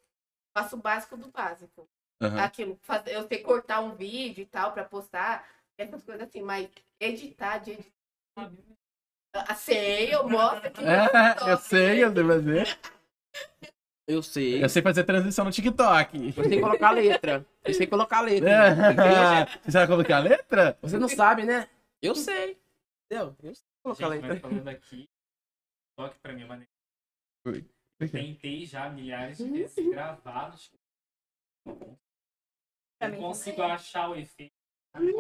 [0.58, 1.88] faço o básico do básico.
[2.22, 2.40] Aham.
[2.40, 6.68] Aquilo, faz- eu sei cortar um vídeo e tal pra postar, essas coisas assim, mas
[7.00, 7.92] editar, de editar.
[9.34, 12.80] Ah, sei, eu mostro que É, eu sei, eu sei fazer.
[14.08, 14.64] Eu sei.
[14.64, 16.34] Eu sei fazer transição no TikTok.
[16.36, 17.46] Eu sei colocar letra.
[17.64, 18.50] Eu sei colocar letra.
[18.50, 19.46] É.
[19.62, 20.78] Você sabe colocar a letra?
[20.82, 21.70] Você não sabe, né?
[22.02, 22.58] Eu sei.
[23.06, 23.36] Entendeu?
[23.44, 24.50] Eu sei colocar Gente, mas letra.
[24.50, 25.10] falando aqui,
[25.98, 26.46] toque pra mim,
[28.10, 28.18] quê?
[28.18, 30.52] Tentei já milhares de vezes gravar.
[30.52, 31.98] no TikTok.
[33.02, 34.52] Não consigo achar o efeito.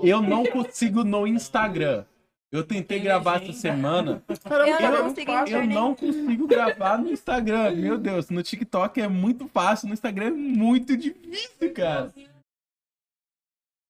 [0.03, 2.05] Eu não consigo no Instagram.
[2.51, 4.23] Eu tentei Tem gravar essa semana.
[4.43, 5.31] Caramba, Eu não é consigo.
[5.31, 7.75] Eu não consigo gravar no Instagram.
[7.75, 12.13] Meu Deus, no TikTok é muito fácil, no Instagram é muito difícil, cara.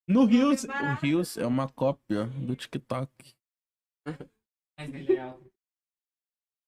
[0.08, 3.10] No Reels, o Reels é uma cópia do TikTok.
[4.06, 5.48] Mas ele é alto.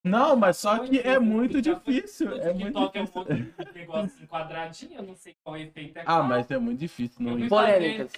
[0.02, 2.30] Não, mas só que é muito difícil.
[2.30, 3.24] O É muito TikTok é um difícil.
[3.58, 7.16] monte de negócio quadradinho, eu não sei qual efeito é Ah, mas é muito difícil.
[7.18, 8.12] Fui Polêmicas.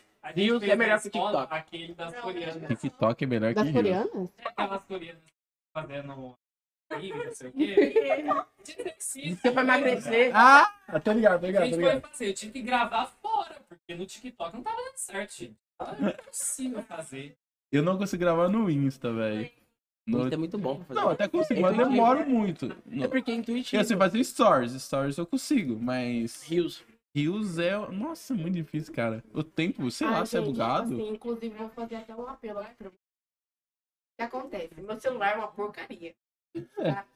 [0.60, 1.54] fez é melhor que TikTok.
[1.54, 2.68] Aquele das coreanas.
[2.80, 3.74] TikTok é melhor que das Reels.
[3.76, 4.30] coreanas.
[4.38, 5.22] É aquelas coreanas
[5.74, 7.94] fazendo não sei o quê.
[8.68, 9.36] Exercício.
[9.36, 10.30] Você vai emagrecer.
[10.36, 10.72] Ah,
[11.02, 12.00] tá ligado, tá ligado, tá ligado.
[12.02, 15.52] fazer, eu tive que gravar fora, porque no TikTok não tava dando certo.
[15.98, 17.36] Não é possível fazer.
[17.72, 19.50] Eu não consigo gravar no Insta, velho.
[20.06, 21.00] No- é muito bom pra fazer.
[21.00, 21.94] Não, até consigo, mas Intuitivo.
[21.96, 22.66] demoro muito.
[23.00, 23.80] É porque é intuitivo.
[23.80, 26.84] Eu sei fazer stories, stories eu consigo, mas Rios.
[27.14, 27.76] Rios é.
[27.90, 29.22] Nossa, muito difícil, cara.
[29.32, 30.94] O tempo, sei lá, Ai, se é gente, bugado.
[30.94, 32.96] Assim, inclusive, vou fazer até um apelo aqui pra você.
[32.96, 34.80] O que acontece?
[34.80, 36.14] Meu celular é uma porcaria.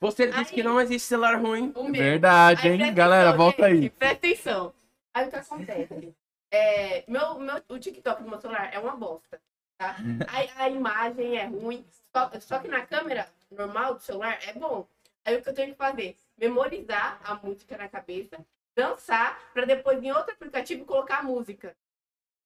[0.00, 1.72] Você disse que não existe celular ruim.
[1.74, 1.92] O meu.
[1.92, 2.94] Verdade, Aí, hein?
[2.94, 3.82] Galera, atenção, volta aí.
[3.82, 4.74] gente, Presta atenção.
[5.14, 6.14] Aí o que acontece?
[6.52, 9.40] É, meu, meu, o TikTok do meu celular é uma bosta.
[9.78, 9.96] Tá?
[10.28, 11.84] Aí a imagem é ruim.
[12.14, 14.86] Só, só que na câmera normal do celular é bom.
[15.24, 16.16] Aí o que eu tenho que fazer?
[16.38, 18.38] Memorizar a música na cabeça,
[18.74, 21.74] dançar, pra depois em outro aplicativo colocar a música.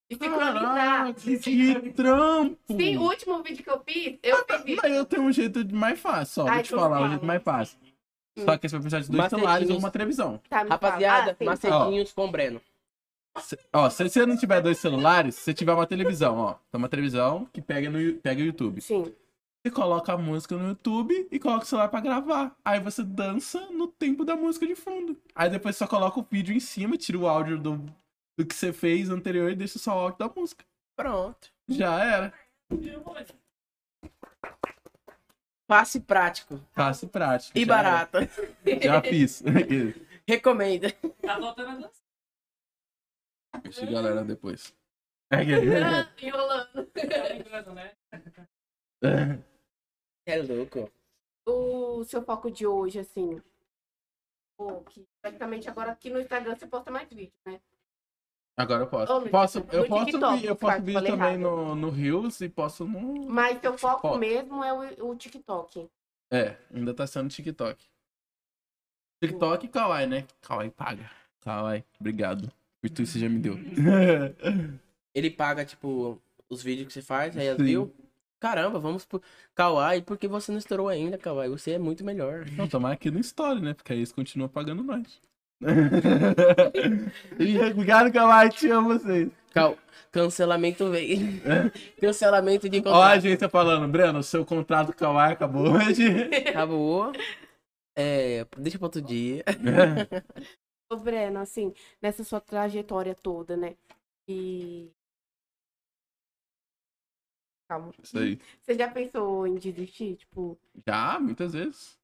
[0.09, 0.63] E sincronizar.
[0.63, 2.59] Caraca, que trampo!
[2.67, 4.81] Sim, o último vídeo que eu fiz, eu fiz isso.
[4.83, 6.49] Mas eu tenho um jeito mais fácil, ó.
[6.49, 7.79] Ai, Vou te falar, um jeito mais fácil.
[8.37, 8.45] Hum.
[8.45, 10.41] Só que você vai precisar de dois celulares ou uma televisão.
[10.49, 11.37] Tá, Rapaziada.
[11.39, 12.61] Ah, macetinhos com Breno.
[13.39, 16.55] Cê- Ó, se você não tiver dois celulares, se você tiver uma televisão, ó.
[16.71, 18.81] Tem uma televisão que pega, no, pega o YouTube.
[18.81, 19.15] Sim.
[19.63, 22.57] Você coloca a música no YouTube e coloca o celular pra gravar.
[22.65, 25.17] Aí você dança no tempo da música de fundo.
[25.35, 27.77] Aí depois só coloca o vídeo em cima, tira o áudio do,
[28.39, 30.65] do que você fez anterior e deixa só o áudio da música.
[30.97, 31.49] Pronto.
[31.69, 32.33] Já era.
[35.69, 36.61] Fácil e prático.
[36.73, 37.59] Fácil e prático.
[37.59, 37.83] E já era.
[38.07, 38.19] barato.
[38.83, 39.43] Já fiz.
[40.27, 40.91] Recomenda.
[41.23, 42.00] Tá faltando a dança.
[43.63, 44.75] Deixa a galera depois.
[46.23, 46.87] Enrolando.
[46.87, 47.97] Tá lembrando, né?
[50.27, 50.91] É louco.
[51.47, 53.41] o seu foco de hoje, assim.
[54.59, 57.61] Pô, que praticamente agora aqui no Instagram você posta mais vídeo, né?
[58.59, 59.13] Agora eu posso.
[59.13, 61.41] Ou no posso eu posso, TikTok, vi- eu posso vídeo falei também errado.
[61.41, 63.27] no, no Reels e posso no.
[63.27, 64.19] Mas seu foco Foco.
[64.19, 65.89] mesmo é o, o TikTok.
[66.31, 67.89] É, ainda tá sendo TikTok.
[69.23, 70.27] TikTok e Kawaii, né?
[70.43, 71.11] Kawaii paga.
[71.41, 72.53] Kawaii, obrigado.
[72.81, 73.59] Por tudo que você já me deu.
[75.15, 77.93] Ele paga, tipo, os vídeos que você faz, aí as viu.
[78.41, 79.21] Caramba, vamos pro
[79.55, 81.51] Kawaii, porque você não estourou ainda, Kawaii.
[81.51, 82.47] Você é muito melhor.
[82.57, 83.75] Não, tomar aqui no Story, né?
[83.75, 85.21] Porque aí eles continuam pagando nós.
[87.73, 88.49] Obrigado, Kawaii.
[88.49, 89.29] Te amo vocês.
[89.53, 89.77] Cal...
[90.11, 91.41] Cancelamento veio.
[92.01, 93.13] Cancelamento de Ó, a contrato.
[93.13, 96.07] agência falando, Breno, seu contrato com acabou hoje.
[96.49, 97.13] Acabou.
[97.97, 99.45] É, deixa pra outro dia.
[99.47, 100.21] Ô,
[100.99, 101.73] Breno, assim,
[102.03, 103.77] nessa sua trajetória toda, né?
[104.29, 104.91] E.
[107.69, 107.93] Calma.
[108.03, 108.39] Isso aí.
[108.61, 110.17] Você já pensou em desistir?
[110.17, 111.99] Tipo, Já, muitas vezes.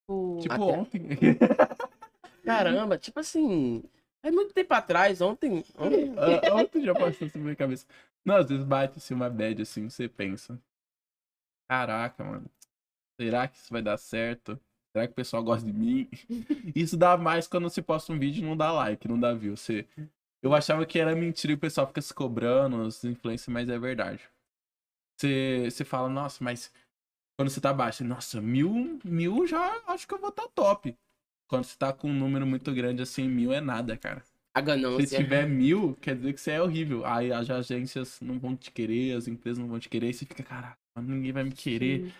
[0.00, 0.36] tipo...
[0.40, 1.08] Tipo Até- ontem.
[2.44, 3.82] Caramba, tipo assim.
[4.24, 5.64] É muito tempo atrás, ontem.
[5.78, 7.86] ontem Ah, Ontem já passou assim na minha cabeça.
[8.24, 10.60] Não, às vezes bate assim uma bad assim, você pensa.
[11.68, 12.50] Caraca, mano.
[13.20, 14.60] Será que isso vai dar certo?
[14.94, 16.08] Será que o pessoal gosta de mim?
[16.74, 19.56] Isso dá mais quando você posta um vídeo e não dá like, não dá view.
[19.56, 19.86] Você...
[20.42, 23.78] Eu achava que era mentira e o pessoal fica se cobrando, os influencers, mas é
[23.78, 24.28] verdade.
[25.18, 26.72] Você, você fala, nossa, mas
[27.38, 30.96] quando você tá baixo, nossa, mil, mil já acho que eu vou estar top.
[31.48, 34.22] Quando você tá com um número muito grande assim, mil é nada, cara.
[34.54, 35.18] a Se ganância.
[35.18, 37.04] tiver mil, quer dizer que você é horrível.
[37.06, 40.26] Aí as agências não vão te querer, as empresas não vão te querer, e você
[40.26, 42.06] fica, caraca, ninguém vai me querer.
[42.06, 42.12] Sim.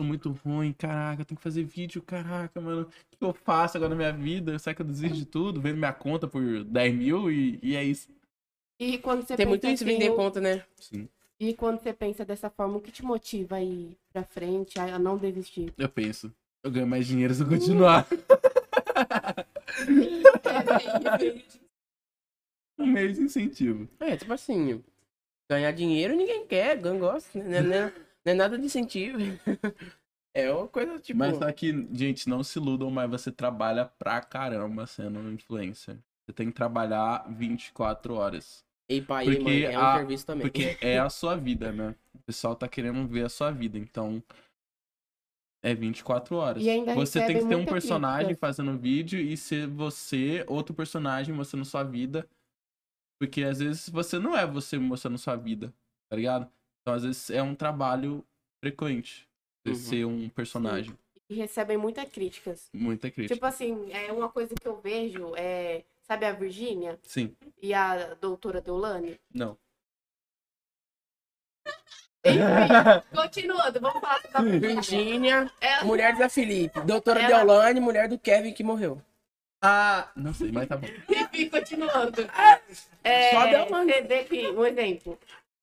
[0.00, 2.88] Sou muito ruim, caraca, eu tenho que fazer vídeo, caraca, mano.
[3.12, 4.58] O que eu faço agora na minha vida?
[4.58, 5.60] Será que eu desisto de tudo?
[5.60, 8.08] Vendo minha conta por 10 mil e, e é isso.
[8.80, 10.64] E quando você Tem pensa muito isso assim, vender conta, né?
[10.76, 11.06] Sim.
[11.38, 14.98] E quando você pensa dessa forma, o que te motiva a ir pra frente, a
[14.98, 15.70] não desistir?
[15.76, 16.32] Eu penso,
[16.64, 18.06] eu ganho mais dinheiro se eu continuar.
[22.78, 23.86] um mês de incentivo.
[24.00, 24.82] É, tipo assim,
[25.50, 27.92] ganhar dinheiro ninguém quer, ninguém gosta, né?
[28.24, 29.18] Não é, é nada de incentivo.
[30.32, 31.18] É uma coisa tipo.
[31.18, 35.96] Mas só que, gente, não se iludam, mas você trabalha pra caramba sendo influencer.
[36.24, 38.64] Você tem que trabalhar 24 horas.
[38.88, 40.46] Ei, pai, porque mãe, é um a- serviço também.
[40.46, 41.96] Porque é a sua vida, né?
[42.14, 44.22] O pessoal tá querendo ver a sua vida, então.
[45.64, 46.62] É 24 horas.
[46.62, 48.46] E ainda você tem que ter um personagem crítica.
[48.46, 52.26] fazendo vídeo e ser você, outro personagem mostrando sua vida.
[53.20, 55.74] Porque às vezes você não é você mostrando sua vida,
[56.08, 56.50] tá ligado?
[56.90, 58.24] Então às vezes é um trabalho
[58.60, 59.28] frequente.
[59.64, 59.76] Você Uhum.
[59.76, 60.98] ser um personagem.
[61.28, 62.68] E recebem muitas críticas.
[62.72, 63.34] Muita crítica.
[63.34, 67.36] Tipo assim, é uma coisa que eu vejo, é, sabe a Virgínia Sim.
[67.62, 69.20] e a doutora Deolane?
[69.32, 69.56] Não.
[72.24, 72.38] Enfim,
[73.14, 74.60] continuando, vamos falar da Virgínia.
[74.74, 76.80] Virgínia, É, mulher da Felipe.
[76.80, 79.00] Doutora Ela- Deolane, mulher do Kevin que morreu.
[79.62, 80.86] Ah, não sei, mas tá bom.
[81.08, 82.22] enfim, continuando.
[83.02, 83.90] É, Só Deolane.
[83.92, 85.18] você vê que, um exemplo,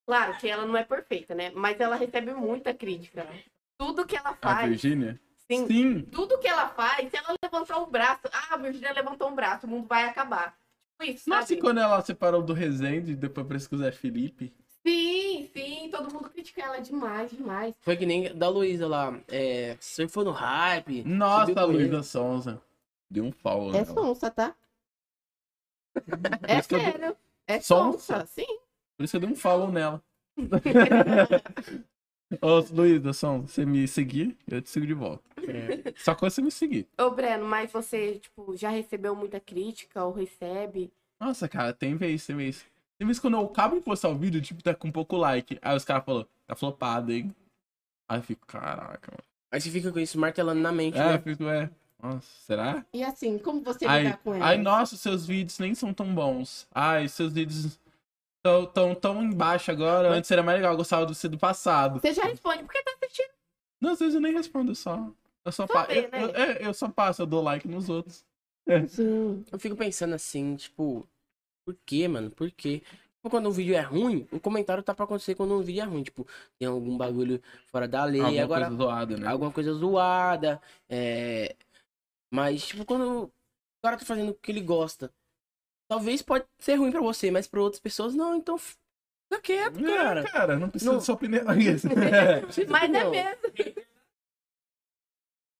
[0.08, 1.52] claro que ela não é perfeita, né?
[1.54, 3.28] Mas ela recebe muita crítica.
[3.78, 5.20] Tudo que ela A faz, Virgínia?
[5.50, 6.02] sim, Sim.
[6.06, 9.68] tudo que ela faz, se ela levantar um braço, ah, a Virgínia levantou um braço,
[9.68, 10.58] o mundo vai acabar.
[11.00, 11.60] Tipo isso, Nossa, sabe?
[11.60, 14.52] e quando ela separou do Rezende, depois parece que o Zé Felipe.
[14.86, 17.76] Sim, sim, todo mundo critica ela demais, demais.
[17.82, 19.14] Foi que nem da Luísa lá.
[19.28, 21.04] É, surfou no hype.
[21.04, 21.66] Nossa, a.
[21.66, 22.62] Luísa Sonza.
[23.12, 23.86] Deu um follow É nela.
[23.86, 24.56] sonsa, tá?
[26.48, 27.16] É sério.
[27.46, 28.60] É um- sonsa, sim.
[28.98, 30.02] Por isso que eu dei um follow nela.
[32.42, 35.24] Ô, Luísa, Som, você me seguir, eu te sigo de volta.
[35.48, 36.88] É, Só que você me seguir.
[37.00, 40.92] Ô, Breno, mas você, tipo, já recebeu muita crítica ou recebe?
[41.22, 42.66] Nossa, cara, tem vez, tem vez.
[43.00, 45.58] Tem vez quando eu acabo de postar o vídeo, tipo, tá com pouco like.
[45.62, 47.34] Aí os caras falam, tá flopado, hein?
[48.10, 49.24] Aí eu fico, caraca, mano.
[49.52, 51.20] Aí você fica com isso martelando na mente, É, eu né?
[51.20, 51.70] fico, é.
[52.02, 52.86] Nossa, será?
[52.94, 54.46] E assim, como você Ai, lidar com ela?
[54.46, 56.68] ai, nossa, seus vídeos nem são tão bons.
[56.74, 57.80] Ai, seus vídeos
[58.48, 60.10] tão, tão, tão embaixo agora.
[60.10, 62.00] Mas- Antes era mais legal, eu gostava do ser do passado.
[62.00, 63.30] Você já responde porque tá assistindo.
[63.82, 64.96] Não, às vezes eu nem respondo, eu só.
[65.46, 66.24] Eu só, Só pa- eu, né?
[66.24, 68.26] eu- é, eu só passo, eu dou like nos outros.
[68.90, 69.46] Sim.
[69.52, 71.08] Eu fico pensando assim, tipo,
[71.66, 72.30] por quê, mano?
[72.32, 72.82] Por quê?
[73.16, 75.86] Tipo, quando um vídeo é ruim, o comentário tá pra acontecer quando um vídeo é
[75.86, 76.04] ruim.
[76.04, 76.28] Tipo,
[76.60, 79.28] tem algum bagulho fora da lei, Alguma agora coisa zoada, né?
[79.28, 80.62] alguma coisa zoada.
[80.90, 81.56] É...
[82.32, 83.32] Mas, tipo, quando o
[83.82, 85.14] cara tá fazendo o que ele gosta,
[85.90, 89.96] talvez pode ser ruim pra você, mas pra outras pessoas não, então fica quieto, É,
[89.98, 90.24] cara.
[90.32, 91.44] cara, não precisa Não- da sua opinião.
[91.56, 91.90] Precisa
[92.72, 93.12] Mas é não.
[93.12, 93.42] mesmo.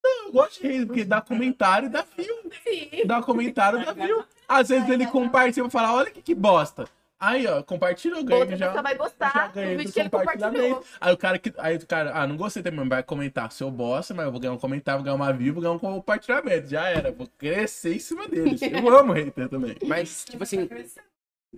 [0.06, 2.52] eu gosto de rir, porque dá comentário e dá view.
[2.64, 3.06] Sim.
[3.06, 4.24] Dá comentário e dá view.
[4.48, 6.88] Às vezes ele compartilha e fala, olha que, que bosta.
[7.20, 8.68] Aí, ó, compartilha, eu ganho Outra já.
[8.68, 10.84] pessoa vai já gostar do vídeo que ele compartilhou.
[11.02, 11.52] Aí o cara que.
[11.58, 13.52] Aí o cara, ah, não gostei também, vai comentar.
[13.52, 15.80] Seu bosta, mas eu vou ganhar um comentário, vou ganhar uma view, vou ganhar um
[15.80, 16.68] compartilhamento.
[16.68, 17.12] Já era.
[17.12, 18.62] Vou crescer em cima deles.
[18.62, 19.76] Eu amo hater também.
[19.88, 20.70] Mas, tipo assim,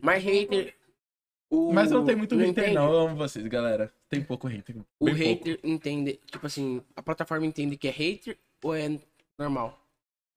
[0.02, 0.73] mais hater.
[1.49, 1.73] O...
[1.73, 2.76] Mas não tem muito hater, entende.
[2.76, 2.94] não.
[2.94, 3.91] Eu amo vocês, galera.
[4.07, 4.77] Tem pouco hater.
[4.98, 8.98] O hater entende, tipo assim, a plataforma entende que é hater ou é
[9.38, 9.77] normal?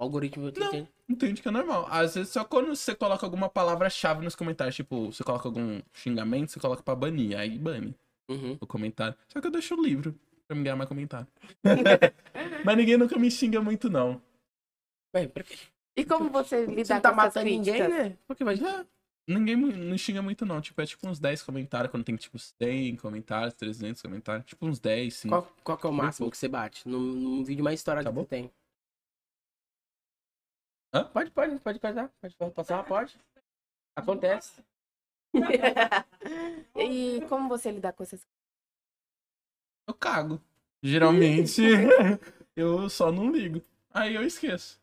[0.02, 0.66] O algoritmo Não.
[0.68, 0.88] entende.
[1.08, 1.86] Entende que é normal.
[1.88, 6.50] Às vezes só quando você coloca alguma palavra-chave nos comentários, tipo, você coloca algum xingamento,
[6.50, 7.38] você coloca pra banir.
[7.38, 7.94] Aí bane
[8.28, 8.56] Uhum.
[8.60, 9.14] o comentário.
[9.28, 10.12] Só que eu deixo livre
[10.48, 11.26] pra me ganhar mais comentário.
[12.64, 14.20] Mas ninguém nunca me xinga muito, não.
[15.14, 15.56] Ué, pra quê?
[15.96, 18.16] E como você Você lidar não tá com matando ninguém, né?
[18.26, 18.56] Por que vai...
[18.56, 18.84] Já.
[19.28, 20.60] Ninguém não xinga muito, não.
[20.60, 24.46] Tipo, é tipo uns 10 comentários, quando tem tipo 100 comentários, 300 comentários.
[24.46, 25.28] Tipo uns 10, sim.
[25.28, 26.88] Qual, qual que é o Bem máximo que você bate?
[26.88, 28.24] Num, num vídeo mais estourado Acabou?
[28.24, 28.50] que você tem.
[30.92, 31.04] Hã?
[31.04, 32.12] Pode, pode, pode passar.
[32.20, 33.16] Pode passar, pode.
[33.96, 34.62] Acontece.
[36.76, 38.26] e como você lidar com essas
[39.88, 40.40] Eu cago.
[40.82, 41.62] Geralmente,
[42.54, 43.62] eu só não ligo.
[43.90, 44.80] Aí eu esqueço.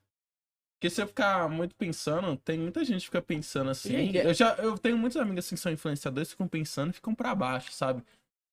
[0.80, 3.90] Porque se eu ficar muito pensando, tem muita gente que fica pensando assim.
[3.90, 7.14] Gente, Eu já eu tenho muitos amigos assim que são influenciadores, ficam pensando e ficam
[7.14, 8.02] pra baixo, sabe?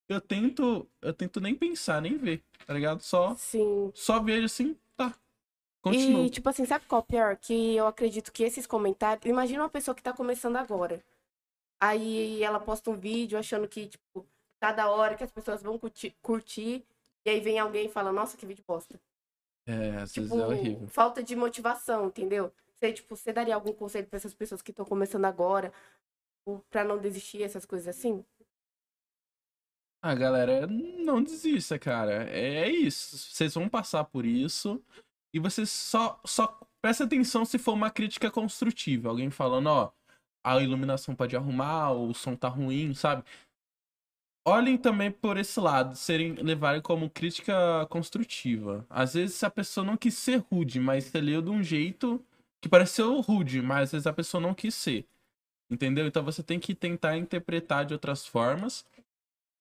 [0.08, 3.00] Eu tento, eu tento nem pensar, nem ver, tá ligado?
[3.00, 3.90] Só, Sim.
[3.94, 4.76] só vejo assim.
[5.90, 6.26] Continua.
[6.26, 7.36] E, tipo assim, sabe qual é o pior?
[7.36, 9.24] Que eu acredito que esses comentários.
[9.26, 11.02] Imagina uma pessoa que tá começando agora.
[11.80, 14.26] Aí ela posta um vídeo achando que, tipo,
[14.58, 16.14] tá da hora, que as pessoas vão curtir.
[16.22, 16.84] curtir
[17.24, 18.98] e aí vem alguém e fala, nossa, que vídeo bosta.
[19.66, 20.88] É, às vezes Tipo, é horrível.
[20.88, 22.52] falta de motivação, entendeu?
[22.74, 25.72] Você, tipo, você daria algum conselho pra essas pessoas que estão começando agora?
[26.70, 28.24] Pra não desistir, essas coisas assim?
[30.02, 32.30] Ah, galera, não desista, cara.
[32.30, 33.18] É isso.
[33.18, 34.80] Vocês vão passar por isso.
[35.36, 39.10] E vocês só, só presta atenção se for uma crítica construtiva.
[39.10, 39.92] Alguém falando, ó,
[40.42, 43.22] a iluminação pode arrumar, o som tá ruim, sabe?
[44.46, 48.86] Olhem também por esse lado, serem levarem como crítica construtiva.
[48.88, 52.24] Às vezes a pessoa não quis ser rude, mas você leu de um jeito
[52.62, 55.06] que pareceu rude, mas às vezes a pessoa não quis ser.
[55.70, 56.06] Entendeu?
[56.06, 58.86] Então você tem que tentar interpretar de outras formas.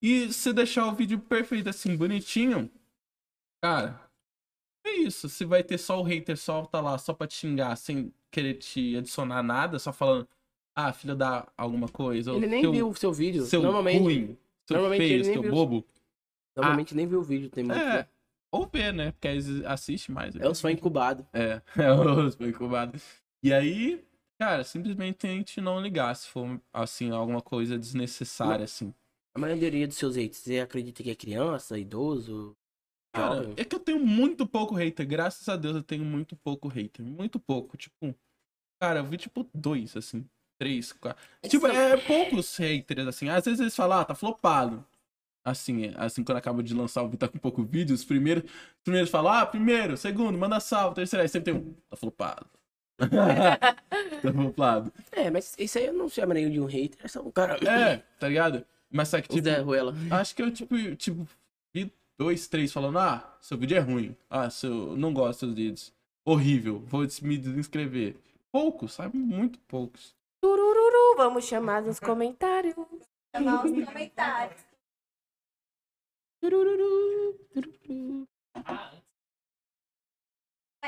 [0.01, 2.71] E se deixar o vídeo perfeito assim, bonitinho,
[3.61, 4.04] cara,
[4.97, 5.29] isso.
[5.29, 8.55] Se vai ter só o hater só tá lá só pra te xingar, sem querer
[8.55, 10.27] te adicionar nada, só falando,
[10.75, 12.31] ah, filho da alguma coisa.
[12.33, 13.43] Ele nem viu o seu vídeo.
[13.45, 15.85] Seu normalmente, ruim, seu normalmente feio, seu viu- bobo.
[16.55, 17.49] normalmente nem viu o vídeo.
[17.49, 18.07] Tem muito, É, né?
[18.51, 19.11] ou vê, né?
[19.11, 20.35] Porque vezes assiste mais.
[20.35, 21.25] É o sonho incubado.
[21.33, 22.99] É, é o foi incubado.
[23.43, 24.03] E aí,
[24.39, 28.93] cara, simplesmente tente não ligar se for, assim, alguma coisa desnecessária, assim.
[29.33, 32.55] A maioria dos seus haters, você acredita que é criança, idoso?
[33.15, 35.07] Cara, é que eu tenho muito pouco hater.
[35.07, 37.05] Graças a Deus eu tenho muito pouco hater.
[37.05, 37.77] Muito pouco.
[37.77, 38.13] Tipo,
[38.79, 40.27] cara, eu vi tipo dois, assim.
[40.57, 41.21] Três, quatro.
[41.49, 43.29] Tipo, é poucos haters, assim.
[43.29, 44.85] Às vezes eles falam, ah, tá flopado.
[45.43, 49.11] Assim, assim, quando acaba de lançar o tá com pouco vídeo, os primeiros, os primeiros
[49.11, 52.47] falam, ah, primeiro, segundo, manda salve, terceiro, aí sempre tem um, tá flopado.
[52.97, 54.91] tá flopado.
[55.11, 56.97] É, mas isso aí eu não chamaria de um hater.
[57.03, 57.57] É só um cara.
[57.63, 58.65] É, tá ligado?
[58.89, 59.37] Mas só que, tipo.
[60.09, 61.27] Acho que eu, tipo, tipo,
[61.73, 64.15] vi dois, três falando, ah, seu vídeo é ruim.
[64.29, 65.93] Ah, seu, não gosto dos seus vídeos.
[66.25, 68.15] Horrível, vou me desinscrever.
[68.51, 69.17] Poucos, sabe?
[69.17, 70.15] Muito poucos.
[70.41, 72.73] Turururu, vamos chamar nos comentários.
[73.35, 74.61] Chamar os comentários.
[78.53, 78.91] Ah,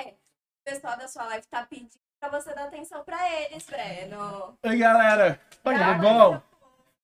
[0.05, 4.57] O pessoal da sua live tá pedindo pra você dar atenção pra eles, Breno.
[4.63, 5.39] Oi, galera.
[5.63, 6.41] Olha, Tudo bom?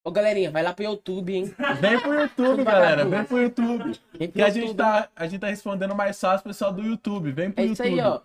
[0.06, 1.56] Ô, galerinha, vai lá pro YouTube, hein?
[1.80, 3.06] Vem pro YouTube, galera.
[3.06, 4.00] Vem pro YouTube.
[4.14, 4.78] Vem pro Que a gente YouTube.
[4.78, 7.32] tá, a gente tá respondendo mais fácil pro pessoal do YouTube.
[7.32, 8.02] Vem pro É isso YouTube.
[8.02, 8.20] aí, ó.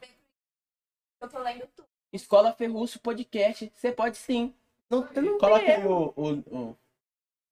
[1.20, 1.86] Eu tô lendo tudo.
[2.12, 3.70] Escola Ferruço Podcast.
[3.74, 4.52] Você pode sim.
[4.90, 6.76] Não, não Coloca aí o, o, o, o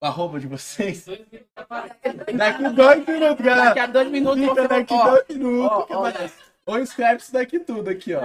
[0.01, 1.05] arroba de vocês.
[1.05, 1.86] Dois minutos pra
[2.36, 3.82] Daqui dois minutos, Daqui galera.
[3.82, 5.70] a dois minutos Fica daqui Ó, dois minutos.
[5.70, 6.12] ó, que ó,
[6.66, 8.23] Ou escreve isso daqui tudo aqui, ó.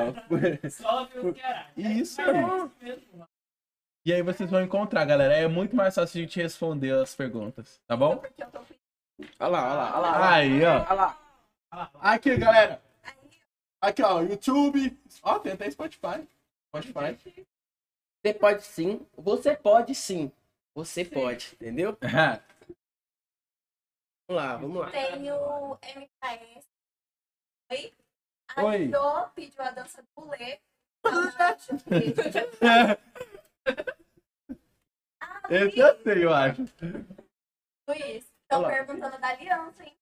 [0.69, 1.67] Só o que era.
[1.77, 3.05] Isso É aí.
[4.03, 5.35] E aí vocês vão encontrar, galera.
[5.35, 8.19] É muito mais fácil a gente responder as perguntas, tá bom?
[9.39, 10.33] Olha lá, olha lá, olha lá.
[10.33, 10.81] Aí, ó.
[10.81, 11.19] Olha lá.
[11.99, 12.81] Aqui, galera.
[13.79, 14.99] Aqui, ó, YouTube.
[15.21, 16.27] Ó, tem até Spotify.
[16.67, 17.45] Spotify.
[18.23, 19.05] Você pode sim.
[19.17, 20.31] Você pode sim.
[20.75, 21.97] Você pode, entendeu?
[24.27, 24.91] Vamos lá, vamos lá.
[24.91, 26.65] Tem o MKS.
[27.69, 27.93] Oi?
[28.55, 28.87] A Oi.
[28.87, 30.57] Jo pediu a dança do Lê.
[35.19, 36.61] Ah, Esse eu sei, eu acho.
[37.87, 38.31] Luiz.
[38.41, 39.97] Estão perguntando da aliança, hein?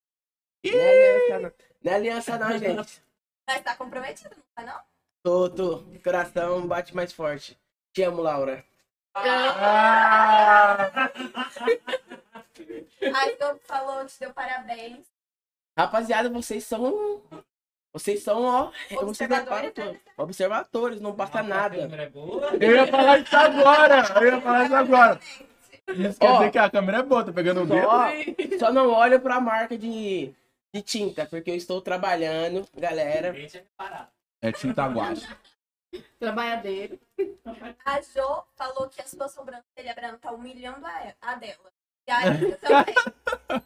[0.65, 3.03] Não é aliança não, não, é aliança não gente.
[3.48, 4.81] Mas tá comprometido, não tá não?
[5.23, 5.84] Tô, tô.
[6.03, 7.60] Coração bate mais forte.
[7.94, 8.65] Te amo, Laura.
[9.14, 10.90] Ah!
[13.02, 15.06] A falou, te deu parabéns.
[15.77, 17.22] Rapaziada, vocês são.
[17.91, 18.72] Vocês são, ó.
[19.02, 19.99] Observadores, né?
[20.18, 21.76] Observadores, não passa A nada.
[21.76, 22.48] câmera é boa.
[22.60, 24.03] Eu ia falar isso agora.
[24.22, 25.20] Eu ia falar isso agora.
[25.88, 26.38] Isso quer Ó.
[26.38, 27.82] dizer que a câmera é boa, tá pegando o dedo.
[27.88, 30.32] Só, só não olho pra marca de,
[30.72, 33.32] de tinta, porque eu estou trabalhando, galera.
[33.32, 34.11] Reparar.
[34.40, 35.28] É tinta guache.
[36.20, 36.99] Trabalhadeiro.
[37.84, 41.72] A Jo falou que a sua sobrancelha branca tá humilhando a, a dela.
[42.07, 42.95] E a Anitta também.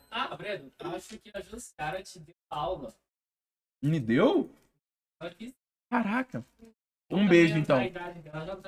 [0.09, 2.93] Ah, Breno, acho que a Jussara te deu aula.
[3.83, 4.49] Me deu?
[5.91, 6.45] Caraca.
[7.11, 7.77] Um beijo, então.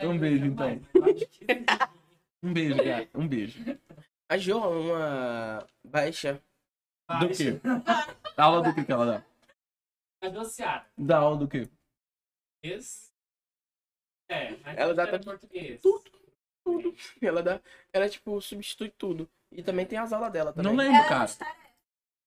[0.03, 0.81] Um beijo, então.
[2.43, 3.09] Um beijo, cara.
[3.15, 3.59] Um beijo.
[4.29, 6.39] A Jo é uma baixa.
[7.19, 7.59] Do quê?
[8.37, 9.25] Aula do que que ela dá?
[10.21, 10.85] A Jussara.
[10.95, 11.67] Dá aula do quê?
[12.61, 13.11] Português.
[14.29, 15.81] É, mas Ela dá também português.
[15.81, 16.11] Tudo.
[17.19, 17.61] Ela dá.
[17.91, 19.27] Ela, tipo, substitui tudo.
[19.51, 20.71] E também tem as aulas dela também.
[20.71, 21.31] Não lembro, cara.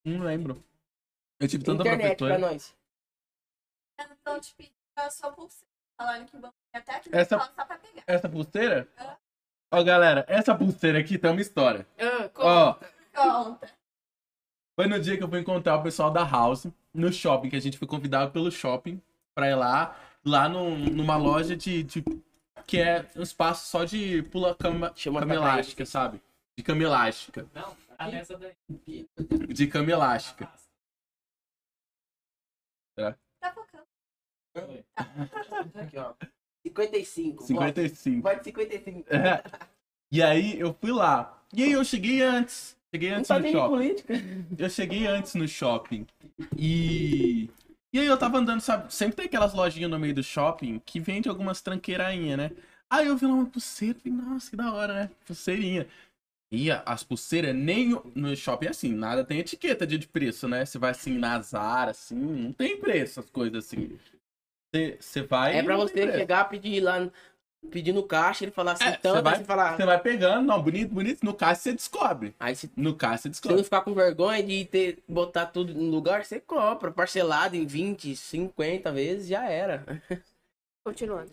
[0.05, 0.65] Não lembro.
[1.39, 2.53] Eu tive tanta Internet pra professora.
[2.53, 2.77] nós.
[3.99, 5.67] Então te pedindo a sua pulseira.
[5.97, 8.03] Falando que vão até aqui Essa- só pra pegar.
[8.07, 8.89] Essa pulseira?
[9.73, 11.87] Ó, galera, essa pulseira aqui tem uma história.
[11.99, 12.75] Ah, Ó,
[13.45, 13.69] Conta.
[14.79, 17.61] foi no dia que eu fui encontrar o pessoal da House no shopping, que a
[17.61, 19.03] gente foi convidado pelo shopping
[19.35, 22.05] pra ir lá, lá num- numa loja de, de-
[22.67, 26.23] que é um espaço só de pula cama, Chama cama elástica, sabe?
[26.57, 27.47] De cama elástica.
[27.55, 28.57] Não, tá nessa daí.
[29.49, 30.47] De cama elástica.
[30.47, 30.53] Tá
[32.97, 33.19] focando.
[35.75, 36.15] Aqui, ó.
[36.67, 37.45] 55.
[37.45, 38.23] 55.
[38.23, 39.15] Vai de 55.
[39.15, 39.43] É.
[40.11, 41.43] E aí eu fui lá.
[41.55, 42.77] E aí eu cheguei antes.
[42.95, 43.69] Cheguei antes tá no shopping.
[43.69, 44.15] política.
[44.59, 46.07] Eu cheguei antes no shopping.
[46.57, 47.51] E.
[47.93, 48.93] E aí eu tava andando, sabe?
[48.93, 52.51] Sempre tem aquelas lojinhas no meio do shopping que vende algumas tranqueirainhas, né?
[52.91, 55.11] Aí eu vi lá uma pulseira, falei, nossa, que da hora, né?
[55.27, 55.87] Pulseirinha.
[56.51, 60.65] E as pulseiras, nem no shopping é assim, nada tem etiqueta de, de preço, né?
[60.65, 63.99] Você vai assim na Zara, assim, não tem preço, as coisas assim.
[64.73, 65.57] Você- vai.
[65.57, 67.11] É pra você chegar, pedir lá,
[67.71, 69.77] pedir no caixa, ele falar assim, É, tanto, você vai- aí você falar.
[69.77, 71.25] Você vai pegando, não, bonito, bonito.
[71.25, 72.35] No caixa você descobre.
[72.39, 73.57] Aí se No caixa você você descobre.
[73.57, 76.91] não ficar com vergonha de ter, botar tudo no lugar, você compra.
[76.91, 79.85] Parcelado em 20, 50 vezes, já era.
[80.85, 81.33] Continuando.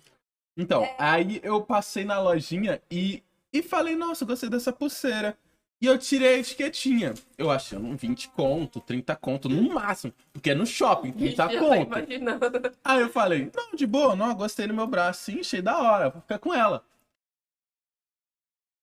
[0.58, 0.96] Então, É.
[0.98, 3.22] aí eu passei na lojinha e,
[3.52, 5.38] e falei, nossa, gostei dessa pulseira.
[5.82, 7.14] E eu tirei a etiquetinha.
[7.38, 10.14] Eu achei um 20 conto, 30 conto, no máximo.
[10.32, 11.88] Porque é no shopping, 30 Já tô conto.
[12.00, 12.46] imaginando.
[12.84, 16.10] Aí eu falei, não, de boa, não, gostei no meu braço, sim, achei da hora,
[16.10, 16.84] vou ficar com ela.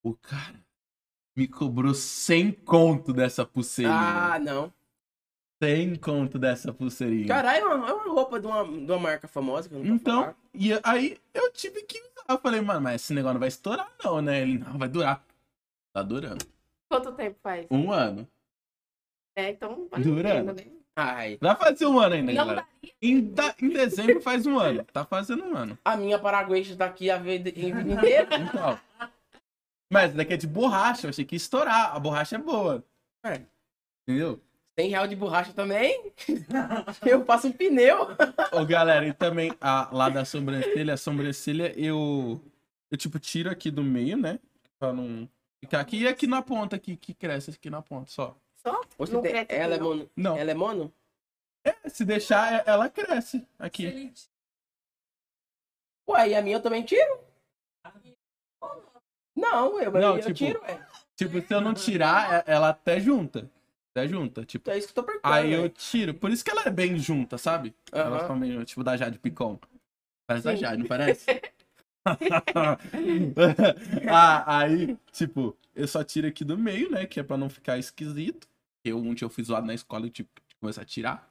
[0.05, 0.60] O cara
[1.36, 3.97] me cobrou 100 conto dessa pulseirinha.
[3.97, 4.73] Ah, não.
[5.62, 7.28] 100 conto dessa pulseirinha.
[7.28, 9.94] Caralho, é uma, é uma roupa de uma, de uma marca famosa que eu não
[9.94, 10.36] Então, falar.
[10.52, 12.02] e aí eu tive que.
[12.28, 14.43] Eu falei, mano, mas esse negócio não vai estourar, não, né?
[14.43, 15.24] Ele não vai durar.
[15.93, 16.44] Tá durando.
[16.93, 17.66] Quanto tempo faz?
[17.70, 18.28] Um ano.
[19.35, 19.89] É, então.
[19.97, 20.52] Durando.
[20.52, 20.62] né?
[20.94, 22.66] Ai, Vai fazer um ano ainda, Não galera.
[23.01, 24.85] Em, da- em dezembro faz um ano.
[24.93, 25.78] Tá fazendo um ano.
[25.82, 28.28] a minha paraguaia tá aqui a vida, vida inteira.
[28.36, 28.78] Então.
[29.90, 31.06] Mas daqui é de borracha.
[31.06, 31.97] Eu achei que ia estourar.
[31.97, 32.85] A borracha é boa.
[33.24, 33.40] É.
[34.06, 34.39] Entendeu?
[34.78, 36.12] 100 real de borracha também.
[37.09, 38.09] Eu passo um pneu.
[38.52, 42.39] Ô, galera, e também a, lá da sobrancelha, a sobrancelha eu.
[42.90, 44.39] Eu, tipo, tiro aqui do meio, né?
[44.78, 45.27] Pra não
[45.62, 45.98] ficar aqui.
[46.02, 48.36] E aqui na ponta, aqui, que cresce aqui na ponta, só.
[48.56, 48.80] Só?
[48.98, 49.86] Você Não tem- cresce ela, é não?
[49.89, 50.36] mono, Não.
[50.36, 50.93] ela é mono?
[51.89, 54.12] Se deixar, é- ela cresce aqui.
[56.09, 57.20] Ué, e a minha eu também tiro?
[59.34, 60.86] Não, eu, Não, eu tipo, tiro, ué.
[61.16, 63.51] Tipo, se eu não tirar, é- ela até junta.
[63.90, 64.62] Até junta, tipo.
[64.64, 65.34] Então é isso que eu tô perguntando.
[65.34, 66.14] Aí eu tiro.
[66.14, 67.74] Por isso que ela é bem junta, sabe?
[67.93, 69.59] Ela fica meio, tipo, da Jade Picon.
[70.26, 70.59] Parece da Sim.
[70.59, 71.26] Jade, não parece?
[74.08, 77.06] ah, aí, tipo, eu só tiro aqui do meio, né?
[77.06, 78.48] Que é pra não ficar esquisito.
[78.84, 80.30] Eu, um dia eu fui zoado na escola e, tipo,
[80.60, 81.30] comecei a tirar.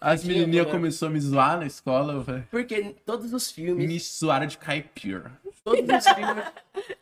[0.00, 2.22] As menininhas começaram a me zoar na escola.
[2.22, 5.32] falei, Porque todos os filmes, Me zoaram de caipira.
[5.64, 6.44] todos os filmes...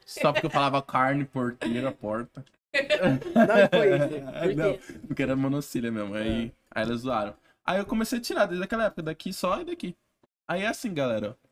[0.07, 2.45] Só porque eu falava carne, porteira, porta.
[3.35, 4.09] Não foi isso.
[4.41, 6.15] Por Não, porque era monocília mesmo.
[6.15, 7.35] Aí, aí elas zoaram.
[7.65, 9.97] Aí eu comecei a tirar desde aquela época, daqui só e daqui.
[10.47, 11.37] Aí é assim, galera.
[11.45, 11.48] ó.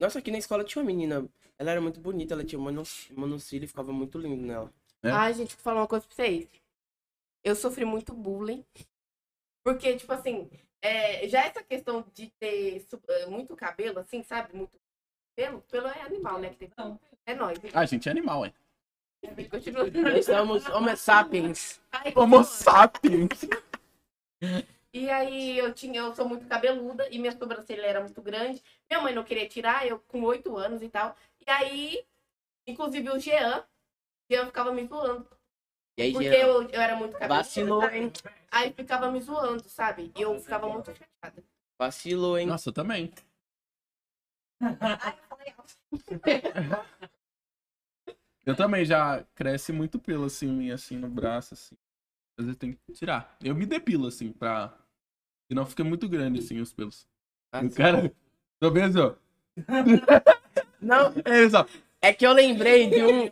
[0.00, 3.64] Nossa, aqui na escola tinha uma menina, ela era muito bonita, ela tinha mono- monocílio
[3.64, 4.72] e ficava muito lindo nela.
[5.02, 5.10] É?
[5.10, 6.48] Ai, gente, vou falar uma coisa pra vocês.
[7.42, 8.64] Eu sofri muito bullying.
[9.64, 10.50] Porque, tipo assim,
[10.82, 14.54] é, já essa questão de ter eh, muito cabelo, assim, sabe?
[14.56, 14.78] Muito
[15.36, 15.60] pelo.
[15.62, 16.50] Pelo é animal, né?
[16.50, 17.00] Que tem Não.
[17.26, 17.58] É nóis.
[17.72, 18.52] Ah, a gente é animal, é.
[19.50, 19.90] Continua.
[19.90, 21.80] Nós somos Homo sapiens.
[21.90, 23.40] Ai, Homo sapiens.
[24.94, 28.62] E aí eu tinha, eu sou muito cabeluda e minha sobrancelha era muito grande.
[28.88, 31.16] Minha mãe não queria tirar, eu com oito anos e tal.
[31.44, 32.06] E aí,
[32.64, 33.64] inclusive o Jean,
[34.30, 35.28] Jean ficava me zoando.
[35.98, 37.34] E aí, Porque Jean, eu, eu era muito cabeluda.
[37.42, 37.98] vacilou, sabe?
[37.98, 38.12] hein?
[38.52, 40.12] Aí ficava me zoando, sabe?
[40.16, 41.44] E eu ficava muito chateada.
[41.76, 42.46] Vacilou, hein?
[42.46, 43.12] Nossa, eu também.
[44.60, 45.74] Ai, eu falei alto.
[48.46, 51.76] Eu também já cresce muito pelo assim, assim, no braço, assim.
[52.38, 53.36] Às vezes tem que tirar.
[53.42, 54.72] Eu me depilo, assim, pra.
[55.48, 57.06] Que não fica muito grande, assim, os pelos.
[57.52, 58.12] Ah, o cara.
[58.60, 59.14] Tô vendo, assim, ó.
[60.80, 61.64] Não, É isso, ó.
[62.02, 63.30] é que eu lembrei de um.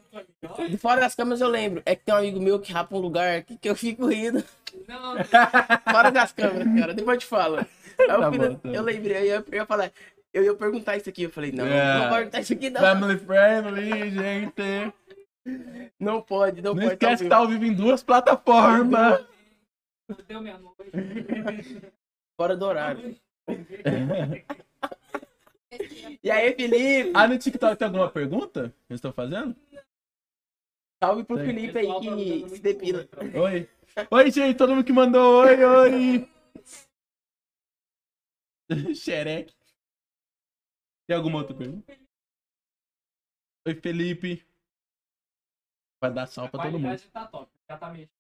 [0.69, 1.83] De fora das câmeras eu lembro.
[1.85, 4.43] É que tem um amigo meu que rapa um lugar aqui que eu fico rindo.
[4.89, 5.17] Não,
[5.91, 6.95] Fora das câmeras, cara.
[6.95, 7.57] Depois eu te falo.
[7.59, 7.67] Aí
[8.09, 9.93] eu, Tá fui- bom, tá eu lembrei, aí eu, eu ia falar.
[10.33, 11.25] Eu ia perguntar isso aqui.
[11.25, 11.95] Eu falei, não, É.
[11.95, 12.81] não vou perguntar isso aqui, não.
[12.81, 14.93] Family friendly, gente.
[16.01, 16.95] Não pode, não, Não pode.
[16.95, 19.25] esquece que tá tá ao vivo em duas plataformas.
[20.29, 20.91] deu meia-noite.
[22.43, 23.17] Fora do horário.
[26.23, 27.13] E aí, Felipe?
[27.15, 29.57] Ah, no TikTok tem alguma pergunta que eu estou fazendo?
[31.03, 31.47] Salve pro Tem.
[31.47, 33.09] Felipe aí que se depila.
[33.43, 33.69] Oi.
[34.11, 36.31] Oi, gente, todo mundo que mandou oi, oi.
[38.95, 39.55] Xereque.
[41.09, 41.93] Tem alguma outra pergunta?
[43.67, 44.47] Oi, Felipe.
[46.01, 47.01] Vai dar sal A pra todo mundo.
[47.11, 47.51] tá top.
[47.69, 48.11] Já tá mexendo.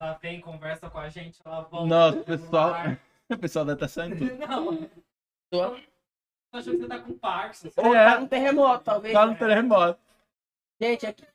[0.00, 1.86] Ela vem, conversa com a gente, ela volta.
[1.86, 2.74] Nossa, no pessoal.
[3.34, 4.16] O pessoal deve estar saindo.
[4.36, 4.88] Não,
[5.50, 5.76] Tô.
[5.76, 7.68] tô achando que você tá com Parkinson.
[7.76, 8.04] Ou É.
[8.14, 9.12] tá no terremoto, talvez.
[9.14, 10.00] Tá no terremoto.
[10.80, 11.26] Gente, aqui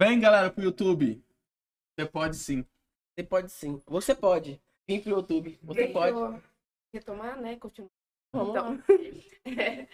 [0.00, 1.22] Vem, galera, pro YouTube.
[1.98, 2.66] Você pode sim.
[3.14, 3.82] você pode sim.
[3.86, 4.60] Você pode.
[4.88, 5.58] Vim pro YouTube.
[5.62, 6.16] Você Deixa pode.
[6.16, 6.42] eu
[6.94, 7.56] retomar, né?
[7.56, 7.90] Continuar.
[8.32, 8.82] Vamos Então,
[9.46, 9.88] é,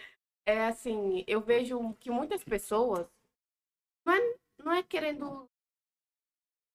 [0.45, 3.07] é assim, eu vejo que muitas pessoas
[4.05, 5.49] não é, não é querendo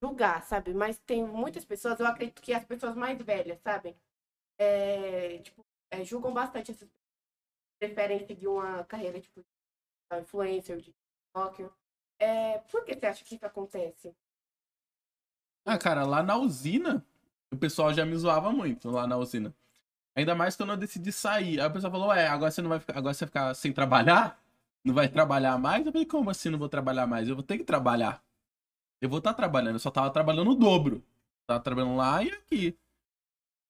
[0.01, 0.73] julgar, sabe?
[0.73, 3.95] Mas tem muitas pessoas, eu acredito que as pessoas mais velhas, sabe?
[4.57, 6.99] É, tipo, é, julgam bastante essas pessoas.
[7.79, 11.69] Preferem seguir uma carreira, tipo, de influencer, de TikToker.
[12.19, 14.13] É, por que você acha que isso acontece?
[15.65, 17.05] Ah, cara, lá na usina,
[17.51, 19.53] o pessoal já me zoava muito lá na usina.
[20.15, 21.61] Ainda mais quando eu decidi sair.
[21.61, 23.71] Aí o pessoal falou, ué, agora você não vai ficar, agora você vai ficar sem
[23.71, 24.41] trabalhar?
[24.83, 25.85] Não vai trabalhar mais?
[25.85, 27.29] Eu falei, como assim não vou trabalhar mais?
[27.29, 28.21] Eu vou ter que trabalhar.
[29.01, 31.03] Eu vou estar trabalhando, eu só tava trabalhando o dobro.
[31.47, 32.75] Tava trabalhando lá e aqui.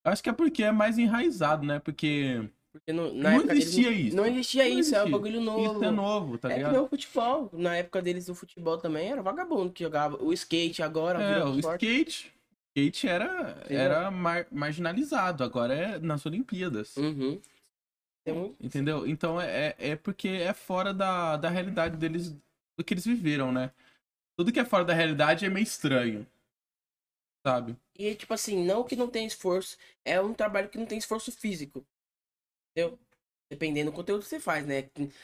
[0.05, 1.79] Eu acho que é porque é mais enraizado, né?
[1.79, 4.15] Porque Porque no- na não época deles existia isso.
[4.15, 5.11] Não existia Não isso, é um existia.
[5.17, 5.73] bagulho novo.
[5.75, 6.71] Isso é novo, tá É que ligado?
[6.73, 7.49] nem o futebol.
[7.53, 10.21] Na época deles, o futebol também era vagabundo que jogava.
[10.23, 11.85] O skate agora É, o esporte.
[11.85, 12.33] skate.
[12.75, 16.95] Skate era, era mar- marginalizado, agora é nas Olimpíadas.
[16.97, 17.39] Uhum.
[18.27, 19.07] Um- Entendeu?
[19.07, 22.31] Então é, é porque é fora da, da realidade deles,
[22.77, 23.71] do que eles viveram, né?
[24.39, 26.25] Tudo que é fora da realidade é meio estranho.
[27.45, 27.75] Sabe?
[27.97, 29.75] E tipo assim, não que não tem esforço.
[30.05, 31.85] É um trabalho que não tem esforço físico.
[32.71, 32.97] Entendeu?
[33.51, 34.83] Dependendo do conteúdo que você faz, né?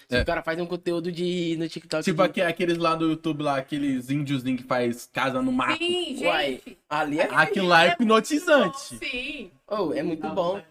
[0.10, 0.22] Se É.
[0.22, 2.04] o cara faz um conteúdo de no TikTok.
[2.04, 5.78] Tipo de- aque- aqueles lá do YouTube lá, aqueles índiozinhos que faz casa no mato.
[5.78, 6.52] Sim, Uai.
[6.66, 6.78] gente!
[6.90, 7.24] Ali é.
[7.34, 8.98] Aquilo lá é hipnotizante.
[8.98, 9.50] Sim!
[9.66, 10.62] Oh, é muito bom.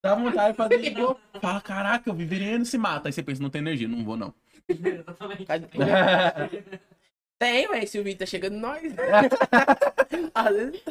[0.00, 1.18] Dá vontade de fazer igual.
[1.40, 3.06] Fala, caraca, eu viveria nesse mato.
[3.08, 4.32] Aí você pensa, não tem energia, não vou não.
[4.68, 5.46] Exatamente.
[7.38, 8.82] Tem, ué, se o vídeo tá chegando nós.
[10.34, 10.82] às vezes,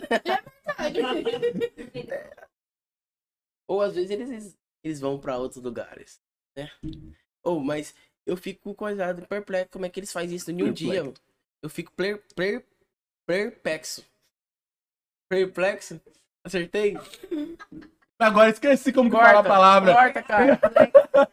[3.68, 6.22] ou às vezes eles, eles vão pra outros lugares,
[6.56, 6.70] né?
[7.44, 7.96] Ou, mas
[8.26, 11.14] eu fico coisado, perplexo, como é que eles fazem isso em um dia?
[11.62, 12.66] Eu fico per, per,
[13.26, 14.06] perplexo.
[15.30, 16.02] Perplexo?
[16.44, 16.98] Acertei?
[18.20, 19.94] Agora esqueci como que Corta, fala a palavra.
[19.94, 20.60] Corta, cara.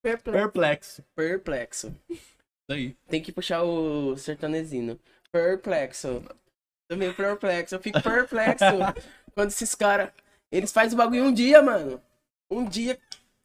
[0.00, 0.32] Perplexo.
[0.32, 1.04] Perplexo.
[1.14, 1.96] Perplexo.
[2.68, 2.96] Isso aí.
[3.08, 5.00] Tem que puxar o sertanezino.
[5.32, 6.22] Perplexo.
[6.86, 7.74] Tô meio perplexo.
[7.74, 8.64] Eu fico perplexo
[9.34, 10.10] quando esses caras.
[10.52, 12.00] Eles fazem o bagulho um dia, mano.
[12.50, 12.98] Um dia.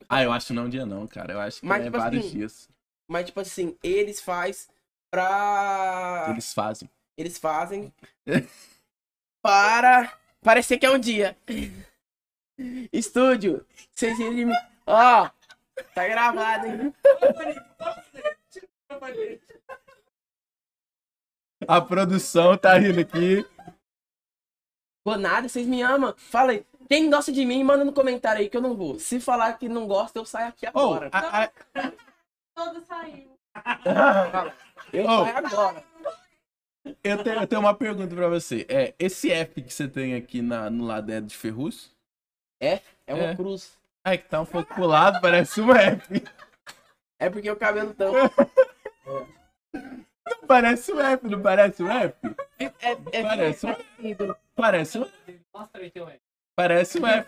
[0.09, 1.33] Ah, eu acho que não é um dia não, cara.
[1.33, 2.69] Eu acho que Mas, é tipo vários assim, dias.
[3.09, 4.69] Mas, tipo assim, eles faz
[5.09, 6.27] pra.
[6.29, 6.89] Eles fazem.
[7.17, 7.93] Eles fazem
[9.41, 11.37] para parecer que é um dia.
[12.91, 14.51] Estúdio, vocês mim.
[14.85, 15.29] Ó,
[15.93, 16.93] tá gravado, hein?
[21.67, 23.45] A produção tá rindo aqui.
[25.05, 26.13] Pô, nada, vocês me amam.
[26.17, 26.65] Fala aí.
[26.89, 28.99] Quem gosta de mim, manda no comentário aí que eu não vou.
[28.99, 31.09] Se falar que não gosta, eu saio aqui Oh, agora.
[31.11, 31.51] a- a-
[32.55, 33.31] Todo saiu.
[34.91, 35.25] Eu oh.
[35.25, 35.83] saio agora.
[37.03, 38.65] eu, tenho, eu tenho uma pergunta pra você.
[38.69, 41.89] É, esse F que você tem aqui na, no lado é de ferrugem?
[42.61, 43.35] É uma É.
[43.35, 43.77] cruz.
[44.05, 46.23] Ai, que tá um pouco pro lado, parece um F.
[47.19, 48.13] É porque o cabelo tão.
[49.05, 52.15] Não parece um F, não parece um F?
[52.59, 52.65] É,
[53.11, 54.37] é Parece um parecido.
[54.55, 55.05] Parece um,
[55.53, 56.21] Mostra aí teu F.
[56.55, 57.27] parece um F.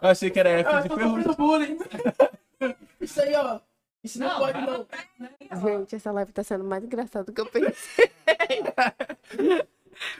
[0.00, 1.78] Eu achei que era F Ah, de bullying.
[3.00, 3.60] Isso aí, ó.
[4.04, 5.60] Isso não, Não, pode, vai não.
[5.60, 8.10] Gente, essa live tá sendo mais engraçada do que eu pensei.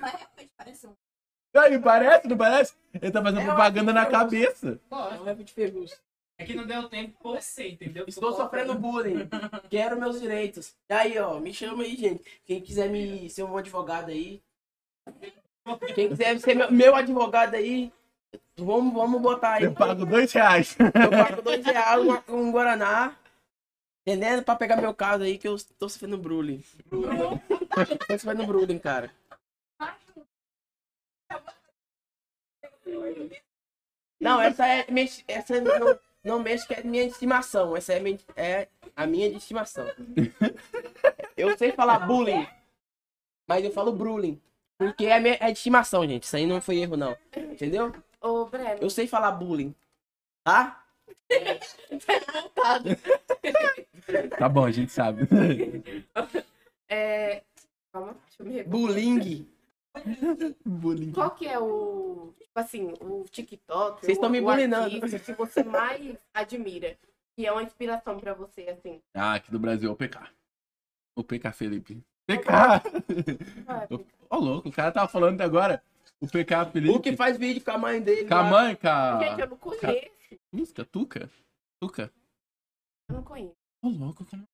[0.01, 0.95] Mas realmente parece um.
[1.55, 2.75] Aí, parece, não parece?
[2.95, 4.81] Ele tá fazendo É propaganda na cabeça.
[4.91, 5.97] Não é de ferrugem.
[6.43, 8.05] É que não deu tempo pra você, entendeu?
[8.09, 9.29] Estou sofrendo bullying.
[9.71, 10.75] Quero meus direitos.
[10.91, 12.25] E aí, ó, me chama aí, gente.
[12.45, 14.43] Quem quiser me ser um advogado aí.
[15.95, 17.93] Quem quiser ser meu, meu advogado aí,
[18.59, 19.65] vamos, vamos botar aí.
[19.65, 20.77] Eu pago dois reais.
[20.79, 23.17] Eu pago dois reais uma- um Guaraná.
[24.05, 24.43] Entendendo?
[24.43, 26.65] Pra pegar meu caso aí que eu tô sofrendo bullying.
[26.91, 29.13] tô sofrendo bullying, cara.
[34.21, 34.87] Não, essa é.
[35.29, 37.77] Essa não, não mexe que é minha estimação.
[37.77, 39.87] Essa é, minha- é a minha de estimação.
[41.37, 42.47] Eu sei falar bullying,
[43.49, 44.41] mas eu falo bullying.
[44.79, 46.25] Porque é, minha- é de estimação, gente.
[46.25, 47.17] Isso aí não foi erro, não.
[47.37, 47.93] Entendeu?
[48.21, 49.75] Ô, Breno, Eu sei falar bullying.
[50.45, 50.85] Tá?
[54.39, 55.23] Tá bom, a gente sabe.
[56.89, 57.43] é...
[57.93, 58.63] Calma, deixa eu me.
[58.65, 59.47] Bullying.
[60.65, 61.13] Bullying.
[61.13, 64.91] Qual que é o, tipo assim, o TikTok, Vocês estão o- me o bullyingando.
[64.91, 66.97] que você mais admira?
[67.37, 69.01] Que é uma inspiração pra você, assim.
[69.15, 70.19] Ah, aqui do Brasil é o PK.
[71.17, 72.03] O PK Felipe.
[72.27, 72.51] PK!
[73.67, 73.87] Ah,
[74.31, 75.83] Ô, louco, o cara tava falando até agora.
[76.21, 76.95] O PK Felipe.
[76.97, 78.29] O que faz vídeo com a mãe dele.
[78.29, 78.51] Com a lá.
[78.51, 79.19] mãe, com a...
[79.19, 80.11] Gente, eu não conheço.
[80.53, 81.31] Música, Tuca?
[81.81, 82.13] Tuca?
[83.11, 83.55] Eu não conheço.
[83.83, 84.47] Ô, louco, como...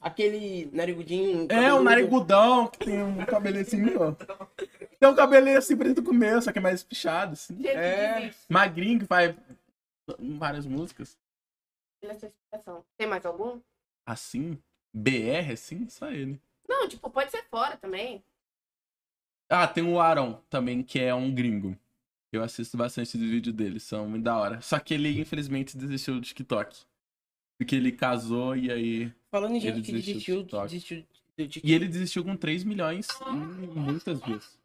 [0.00, 1.46] Aquele narigudinho.
[1.50, 4.12] É, um narigudão que tem um cabelinho assim, ó.
[5.00, 7.56] Tem um cabelinho assim preto com o meu, só que é mais pichado, assim.
[7.56, 8.34] Gente, É.
[8.48, 9.34] Magrinho que faz
[10.18, 11.16] várias músicas.
[12.02, 12.84] inspiração.
[12.98, 13.60] Tem mais algum?
[14.06, 14.58] Assim?
[14.92, 15.88] BR, assim?
[15.88, 16.40] Só ele.
[16.68, 18.22] Não, tipo, pode ser fora também.
[19.48, 21.76] Ah, tem o Aaron também, que é um gringo.
[22.32, 24.60] Eu assisto bastante dos vídeos dele, são muito da hora.
[24.62, 26.84] Só que ele, infelizmente, desistiu do TikTok.
[27.62, 29.12] Porque ele casou e aí.
[29.30, 30.64] Falando em Ele gente que desistiu do desistiu, TikTok.
[30.68, 31.66] desistiu do TikTok.
[31.70, 34.58] E ele desistiu com 3 milhões em muitas vezes.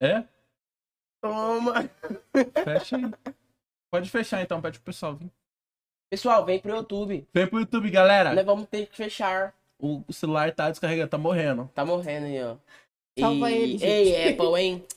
[0.00, 0.24] É?
[1.22, 1.88] Toma.
[2.64, 3.04] Fecha aí.
[3.90, 5.30] Pode fechar então, pede pro pessoal vir.
[6.10, 7.26] Pessoal, vem pro YouTube.
[7.32, 8.34] Vem pro YouTube, galera.
[8.34, 9.54] Nós vamos ter que fechar.
[9.78, 11.70] O o celular tá descarregando, tá morrendo.
[11.74, 12.56] Tá morrendo aí, ó.
[13.18, 13.84] Salva E- ele, gente.
[13.86, 14.84] Ei, Apple, hein?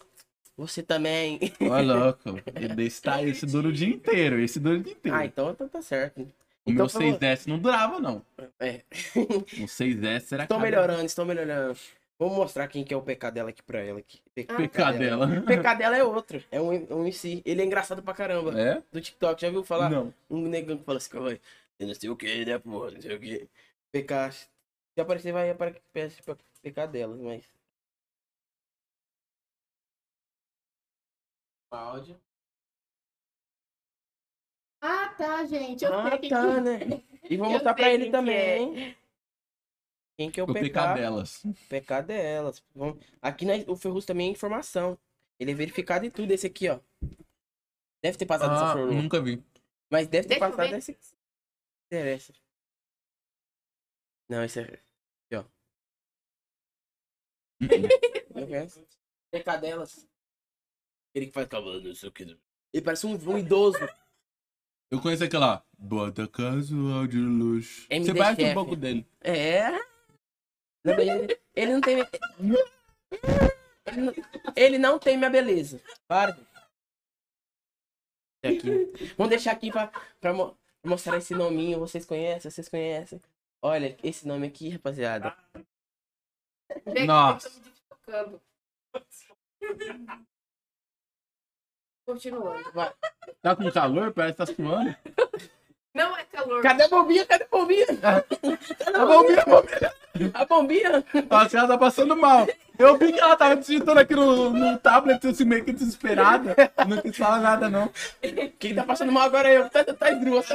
[0.60, 1.40] Você também.
[1.62, 2.36] Ó, louco.
[2.86, 4.38] Esse, tá, esse dura o dia inteiro.
[4.42, 5.18] Esse dura o dia inteiro.
[5.18, 6.18] Ah, então tá, tá certo.
[6.66, 8.22] o meu então foi- 6S não durava, não.
[8.60, 8.82] É.
[9.16, 11.78] O 6S era Estou melhorando, estou melhorando.
[12.20, 14.00] Vou mostrar quem que é o PK dela aqui pra ela.
[14.00, 14.20] Aqui.
[14.50, 15.26] Ah, PK dela.
[15.28, 16.44] O PK dela é outro.
[16.52, 17.42] É um, um MC.
[17.46, 18.60] Ele é engraçado pra caramba.
[18.60, 18.84] É?
[18.92, 19.42] Do TikTok.
[19.42, 19.90] Já viu falar?
[19.90, 20.14] Não.
[20.30, 21.40] Um negão que fala assim, vai.
[21.80, 22.92] Eu não sei o que, né, porra?
[22.92, 23.48] Não sei o que.
[23.94, 24.32] PK.
[24.32, 27.46] Se aparecer, vai aparecer pra PK dela, mas.
[31.72, 32.20] Áudio.
[34.82, 35.84] Ah, tá, gente.
[35.86, 36.62] Eu Ah, sei tá, que...
[36.62, 36.80] né?
[37.30, 38.96] E vou Eu mostrar pra ele que também.
[40.18, 40.70] Quem que é o, O PK?
[40.70, 41.44] PK delas.
[41.70, 42.64] PK delas.
[43.22, 44.98] Aqui na- o Ferruz também é informação.
[45.40, 46.32] Ele é verificado em tudo.
[46.32, 46.80] Esse aqui, ó.
[48.04, 48.92] Deve ter passado essa Ah, flor.
[48.92, 49.44] nunca vi.
[49.92, 50.98] Mas deve ter Deixa passado esse.
[51.88, 52.34] Interessa.
[54.30, 54.64] Não, esse é.
[54.64, 55.44] Aqui, ó.
[58.36, 58.86] Não conhece?
[59.32, 60.09] PK delas.
[61.14, 62.24] Ele que faz cabelo, não sei o que.
[62.24, 63.78] Ele parece um, um idoso.
[64.92, 65.64] Eu conheço aquela.
[65.78, 67.88] Bota casual de luxo.
[67.90, 69.06] MD Você parece um pouco dele.
[69.22, 69.72] É.
[70.84, 71.98] Não, ele, ele não tem.
[73.86, 74.14] Ele não,
[74.56, 75.82] ele não tem minha beleza.
[76.08, 76.38] Para.
[78.44, 79.14] Aqui.
[79.18, 79.88] Vamos deixar aqui pra,
[80.22, 81.80] pra mo- mostrar esse nominho.
[81.80, 82.50] Vocês conhecem?
[82.50, 83.22] Vocês conhecem?
[83.62, 85.36] Olha, esse nome aqui, rapaziada.
[87.06, 87.52] Nossa.
[92.10, 92.72] Continuando.
[92.74, 92.92] Vai.
[93.40, 94.12] Tá com calor?
[94.12, 94.96] Parece que tá suando.
[95.94, 96.64] Não é calor.
[96.64, 97.24] Cadê a bombinha?
[97.24, 97.86] Cadê a bombinha?
[98.96, 99.94] A bombinha, a bombinha.
[100.34, 101.06] A bombinha.
[101.30, 102.48] Nossa, ela tá passando mal.
[102.80, 106.56] Eu vi que ela tava digitando aqui no, no tablet, assim, meio que desesperada.
[106.88, 107.92] Não quis falar nada, não.
[108.58, 109.70] Quem tá passando mal agora é eu.
[109.70, 110.42] Tá, tá tá esdrua.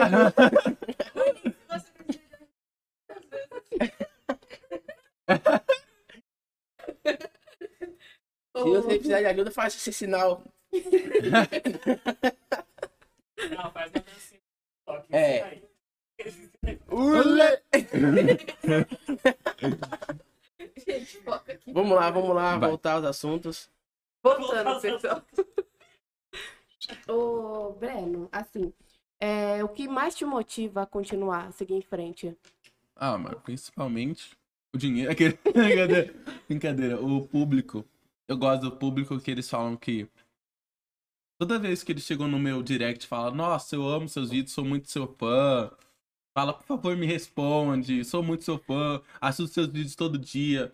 [8.56, 10.42] Se você precisar de ajuda, faça esse sinal.
[13.50, 14.40] Não, faz uma dancinha.
[15.10, 15.60] É.
[16.90, 17.62] Ule!
[20.86, 21.72] Gente, foca aqui.
[21.72, 22.68] Vamos lá, vamos lá, Vai.
[22.68, 23.70] voltar aos assuntos.
[24.22, 25.22] Voltando, pessoal.
[27.08, 28.72] Ô, Breno, assim,
[29.20, 32.36] é, o que mais te motiva a continuar, a seguir em frente?
[32.96, 34.36] Ah, mano, principalmente
[34.74, 35.10] o dinheiro.
[35.12, 35.38] Aquele...
[36.48, 37.00] Brincadeira.
[37.00, 37.84] O público.
[38.26, 40.08] Eu gosto do público que eles falam que.
[41.44, 44.54] Toda vez que eles chegam no meu direct e falam, nossa, eu amo seus vídeos,
[44.54, 45.70] sou muito seu fã.
[46.34, 48.02] Fala, por favor, me responde.
[48.02, 49.02] Sou muito seu fã.
[49.20, 50.72] Assisto seus vídeos todo dia.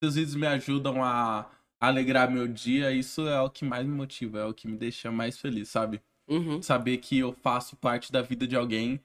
[0.00, 1.50] Seus vídeos me ajudam a
[1.80, 2.92] alegrar meu dia.
[2.92, 6.00] Isso é o que mais me motiva, é o que me deixa mais feliz, sabe?
[6.28, 6.62] Uhum.
[6.62, 9.00] Saber que eu faço parte da vida de alguém.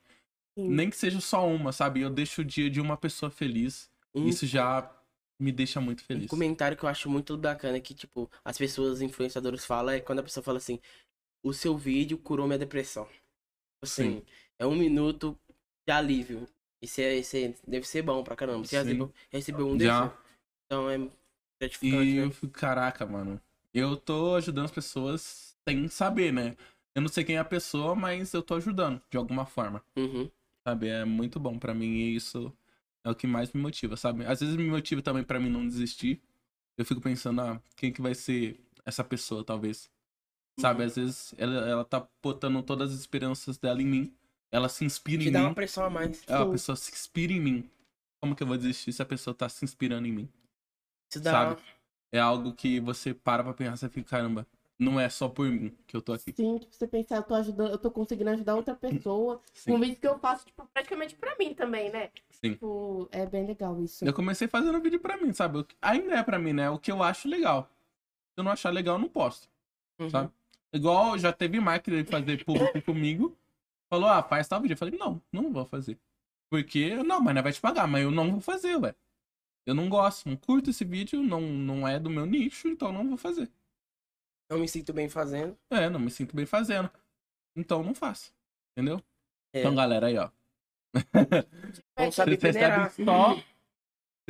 [0.55, 0.69] Sim.
[0.69, 2.01] Nem que seja só uma, sabe?
[2.01, 3.89] Eu deixo o dia de uma pessoa feliz.
[4.13, 4.87] Um, Isso já
[5.39, 6.27] me deixa muito um feliz.
[6.29, 10.23] comentário que eu acho muito bacana que, tipo, as pessoas, influenciadores falam é quando a
[10.23, 10.79] pessoa fala assim,
[11.47, 13.07] o seu vídeo curou minha depressão.
[13.81, 14.23] Assim, Sim.
[14.59, 15.37] é um minuto
[15.87, 16.47] de alívio.
[16.81, 18.65] Isso, é, isso é- deve ser bom pra caramba.
[18.65, 20.05] Você recebeu, recebeu um Já.
[20.05, 20.17] desses?
[20.65, 20.97] Então é
[21.59, 22.25] gratificante, E né?
[22.25, 23.41] eu fico, caraca, mano.
[23.73, 26.55] Eu tô ajudando as pessoas sem saber, né?
[26.95, 29.83] Eu não sei quem é a pessoa, mas eu tô ajudando de alguma forma.
[29.95, 30.29] Uhum.
[30.67, 30.87] Sabe?
[30.87, 32.51] É muito bom pra mim e isso
[33.03, 34.25] é o que mais me motiva, sabe?
[34.25, 36.21] Às vezes me motiva também pra mim não desistir.
[36.77, 39.89] Eu fico pensando, ah, quem que vai ser essa pessoa, talvez.
[40.59, 40.83] Sabe?
[40.83, 44.13] Às vezes ela, ela tá botando todas as esperanças dela em mim.
[44.51, 45.45] Ela se inspira Te em dá mim.
[45.45, 46.23] uma pressão a mais.
[46.27, 46.51] É, a Sim.
[46.51, 47.69] pessoa se inspira em mim.
[48.21, 50.29] Como que eu vou desistir se a pessoa tá se inspirando em mim?
[51.11, 51.61] Isso dá sabe?
[52.11, 54.47] É algo que você para pra pensar e fica, caramba,
[54.79, 56.33] não é só por mim que eu tô aqui.
[56.35, 59.41] Sim, tipo, você pensar, eu tô ajudando, eu tô conseguindo ajudar outra pessoa.
[59.53, 59.73] Sim.
[59.73, 62.09] Um vídeo que eu faço, tipo, praticamente pra mim também, né?
[62.31, 62.53] Sim.
[62.53, 64.05] Tipo, é bem legal isso.
[64.05, 65.65] Eu comecei fazendo vídeo pra mim, sabe?
[65.81, 66.69] Ainda é pra mim, né?
[66.69, 67.63] O que eu acho legal.
[68.33, 69.47] Se eu não achar legal, eu não posto.
[69.99, 70.09] Uhum.
[70.09, 70.31] sabe?
[70.73, 73.37] Igual já teve máquina de fazer público comigo.
[73.89, 74.73] Falou, ah, faz tal vídeo.
[74.73, 75.97] Eu falei, não, não vou fazer.
[76.49, 78.95] Porque, não, mas não vai te pagar, mas eu não vou fazer, ué.
[79.65, 83.07] Eu não gosto, não curto esse vídeo, não, não é do meu nicho, então não
[83.07, 83.51] vou fazer.
[84.49, 85.57] Eu me sinto bem fazendo.
[85.69, 86.89] É, não me sinto bem fazendo.
[87.55, 88.33] Então não faço.
[88.71, 89.01] Entendeu?
[89.53, 89.59] É.
[89.59, 90.29] Então, galera, aí, ó.
[91.97, 93.43] Vamos saber Você recebe só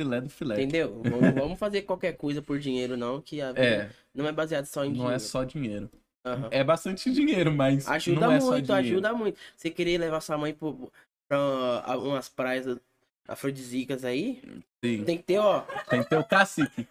[0.00, 0.54] filé do filé.
[0.56, 1.02] Entendeu?
[1.02, 4.66] Vamos, vamos fazer qualquer coisa por dinheiro, não, que a vida É, não é baseada
[4.66, 5.14] só em não dinheiro.
[5.14, 5.90] é só dinheiro.
[6.24, 6.48] Aham.
[6.52, 8.86] É bastante dinheiro, mas Ajuda não é só muito, dinheiro.
[8.88, 9.38] ajuda muito.
[9.56, 10.90] Você querer levar sua mãe pro,
[11.28, 12.78] pra umas praias
[13.26, 14.42] afrodisíacas aí,
[14.84, 15.04] Sim.
[15.04, 15.62] tem que ter, ó.
[15.88, 16.86] Tem que ter o cacique.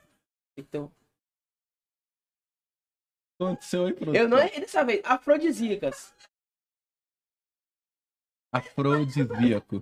[0.56, 0.80] Tem que ter...
[0.80, 0.92] um-
[3.40, 4.22] Aconteceu aí, produção.
[4.24, 5.02] Eu não errei dessa vez.
[5.06, 6.12] Afrodisíacas.
[8.52, 9.82] Afrodisíaco.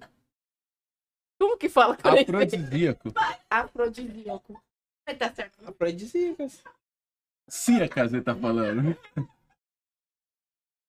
[1.39, 1.97] Como que fala?
[2.03, 3.09] Afrodisíaco.
[3.49, 4.61] Afrodisíaco.
[5.07, 5.57] Mas tá certo.
[5.69, 6.63] Afrodisíacas.
[7.47, 8.97] Ciacas, ele tá falando.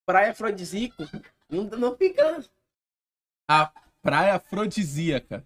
[0.07, 1.03] Praia afrodisíaco.
[1.51, 2.45] Não, não fica.
[3.49, 3.73] A
[4.03, 5.45] praia afrodisíaca.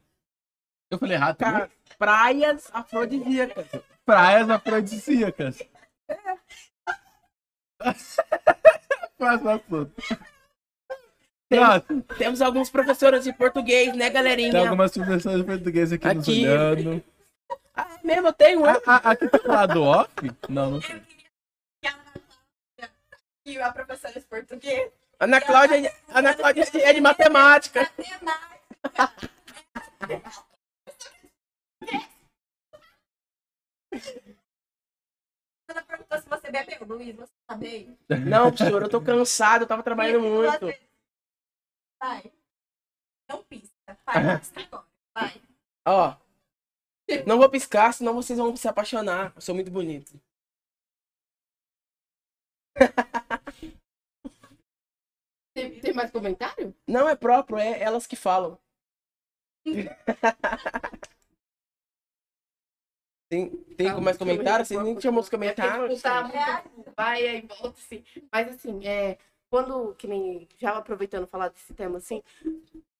[0.90, 1.54] Eu falei errado, também?
[1.54, 3.66] Cara, praias afrodisíacas.
[4.04, 5.62] Praias afrodisíacas.
[9.16, 9.92] Próximo assunto.
[11.48, 12.02] Próximo.
[12.18, 14.52] Temos alguns professores de português, né, galerinha?
[14.52, 16.46] Tem algumas professoras de português aqui, nos Aqui.
[16.46, 17.04] olhando.
[17.80, 20.10] Ah, mesmo, eu tenho, A, a, aqui tá lado off?
[20.48, 21.02] Não, não tem.
[23.46, 24.92] E a professora de português.
[25.18, 27.90] Ana Cláudia, Ana Cláudia é de matemática.
[35.68, 37.16] Ela perguntou se você bebeu, Luiz.
[37.16, 37.98] Você tá bem?
[38.26, 40.66] Não, professor, eu tô cansado, eu tava trabalhando muito.
[42.00, 42.30] Vai.
[43.28, 43.98] Não pisca.
[44.04, 44.86] Vai, pisca agora.
[45.14, 45.42] Vai.
[45.86, 46.16] Ó,
[47.26, 49.32] não vou piscar, senão vocês vão se apaixonar.
[49.36, 50.20] Eu sou muito bonito.
[55.54, 56.74] Tem, tem mais comentário?
[56.88, 58.58] Não é próprio, é elas que falam.
[63.28, 64.68] Tem, tem Calma, mais comentários?
[64.68, 66.02] Você nem chamou os É comentários?
[66.02, 68.02] tá muito vai aí volta, assim.
[68.32, 69.18] Mas assim, é,
[69.48, 72.22] quando, que nem, já aproveitando falar desse tema, assim,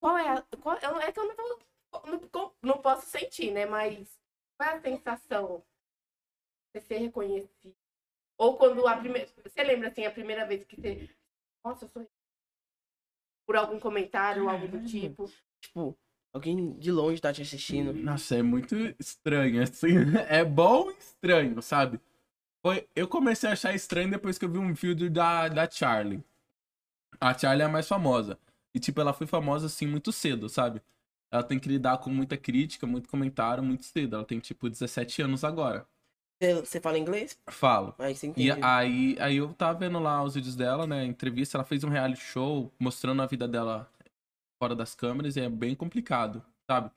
[0.01, 1.59] qual é a, qual, é que eu não, vou-
[1.93, 4.21] não, não posso sentir, né, mas
[4.57, 5.65] qual é a sensação
[6.75, 7.75] de ser reconhecido?
[8.39, 11.11] Ou quando a primeira, você lembra, assim, a primeira vez que você,
[11.65, 12.09] nossa, eu sou
[13.47, 15.29] por algum comentário, algo do tipo.
[15.61, 15.99] Tipo,
[16.33, 17.93] alguém de longe tá te assistindo.
[17.93, 19.89] Nossa, é muito estranho, assim.
[20.29, 22.01] É bom e estranho, sabe?
[22.63, 26.23] Foi, eu comecei a achar estranho depois que eu vi um vídeo da, da Charlie.
[27.21, 28.39] A Charlie é a mais famosa.
[28.73, 30.81] E, tipo, ela foi famosa, assim, muito cedo, sabe?
[31.33, 34.17] Ela tem que lidar com muita crítica, muito comentário, muito cedo.
[34.17, 35.87] Ela tem, tipo, 17 anos agora.
[36.43, 37.39] Você, você fala inglês?
[37.49, 37.95] Falo.
[37.99, 41.05] Aí você E aí, aí eu tava vendo lá os vídeos dela, né?
[41.05, 43.91] Entrevista, ela fez um reality show mostrando a vida dela
[44.61, 46.91] fora das câmeras e é bem complicado, sabe?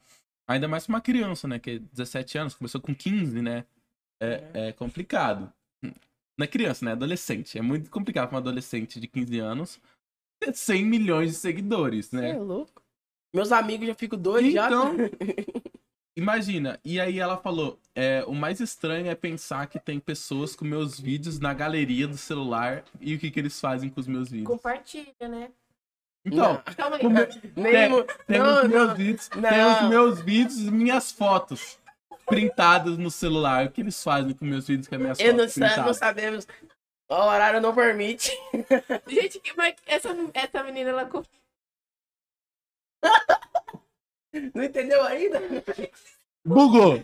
[0.47, 1.59] Ainda mais pra uma criança, né?
[1.59, 3.65] Que é 17 anos, começou com 15, né?
[4.21, 5.51] É, é complicado.
[6.37, 6.93] Não é criança, né?
[6.93, 7.57] Adolescente.
[7.57, 9.81] É muito complicado pra uma adolescente de 15 anos
[10.41, 12.29] ter 100 milhões de seguidores, Você né?
[12.31, 12.82] é louco.
[13.33, 14.67] Meus amigos já ficam doidos já.
[14.67, 14.95] Então,
[16.15, 16.79] imagina.
[16.83, 20.99] E aí ela falou: é, o mais estranho é pensar que tem pessoas com meus
[20.99, 24.47] vídeos na galeria do celular e o que, que eles fazem com os meus vídeos.
[24.47, 25.49] Compartilha, né?
[26.25, 27.05] Então, Calma aí.
[27.05, 28.95] o meu- Nem, tem não, os meus não.
[28.95, 29.83] vídeos, tem Não.
[29.83, 31.77] os meus vídeos e minhas fotos
[32.25, 33.65] printadas no celular.
[33.65, 35.93] O que eles fazem com meus vídeos com as minhas Eu não, fotos sa- não
[35.93, 36.47] sabemos.
[37.09, 38.31] O horário não permite.
[39.05, 41.09] Gente, que- mas essa, essa menina, ela
[44.53, 45.39] Não entendeu ainda?
[46.45, 47.03] Bugou!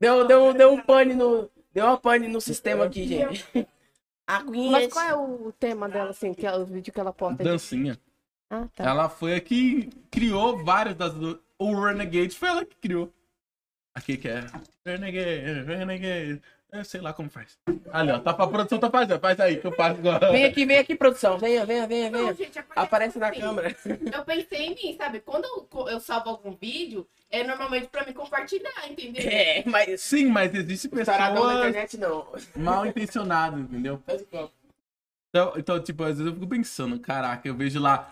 [0.00, 1.50] Deu, deu, deu um pane no.
[1.72, 3.46] Deu uma pane no sistema aqui, gente.
[4.26, 4.72] Aguinha.
[4.72, 7.44] Mas qual é o tema dela, assim, que é os vídeos que ela posta?
[7.44, 7.98] Dancinha.
[8.50, 8.84] Ah, tá.
[8.84, 11.14] Ela foi a que criou várias das.
[11.58, 13.12] O Renegade foi ela que criou.
[13.94, 14.44] Aqui que é.
[14.84, 16.42] Renegade, Renegade.
[16.72, 17.58] Eu sei lá como faz.
[17.92, 18.18] Ali, ó.
[18.18, 19.20] Tá pra produção, tá fazendo.
[19.20, 20.32] Faz aí que eu faço agora.
[20.32, 21.36] Vem aqui, vem aqui, produção.
[21.36, 22.34] Venha, venha, venha, Não, venha.
[22.34, 23.76] gente, é porque, Aparece na assim, câmera.
[24.10, 25.20] Eu pensei em mim, sabe?
[25.20, 29.22] Quando eu, eu salvo algum vídeo, é normalmente pra me compartilhar, entendeu?
[29.30, 30.00] É, mas.
[30.00, 32.26] Sim, mas existe Taradão na pessoas internet não.
[32.56, 34.02] mal intencionadas, entendeu?
[35.28, 38.10] Então, então, tipo, às vezes eu fico pensando, caraca, eu vejo lá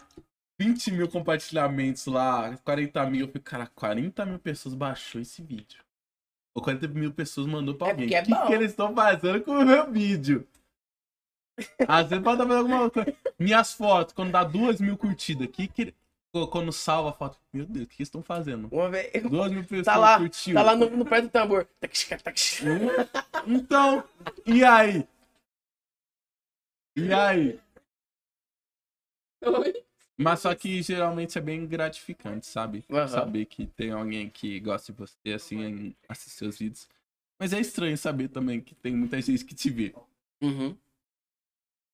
[0.59, 5.83] 20 mil compartilhamentos lá, 40 mil, eu fico, cara, 40 mil pessoas baixou esse vídeo.
[6.55, 8.15] Ou 40 mil pessoas mandou pra É alguém.
[8.15, 8.47] é o que, bom.
[8.47, 10.47] que eles estão fazendo com o meu vídeo?
[11.87, 13.15] Às vezes pode fazendo alguma coisa.
[13.39, 15.95] Minhas fotos, quando dá 2 mil curtidas, que que
[16.51, 18.69] quando salva a foto, meu Deus, o que eles estão fazendo?
[18.73, 19.13] Uma vez.
[19.23, 20.55] 2 mil pessoas Tá lá, curtiu.
[20.55, 21.67] tá lá no, no pé do tambor.
[21.81, 21.93] Tac.
[23.47, 24.05] Então,
[24.47, 25.07] e aí?
[26.97, 27.61] E aí?
[30.23, 32.85] Mas só que geralmente é bem gratificante, sabe?
[32.91, 33.09] Aham.
[33.09, 36.89] Saber que tem alguém que gosta de você, assim, em assistir seus vídeos.
[37.39, 39.95] Mas é estranho saber também que tem muita gente que te vê.
[40.43, 40.77] Uhum.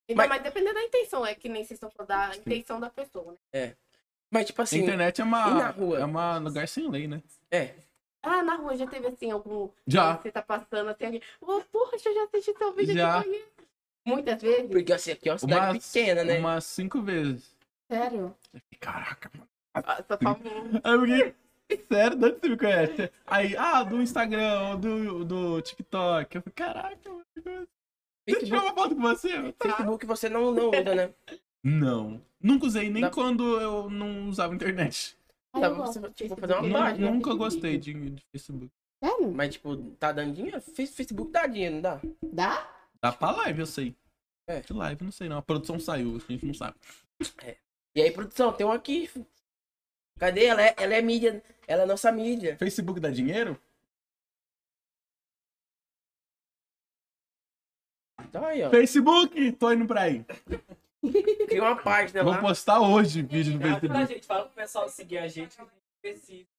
[0.08, 2.90] Ainda Mas- mais dependendo da intenção, é que nem vocês estão falando da intenção da
[2.90, 3.74] pessoa, né?
[4.30, 4.80] Mas, tipo a assim.
[4.80, 5.98] internet é e na uma, rua?
[6.00, 7.22] é uma lugar sem lei, né?
[7.50, 7.74] É.
[8.22, 9.68] Ah, na rua já teve assim algum.
[9.86, 10.16] Já.
[10.16, 11.22] Você tá passando assim, alguém.
[11.40, 13.18] Oh, poxa, eu já assisti seu vídeo Já.
[13.20, 13.28] aqui.
[13.28, 13.46] conheço."
[14.04, 14.70] Muitas vezes.
[14.70, 16.38] Porque assim, aqui é uma cidade Umas, pequena, né?
[16.38, 17.55] umas cinco vezes.
[17.90, 18.36] Sério.
[18.80, 19.48] Caraca, mano.
[19.74, 20.40] Ah, Só falo-
[20.82, 21.34] Aí eu
[21.68, 23.12] fiquei, sério, de onde você me conhece?
[23.26, 26.36] Aí, ah, do Instagram, ou do, do TikTok.
[26.36, 27.24] Eu falei, caraca, mano.
[27.36, 29.52] Tirar Facebook, uma foto com você.
[29.52, 29.68] Tá.
[29.68, 31.14] Facebook você não, não usa, né?
[31.62, 32.20] Não.
[32.40, 35.16] Nunca usei, nem Dá- quando eu não usava internet.
[35.52, 37.10] Ah, gosto você, tipo, fazer uma página.
[37.10, 38.70] nunca gostei de, de Facebook.
[39.02, 39.32] Sério?
[39.32, 40.60] Mas, tipo, tá dando dinheiro?
[40.60, 42.00] Facebook dá dinheiro, não dá?
[42.22, 42.70] Dá?
[43.00, 43.94] Dá pra live, eu sei.
[44.48, 44.60] É.
[44.60, 45.38] De live, não sei não.
[45.38, 46.74] A produção saiu, a gente não sabe.
[47.96, 49.10] E aí, produção, tem um aqui.
[50.18, 50.44] Cadê?
[50.44, 51.42] Ela é, ela é mídia.
[51.66, 52.54] Ela é nossa mídia.
[52.58, 53.58] Facebook dá dinheiro?
[58.20, 58.68] Então aí, ó.
[58.68, 59.52] Facebook!
[59.52, 60.26] Tô indo pra aí.
[61.48, 62.40] Cria uma página Vou lá.
[62.40, 64.12] postar hoje vídeo no Fala pra Facebook.
[64.14, 66.55] gente, fala pro pessoal seguir a gente que a gente precisa.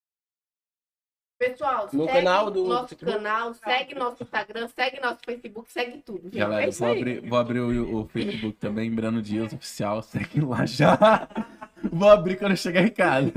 [1.38, 3.14] Pessoal, No segue canal do nosso Facebook.
[3.14, 6.24] canal, segue nosso Instagram, segue nosso Facebook, segue tudo.
[6.24, 6.38] Gente.
[6.38, 10.66] Galera, é vou abrir, vou abrir o, o Facebook também, Brano Dias Oficial, segue lá
[10.66, 10.98] já.
[11.94, 13.32] Vou abrir quando eu chegar em casa.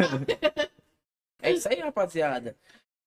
[1.43, 2.56] É isso aí, rapaziada.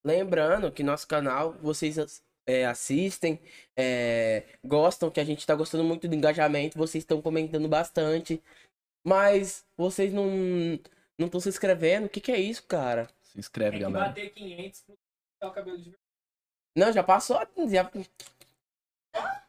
[0.05, 1.97] Lembrando que nosso canal, vocês
[2.45, 3.39] é, assistem,
[3.75, 8.39] é, gostam, que a gente tá gostando muito do engajamento, vocês estão comentando bastante.
[9.03, 10.27] Mas vocês não
[11.17, 12.05] não estão se inscrevendo.
[12.05, 13.09] O que, que é isso, cara?
[13.33, 14.09] Se inscreve, Tem que galera.
[14.09, 14.95] bater 500 pro
[15.49, 16.03] o cabelo de verdade.
[16.77, 17.37] Não, já passou.
[17.69, 17.91] Já...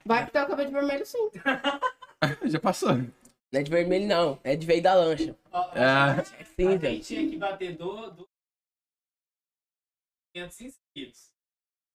[0.05, 1.31] Vai pintar o cabelo de vermelho sim.
[2.51, 2.91] Já passou.
[2.97, 4.41] Não é de vermelho, não.
[4.43, 5.39] É de veio da lancha.
[5.53, 5.85] Ó, É.
[5.85, 6.87] a gente- Sim, a gente.
[6.87, 8.29] gente tinha que bater do, do
[10.35, 11.31] 500 inscritos.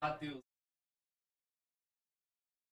[0.02, 0.42] Matheus.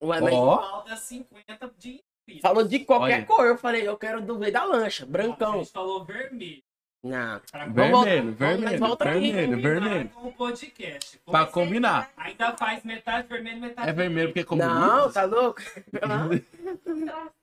[0.01, 2.41] Ué, mas Ó, Falta 50 de inscritos.
[2.41, 3.25] falou de qualquer Olha.
[3.25, 3.45] cor.
[3.47, 5.59] Eu falei, eu quero do meio da lancha, A brancão.
[5.63, 6.63] gente falou vermelho.
[7.03, 7.39] Não.
[7.51, 10.09] Pra vermelho, vermelho, volta vermelho, combinar vermelho.
[10.09, 11.19] Com o podcast.
[11.19, 12.11] Pra combinar.
[12.17, 15.61] Ainda faz metade vermelho, metade É vermelho porque como Não, tá louco?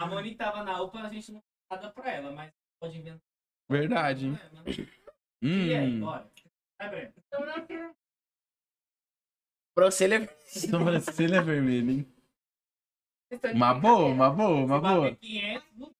[0.00, 1.52] A Monique tava na UPA, a gente não fez
[1.82, 3.20] nada pra ela, mas pode inventar.
[3.68, 4.36] Verdade, hein?
[4.36, 4.64] problema.
[5.40, 6.00] E aí, Hum.
[6.00, 6.28] bora.
[6.80, 7.12] Vai, Breno.
[10.00, 12.14] Ele Sobrancelha é vermelho, hein?
[13.54, 15.14] Uma boa, uma boa, uma boa.
[15.14, 15.94] 500, não-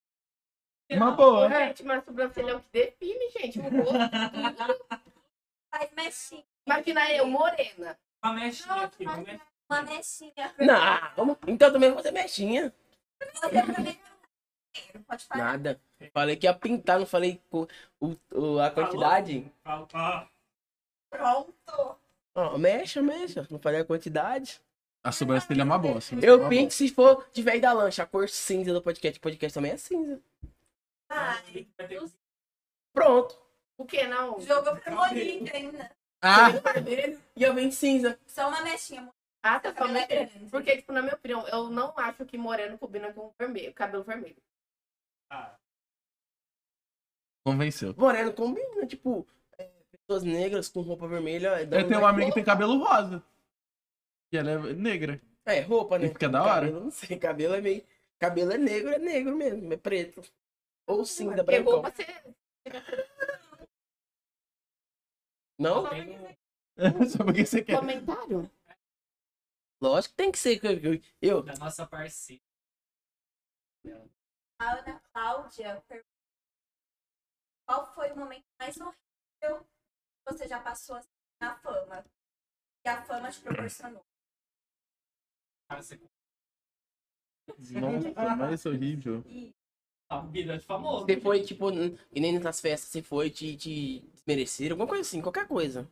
[0.91, 1.49] Uma boa.
[1.49, 3.59] gente, mas sobrancelha é o que define, gente.
[3.59, 3.93] O rosto.
[5.71, 6.45] Faz mexinha.
[6.67, 7.99] Imagina eu, morena.
[8.25, 9.41] Uma mechinha aqui, uma mechinha.
[9.71, 10.55] Uma mexinha.
[10.59, 12.73] Não, vamos- então também vou fazer mexinha.
[13.21, 13.99] Você também
[14.95, 15.45] não pode falar.
[15.45, 15.81] Nada.
[16.13, 17.67] Falei que ia pintar, não falei o,
[18.33, 19.53] o- a quantidade.
[21.11, 21.99] Pronto.
[22.35, 23.47] Ó, mexa, mexa.
[23.51, 24.61] Não falei a quantidade.
[25.05, 25.99] A sobrancelha é uma boa.
[25.99, 28.73] a sobrancelha é Eu uma pinto se for de vez da lancha, a cor cinza
[28.73, 29.19] do podcast.
[29.19, 30.21] O podcast também é cinza.
[31.11, 31.67] Ai,
[32.95, 33.39] Pronto.
[33.79, 34.41] O que não?
[34.41, 35.91] jogou pra Monique ainda.
[36.21, 38.19] Ah, vermelho e eu venho de cinza.
[38.27, 39.09] Só uma mexinha.
[39.43, 40.07] Ah, tá é falando.
[40.09, 40.51] grande.
[40.51, 44.37] Porque, tipo, na minha opinião, eu não acho que moreno combina com vermelho, cabelo vermelho.
[45.31, 45.55] Ah,
[47.47, 47.95] convenceu.
[47.97, 49.27] Moreno combina, tipo,
[49.59, 51.65] é, pessoas negras com roupa vermelha.
[51.67, 53.23] dá Eu um- tenho uma amiga que tem cabelo rosa.
[54.33, 55.21] E ela é negra.
[55.47, 56.07] É, roupa, né?
[56.07, 56.67] E fica da hora.
[56.67, 57.87] Cabelo, não sei, cabelo é meio.
[58.19, 60.21] Cabelo é negro, é negro mesmo, é preto.
[60.89, 61.73] Ou cinza, Porque brancão.
[61.83, 62.35] roupa você.
[65.59, 65.85] Não?
[67.11, 67.79] Só porque você quer.
[67.79, 68.51] Comentário?
[69.81, 70.61] Lógico que tem que ser.
[70.65, 72.43] Eu, eu- da nossa parceira.
[74.61, 76.09] Ana Cláudia perguntou
[77.67, 81.09] qual foi o momento mais horrível que você já passou assim,
[81.41, 82.03] na fama?
[82.83, 84.05] Que a fama te proporcionou.
[85.69, 86.01] Cara, você
[87.81, 89.23] Nossa, mais horrível.
[89.27, 89.55] E
[90.31, 91.05] vida de famoso.
[91.05, 95.21] Você foi, tipo, que nem nessas festas, você foi te, te desmerecer, alguma coisa assim,
[95.21, 95.89] qualquer coisa.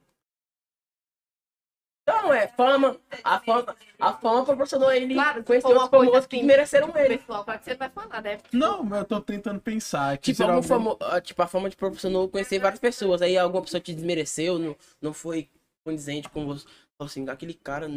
[2.09, 2.97] Não, é fama.
[3.25, 6.47] A fama, a fama proporcionou ele Claro, conhecer for uma outros coisa famosos que assim,
[6.47, 7.19] mereceram ele.
[7.19, 8.39] Pessoal, claro que você vai falar, né?
[8.53, 10.17] Não, mas eu tô tentando pensar.
[10.19, 10.97] Que Tipo, algum famo...
[11.01, 13.23] ah, tipo, a fama te proporcionou conhecer várias pessoas.
[13.23, 15.49] Aí alguma pessoa te desmereceu, não, não foi
[15.85, 16.65] condizente com você.
[16.97, 17.89] Falou assim, aquele cara.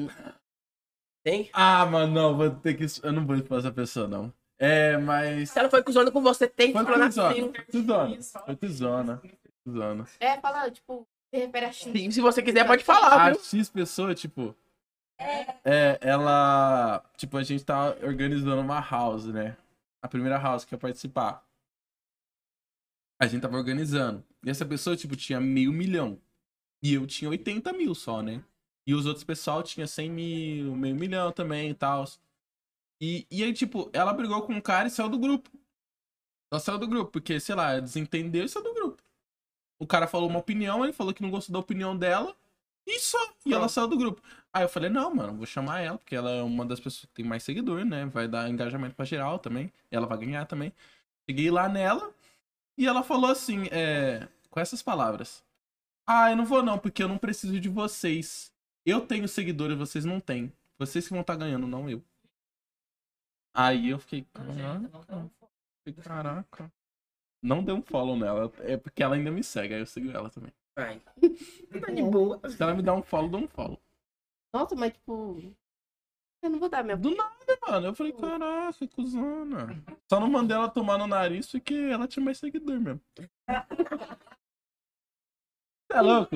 [1.23, 1.49] Tem?
[1.53, 2.85] Ah, mano, não, vou ter que.
[3.03, 4.33] Eu não vou expor essa pessoa, não.
[4.59, 5.51] É, mas.
[5.51, 7.51] Se ela foi cuzona com você, tem que falar assim.
[7.71, 8.21] Cuzona.
[8.45, 9.21] Foi cuzona.
[9.63, 10.05] Cuzona.
[10.19, 11.91] É, fala, tipo, se refere a X.
[11.91, 13.39] Se, se você quiser, pode falar, A viu?
[13.41, 14.53] X pessoa, tipo.
[15.63, 17.03] É, ela.
[17.15, 19.55] Tipo, a gente tá organizando uma house, né?
[20.03, 21.43] A primeira house que ia participar.
[23.21, 24.23] A gente tava organizando.
[24.45, 26.19] E essa pessoa, tipo, tinha meio milhão.
[26.81, 28.41] E eu tinha 80 mil só, né?
[28.87, 32.05] E os outros pessoal tinha 100 mil, meio milhão também e tal.
[33.01, 35.49] E, e aí, tipo, ela brigou com um cara e saiu do grupo.
[36.51, 39.01] Ela saiu do grupo, porque, sei lá, desentendeu e saiu do grupo.
[39.79, 42.35] O cara falou uma opinião, ele falou que não gostou da opinião dela.
[42.85, 43.17] E só.
[43.45, 44.21] E ela saiu do grupo.
[44.51, 47.13] Aí eu falei, não, mano, vou chamar ela, porque ela é uma das pessoas que
[47.13, 48.05] tem mais seguidor, né?
[48.07, 49.71] Vai dar engajamento pra geral também.
[49.91, 50.73] Ela vai ganhar também.
[51.29, 52.11] Cheguei lá nela
[52.77, 55.43] e ela falou assim, é, com essas palavras.
[56.07, 58.51] Ah, eu não vou não, porque eu não preciso de vocês.
[58.85, 60.51] Eu tenho seguidores, vocês não têm.
[60.79, 62.01] Vocês que vão estar ganhando, não eu.
[63.53, 64.89] Aí eu fiquei, caraca,
[66.03, 66.71] caraca.
[67.41, 70.29] Não deu um follow nela, é porque ela ainda me segue, aí eu sigo ela
[70.29, 70.53] também.
[70.77, 71.01] Ai.
[71.81, 72.39] Tá de boa.
[72.49, 73.79] Se ela me dá um follow, dou um follow.
[74.53, 75.37] Nossa, mas tipo.
[76.41, 76.97] Eu não vou dar minha.
[76.97, 77.87] Do nada, mano.
[77.87, 79.67] Eu falei, caraca, cuzona.
[80.09, 83.01] Só não mandei ela tomar no nariz porque ela tinha mais seguidor mesmo.
[83.15, 83.29] Você
[85.97, 86.35] é louco?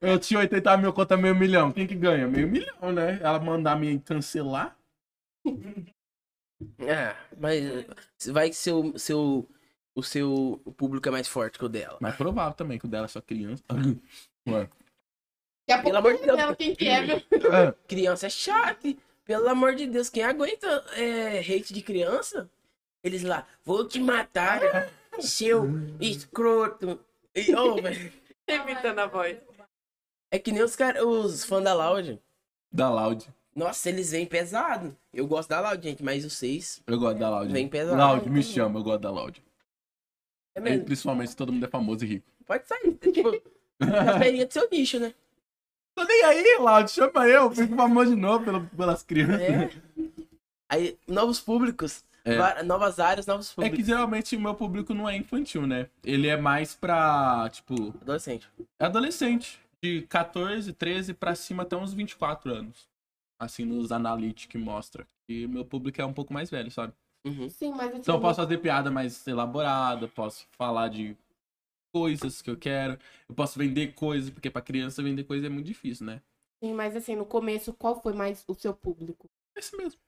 [0.00, 1.72] Eu tinha 80 mil contra meio milhão.
[1.72, 2.26] Quem que ganha?
[2.26, 3.18] Meio milhão, né?
[3.20, 4.76] Ela mandar me cancelar.
[6.78, 7.62] É, mas
[8.32, 9.48] vai que seu, seu,
[9.94, 11.98] o seu público é mais forte que o dela.
[12.00, 13.62] Mas provável também que o dela é só criança.
[15.68, 16.56] Daqui a pouco Pelo amor de Deus.
[16.56, 17.16] quem que é, viu?
[17.52, 18.94] É, Criança é chata.
[19.24, 22.48] Pelo amor de Deus, quem aguenta é, hate de criança?
[23.02, 24.60] Eles lá, vou te matar,
[25.18, 25.64] seu
[26.00, 27.00] escroto.
[27.34, 28.12] E, ô, velho,
[28.48, 29.36] Imitando a voz.
[30.30, 32.20] é que nem os, cara, os fãs da Loud.
[32.70, 33.28] da Loud.
[33.56, 34.94] Nossa, eles vêm pesado.
[35.14, 36.82] Eu gosto da Loud, gente, mas vocês.
[36.86, 37.50] Eu gosto da Loud.
[37.52, 37.96] Vem pesado.
[37.96, 39.42] Loud, me chama, eu gosto da Loud.
[40.54, 42.26] É mesmo, Principalmente se todo mundo é famoso e rico.
[42.44, 42.92] pode sair.
[43.12, 43.42] Tipo,
[43.80, 45.14] a feirinha do seu nicho, né?
[45.94, 47.50] Tô nem aí, Loud, chama eu.
[47.50, 49.40] Fico famoso de novo pelo- pelas crianças.
[49.40, 49.70] É.
[50.68, 52.04] Aí, novos públicos.
[52.24, 52.36] É.
[52.36, 53.78] va- Novas áreas, novos É públicos.
[53.78, 55.88] que geralmente o meu público não é infantil, né?
[56.04, 58.48] Ele é mais pra, tipo, Adolescente.
[58.78, 59.60] é adolescente.
[59.82, 62.88] de 14, 13 pra cima até uns 24 anos.
[63.38, 65.06] Assim, nos analytics que mostra.
[65.28, 66.92] E meu público é um pouco mais velho, sabe?
[67.26, 67.48] Uhum.
[67.48, 71.16] Sim, mas assim, Então eu posso fazer piada mais elaborada, posso falar de
[71.92, 72.98] coisas que eu quero,
[73.28, 76.22] eu posso vender coisas, porque pra criança vender coisa é muito difícil, né?
[76.62, 79.28] sim, mas assim, no começo, qual foi mais o seu público?
[79.56, 80.00] Esse mesmo.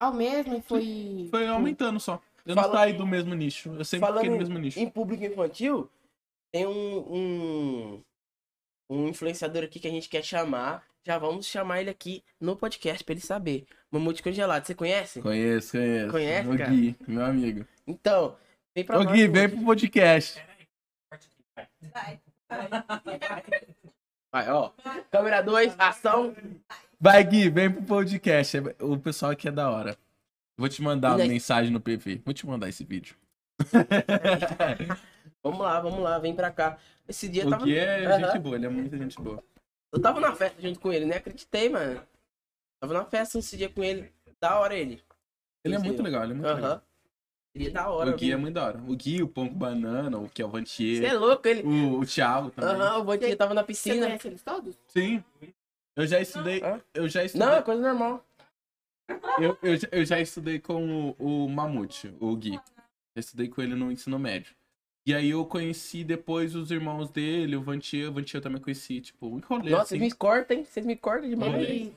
[0.00, 1.28] Ao mesmo e foi.
[1.30, 2.20] Foi aumentando só.
[2.44, 3.70] Eu Fala- não saí do mesmo nicho.
[3.74, 4.78] Eu sempre Falando fiquei no mesmo nicho.
[4.80, 5.90] Em público infantil,
[6.52, 8.02] tem um, um,
[8.88, 10.84] um influenciador aqui que a gente quer chamar.
[11.06, 13.66] Já vamos chamar ele aqui no podcast pra ele saber.
[13.90, 15.20] Mamute congelado, você conhece?
[15.20, 16.10] Conheço, conheço.
[16.10, 16.70] Conhece, o cara?
[16.70, 17.66] Gui, meu amigo.
[17.86, 18.36] Então,
[18.74, 19.12] vem pra Ô nós.
[19.14, 20.42] Gui, vem pro podcast.
[21.54, 22.72] Vai, vai.
[24.32, 24.72] Vai, ó.
[25.12, 26.34] Câmera 2, ação.
[26.98, 28.56] Vai, Gui, vem pro podcast.
[28.80, 29.96] O pessoal aqui é da hora.
[30.56, 32.22] Vou te mandar uma mensagem no PV.
[32.24, 33.16] Vou te mandar esse vídeo.
[35.44, 36.78] Vamos lá, vamos lá, vem pra cá.
[37.06, 37.64] Esse dia o tava.
[37.64, 38.18] Gui é Aham.
[38.30, 39.44] gente boa, ele é muita gente boa.
[39.92, 42.00] Eu tava na festa junto com ele, nem acreditei, mano.
[42.80, 44.10] Tava na festa esse dia com ele.
[44.40, 45.02] Da hora ele.
[45.64, 46.70] Ele é muito legal, ele é muito legal.
[46.72, 46.82] Aham.
[47.54, 48.10] Ele é da hora.
[48.10, 48.38] O Gui é viu?
[48.40, 48.78] muito da hora.
[48.78, 51.62] O Gui, o Ponco Banana, o que é o Você é Vantier, louco, ele.
[51.62, 52.70] o, o Thiago também.
[52.74, 54.06] Aham, o Vantinho tava na Você piscina.
[54.06, 54.76] conhece eles todos?
[54.88, 55.22] Sim.
[55.94, 56.60] Eu já estudei.
[56.64, 56.80] Hã?
[56.92, 57.46] Eu já estudei.
[57.46, 58.24] Não, é coisa normal.
[59.38, 62.54] Eu, eu, já- eu já estudei com o, o Mamute, o Gui.
[63.14, 64.54] Eu estudei com ele no ensino médio.
[65.06, 68.08] E aí eu conheci depois os irmãos dele, o Vantia.
[68.08, 69.98] O Vantia eu também conheci, tipo, um rolê Nossa, assim.
[69.98, 70.64] vocês me cortam, hein?
[70.64, 71.54] Vocês me cortam demais.
[71.54, 71.94] Ele.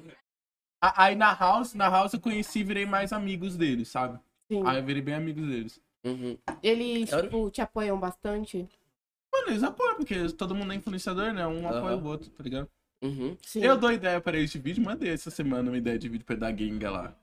[0.82, 4.20] A- Aí na house, na house eu conheci e virei mais amigos deles, sabe?
[4.52, 4.62] Sim.
[4.66, 5.82] Aí eu virei bem amigos deles.
[6.04, 6.38] Uhum.
[6.62, 8.68] Eles, Eu- tipo, te apoiam bastante.
[9.34, 11.48] Mano, eles apoiam, porque todo mundo é influenciador, né?
[11.48, 12.70] Um apoia o outro, tá ligado?
[13.02, 13.38] Uhum.
[13.42, 13.62] Sim.
[13.64, 16.56] Eu dou ideia para este vídeo, mandei essa semana uma ideia de vídeo pra dar
[16.56, 17.16] Genga lá.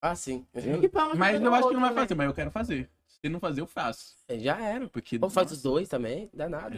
[0.00, 0.46] Ah, sim.
[0.92, 1.96] Palmas Mas eu acho que não vai né?
[2.00, 2.90] fazer, mas eu quero fazer.
[3.24, 4.16] Se não fazer, eu faço.
[4.28, 4.86] É, Já era.
[4.86, 5.18] Porque.
[5.22, 6.76] Ou faz os dois também, dá nada.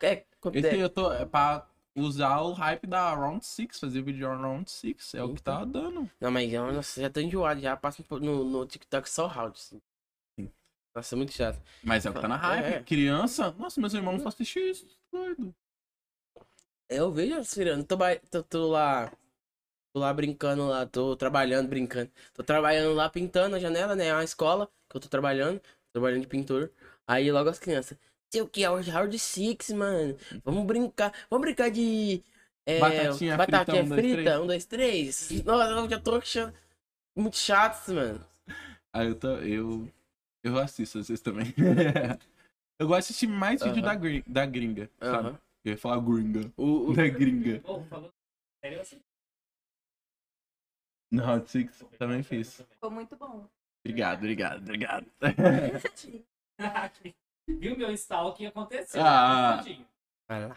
[0.00, 0.06] É.
[0.06, 1.12] É, Esse eu tô.
[1.12, 5.14] É pra usar o hype da Round 6, fazer vídeo de Round 6.
[5.16, 6.10] É o que tá dando.
[6.18, 9.58] Não, mas eu, nossa, já tô enjoado, já passo no, no TikTok só round.
[9.58, 9.82] Assim.
[10.40, 10.50] Sim.
[10.94, 11.60] Nossa, é muito chato.
[11.84, 12.64] Mas é o que tá na hype.
[12.64, 12.82] É.
[12.82, 13.54] Criança.
[13.58, 14.86] Nossa, meus irmãos só assistem isso.
[15.12, 15.54] Doido.
[16.88, 17.84] Eu vejo tirando.
[17.84, 17.98] Tô,
[18.30, 19.12] tô, tô lá.
[19.96, 22.10] Tô lá brincando lá, tô trabalhando, brincando.
[22.34, 24.08] Tô trabalhando lá pintando a janela, né?
[24.08, 25.58] É uma escola que eu tô trabalhando,
[25.90, 26.70] trabalhando de pintor.
[27.06, 27.96] Aí logo as crianças.
[28.30, 30.14] Sei o que é o Round Six, mano.
[30.44, 31.14] Vamos brincar.
[31.30, 32.22] Vamos brincar de.
[32.66, 33.08] é,
[33.38, 34.38] Batatinha frita, um, dois, três.
[34.38, 35.30] um, dois, três.
[35.46, 36.52] Nossa, eu já tô achando
[37.16, 38.22] muito chato, mano.
[38.92, 39.28] Aí eu tô.
[39.38, 39.88] Eu.
[40.44, 41.54] Eu assisto vezes também.
[42.78, 43.86] eu gosto de assistir mais vídeo Aham.
[43.86, 44.90] da, gri- da gringa.
[45.00, 45.28] Sabe?
[45.28, 45.38] Aham.
[45.64, 46.52] Eu ia falar gringa.
[46.54, 47.60] O, o- Da gringa.
[47.60, 48.10] Pô, falou
[48.62, 49.00] sério assim.
[51.10, 52.60] No Round 6 também fiz.
[52.70, 53.46] Ficou muito bom.
[53.84, 55.06] Obrigado, obrigado, obrigado.
[57.48, 59.00] Viu meu install que aconteceu?
[59.04, 59.58] Ah.
[59.58, 59.86] Tadinho.
[60.28, 60.56] Vai lá.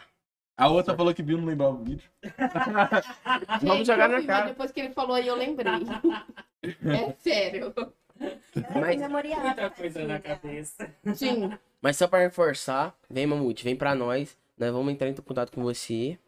[0.58, 2.10] A outra falou que viu não lembrava o vídeo.
[3.62, 4.46] Vamos Gente, jogar eu na vi, cara.
[4.48, 5.72] Depois que ele falou aí, eu lembrei.
[6.62, 7.72] é sério.
[8.20, 9.00] É Mas-.
[9.08, 10.94] Muita coisa na cabeça.
[11.14, 11.56] Sim.
[11.80, 14.36] Mas só pra reforçar, vem Mamute, vem pra nós.
[14.58, 16.18] Nós vamos entrar em contato com você.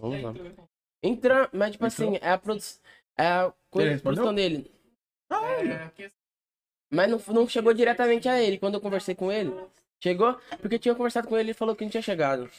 [0.00, 0.30] Vamos lá.
[0.30, 0.72] em-
[1.04, 2.08] Entra, mas tipo Entrou?
[2.08, 2.62] assim, é a, produ é
[3.18, 4.70] a coisa, produção dele.
[5.30, 6.10] É,
[6.92, 8.58] Mas não, não chegou diretamente a ele.
[8.58, 9.50] Quando eu conversei com ele,
[10.02, 12.50] chegou, porque eu tinha conversado com ele ele falou que não tinha chegado.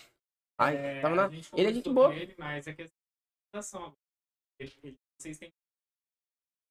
[0.60, 1.26] Ai, é, tava na...
[1.26, 2.14] a gente Ele é gente boa.
[2.16, 3.96] Ele, mas é questão
[4.60, 5.52] ele- Vocês têm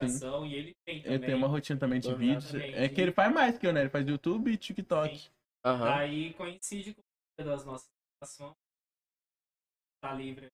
[0.02, 1.14] e ele tem também.
[1.14, 2.54] Ele tem uma rotina também de vídeos.
[2.54, 3.82] É que ele faz mais que eu, né?
[3.82, 5.30] Ele faz YouTube e TikTok.
[5.64, 5.94] Aham.
[5.94, 7.02] Aí coincide com
[7.44, 7.88] das nossas
[8.20, 8.54] ações.
[10.02, 10.48] Tá livre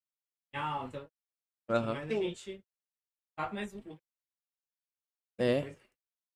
[0.54, 1.10] em alta.
[1.70, 1.94] Aham.
[1.94, 2.62] Mas a gente
[3.38, 3.50] tá
[5.38, 5.76] É.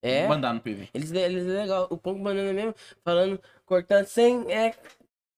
[0.02, 0.28] É.
[0.28, 0.90] Mandar no PV.
[0.94, 1.88] Eles, eles é legal.
[1.90, 2.74] O Ponco Banana mesmo,
[3.04, 4.74] falando, cortando sem, é,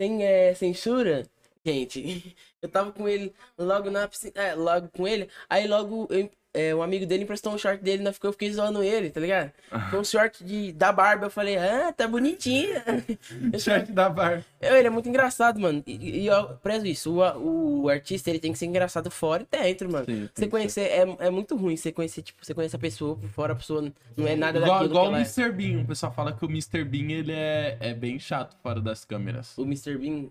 [0.01, 1.29] sem é, censura.
[1.65, 4.33] Gente, eu tava com ele logo na piscina.
[4.37, 5.31] É, logo com ele.
[5.49, 8.13] Aí logo eu- é, um amigo dele emprestou um short dele, né?
[8.13, 9.51] Ficou, eu fiquei zoando ele, tá ligado?
[9.91, 11.27] Foi um short de, da barba.
[11.27, 12.71] Eu falei, ah, tá bonitinho.
[13.59, 14.45] Chat da bar.
[14.61, 15.83] Eu, ele é muito engraçado, mano.
[15.85, 17.13] E, e eu prezo isso.
[17.13, 20.07] O, o artista, ele tem que ser engraçado fora e dentro, mano.
[20.07, 23.29] Sim, Você conhecer, é, é muito ruim você conhecer, tipo, você conhece a pessoa por
[23.31, 25.21] fora, a pessoa não é nada Igual, daquilo igual o ela é.
[25.23, 25.51] Mr.
[25.51, 25.81] Bean.
[25.83, 26.85] O pessoal fala que o Mr.
[26.85, 29.59] Bean ele é, é bem chato fora das câmeras.
[29.59, 29.99] O Mr.
[29.99, 30.27] Bean,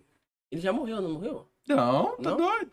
[0.49, 1.47] ele já morreu, não morreu?
[1.67, 2.37] Não, tá Não?
[2.37, 2.71] doido.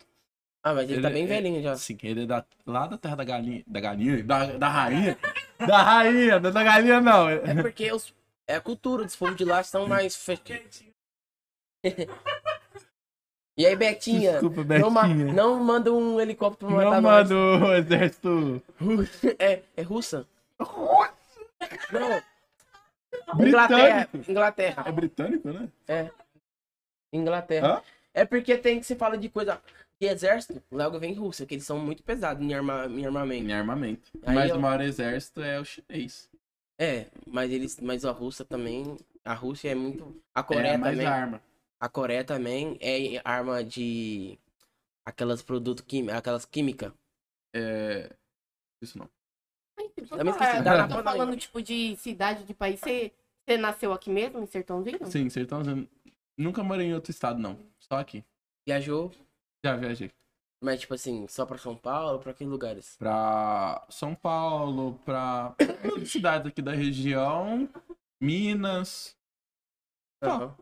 [0.63, 1.75] Ah, mas ele, tá Ele- bem é- velhinho já.
[1.75, 3.63] Sim, ele é da, lá da terra da galinha.
[3.65, 4.23] Da galinha?
[4.23, 5.17] Da, da rainha?
[5.59, 7.29] da rainha, não é da galinha não.
[7.29, 8.13] É porque os,
[8.47, 10.83] é a cultura dos povos de lá são mais fechados.
[13.57, 14.33] e aí, Betinha?
[14.33, 15.33] Desculpa, Não, ma- Betinha.
[15.33, 18.61] não manda um helicóptero pra matar Não manda o exército
[19.39, 20.27] É, é russa?
[21.91, 22.21] Não.
[23.47, 24.07] Inglaterra.
[24.27, 24.83] Inglaterra.
[24.87, 25.69] É britânico, né?
[25.87, 26.09] É.
[27.11, 27.67] Inglaterra.
[27.77, 27.81] Hã?
[28.13, 29.59] É porque tem que se fala de coisa
[30.01, 33.45] de exército, logo vem Rússia, que eles são muito pesados em, arma, em armamento.
[33.47, 34.11] Em armamento.
[34.23, 36.27] Aí Mas eu- o maior exército é o chinês.
[36.79, 40.93] É, mas eles, mas a Rússia também, a Rússia é muito, a Coreia é mais
[40.97, 41.41] também, arma.
[41.79, 44.39] a Coreia também é arma de
[45.05, 46.91] aquelas produtos químicos, aquelas químicas.
[47.55, 48.09] É...
[48.81, 49.07] Isso não.
[50.09, 51.37] Também esqueci, Ah, tô falando, aí.
[51.37, 52.79] tipo, de cidade, de país.
[52.79, 53.11] Você,
[53.45, 55.05] você nasceu aqui mesmo, em Sertãozinho?
[55.05, 55.87] Sim, Sertãozinho.
[56.35, 57.55] Nunca morei em outro estado, não.
[57.77, 58.25] Só aqui.
[58.65, 59.11] Viajou,
[59.65, 60.11] Já viajei.
[60.63, 62.95] mas tipo assim, só pra São Paulo, pra que lugares?
[62.97, 65.55] Pra São Paulo, pra
[66.05, 67.69] cidades aqui da região.
[68.21, 69.15] Minas.
[70.23, 70.55] Só.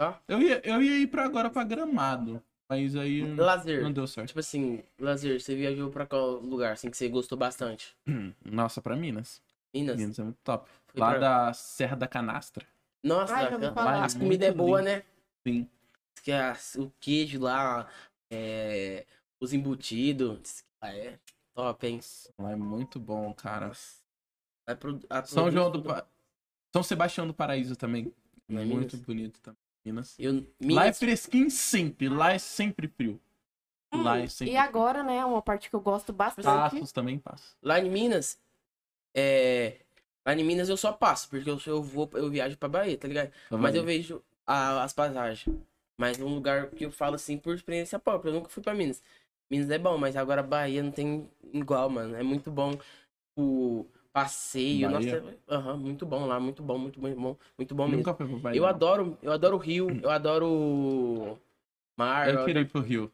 [0.00, 0.20] Aham.
[0.28, 2.42] Eu ia, eu ia ir pra agora pra Gramado.
[2.68, 3.80] Mas aí Lazer.
[3.82, 4.28] não deu certo.
[4.28, 7.96] Tipo assim, lazer, você viajou pra qual lugar, assim, que você gostou bastante?
[8.08, 9.40] Hum, Nossa, pra Minas.
[9.72, 9.96] Minas?
[9.96, 10.68] Minas é muito top.
[10.88, 12.66] Foi Lá pra- da Serra da Canastra.
[13.04, 14.04] Nossa, Ah, já ouvi falar.
[14.04, 14.90] as comidas é Muito boa, lindo.
[14.90, 15.02] né?
[15.46, 15.68] Sim.
[16.24, 17.88] Que as- o queijo lá,
[18.30, 19.06] é,
[19.40, 21.18] os embutidos, lá é
[21.54, 22.00] top, hein?
[22.38, 23.70] Lá é muito bom, cara.
[24.66, 25.82] Vai pro, a São João do.
[25.82, 26.06] Pa...
[26.74, 28.12] São Sebastião do Paraíso também.
[28.48, 29.06] É muito Minas?
[29.06, 29.58] bonito também.
[29.84, 30.14] Minas.
[30.18, 32.08] Eu, Lá é Minas, fresquinho sempre.
[32.08, 33.20] Lá é sempre frio.
[33.94, 36.44] Lá é sempre E agora, né, uma parte que eu gosto bastante.
[36.44, 37.54] Passos também passa.
[37.62, 38.38] lá em Minas,
[39.16, 39.80] é,
[40.26, 43.06] lá em Minas eu só passo, porque eu, eu vou, eu viajo pra Bahia, tá
[43.08, 43.32] ligado?
[43.50, 45.56] Mas eu vejo a- as passagens.
[45.98, 49.02] Mas um lugar que eu falo assim por experiência própria, eu nunca fui pra Minas.
[49.50, 52.16] Minas é bom, mas agora Bahia não tem igual, mano.
[52.16, 52.72] É muito bom
[53.36, 55.22] o passeio, Bahia?
[55.22, 57.98] nossa, aham, muito bom lá, muito bom, muito bom, muito bom, muito bom mesmo.
[57.98, 58.58] Nunca fui pro Bahia.
[58.58, 58.70] Eu não.
[58.70, 61.38] adoro, eu adoro o rio, eu adoro
[61.96, 63.12] mar, eu Eu queria ir pro Rio.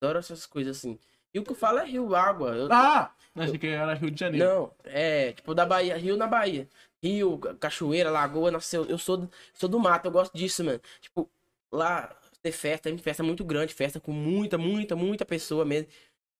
[0.00, 0.98] adoro essas coisas assim.
[1.32, 2.54] E o que eu falo é rio, água.
[2.56, 3.12] Eu- Ah!
[3.36, 4.48] Achei que era Rio de Janeiro.
[4.48, 6.68] não, é, tipo, da Bahia, rio na Bahia.
[7.02, 10.80] Rio, ca- cachoeira, lagoa, nossa, eu, eu sou, sou do mato, eu gosto disso, mano.
[11.00, 11.30] Tipo,
[11.72, 15.88] lá ter festa, tem festa muito grande, festa com muita, muita, muita pessoa mesmo.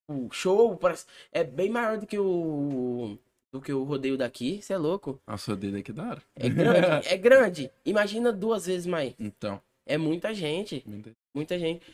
[0.09, 3.17] O show parece, é bem maior do que o
[3.53, 5.21] do que o rodeio daqui, você é louco.
[5.27, 6.23] Nossa, o dedo aqui da hora.
[6.35, 7.71] É grande, é grande.
[7.85, 9.13] Imagina duas vezes mais.
[9.19, 9.61] Então.
[9.85, 11.85] É muita gente, muita- muita gente.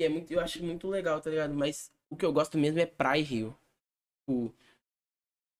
[0.00, 1.54] E é muito, eu acho muito legal, tá ligado?
[1.54, 3.56] Mas o que eu gosto mesmo é praia e rio.
[4.28, 4.52] Tipo,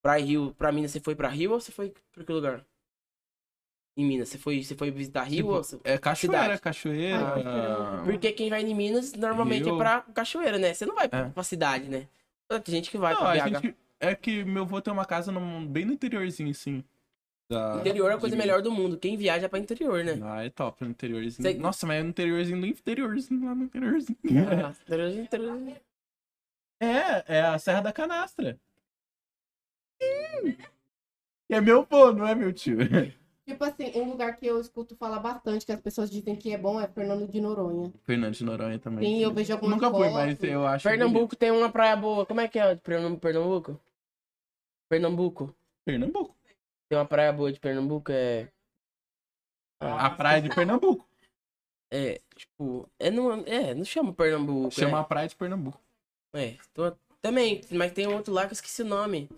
[0.03, 2.65] praia e rio, pra Minas, você foi pra Rio ou você foi pra que lugar?
[3.99, 5.81] Em Minas, você foi, você foi visitar Rio Tipo, ou.
[5.83, 6.61] É cachoeira, Cidade.
[6.61, 7.19] cachoeira.
[7.19, 9.75] Ah, Porque quem vai em Minas normalmente Rio.
[9.75, 10.75] é pra cachoeira, né?
[10.75, 11.29] Você não vai pra, É.
[11.31, 12.07] pra cidade, né?
[12.63, 13.61] Tem gente que vai Não, pra BH.
[13.63, 16.85] gente, é que meu avô tem uma casa num- bem no interiorzinho, assim.
[17.51, 18.99] da- Interior é a coisa melhor do mundo.
[18.99, 20.19] Quem viaja é pra interior, né?
[20.23, 21.43] Ah, é top no interiorzinho.
[21.43, 24.19] Sei- Nossa, mas é no interiorzinho do interiorzinho, lá no interiorzinho.
[24.69, 25.73] Ah, interior, interior.
[26.83, 28.59] É, é a Serra da Canastra.
[30.03, 30.57] Sim.
[31.49, 32.79] É meu vô, não é meu tio.
[33.49, 36.59] Tipo assim, um lugar que eu escuto falar bastante, que as pessoas dizem que é
[36.59, 37.93] bom, é Fernando de Noronha.
[38.03, 39.05] Fernando de Noronha também.
[39.09, 40.83] Sim, eu vejo algumas Nunca fui, mas eu acho.
[40.89, 42.27] Pernambuco tem uma praia boa.
[42.27, 43.81] Como é que é de Pernam- Pernambuco?
[44.91, 45.55] Pernambuco.
[45.85, 46.37] Pernambuco.
[46.89, 48.51] Tem uma praia boa de Pernambuco, é...
[49.81, 51.07] A praia de Pernambuco.
[51.93, 52.89] É, tipo...
[52.99, 55.01] É, não, é, não chama Pernambuco, Chama é.
[55.01, 55.81] a praia de Pernambuco.
[56.35, 59.29] É, tô- também, mas tem outro lá que eu esqueci o nome.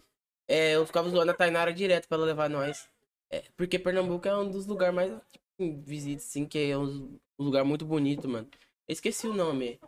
[0.48, 2.88] É, eu ficava zoando a Tainara direto pra ela levar nós.
[3.30, 7.44] É, porque Pernambuco é um dos lugares mais tipo, visitos, assim, que é um, um
[7.44, 8.48] lugar muito bonito, mano.
[8.86, 9.78] Eu esqueci o nome.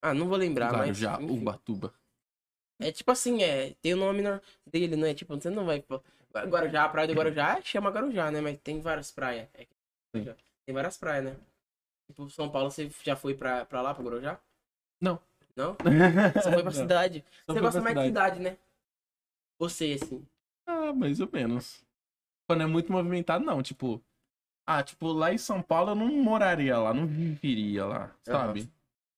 [0.00, 0.96] Ah, não vou lembrar, mas.
[0.96, 1.38] já, enfim.
[1.38, 1.94] Ubatuba.
[2.80, 5.14] É tipo assim, é, tem o nome no- dele, não é?
[5.14, 5.80] Tipo, você não vai.
[5.80, 6.00] pô,
[6.48, 8.40] Guarujá, a praia do Guarujá chama Guarujá, né?
[8.40, 9.48] Mas tem várias praias.
[9.54, 9.66] É
[10.16, 10.34] Sim.
[10.66, 11.36] Tem várias praias, né?
[12.08, 14.40] Tipo, São Paulo, você já foi pra, pra lá, pra Guarujá?
[15.00, 15.20] Não.
[15.54, 15.76] Não?
[16.34, 16.72] Você foi pra Não.
[16.72, 17.24] cidade.
[17.46, 18.56] Você gosta mais de cidade, né?
[19.58, 20.26] Você, assim.
[20.66, 21.84] Ah, mais ou menos.
[22.48, 23.62] Quando é muito movimentado, não.
[23.62, 24.00] Tipo.
[24.66, 28.68] Ah, tipo, lá em São Paulo eu não moraria lá, não viveria lá, sabe?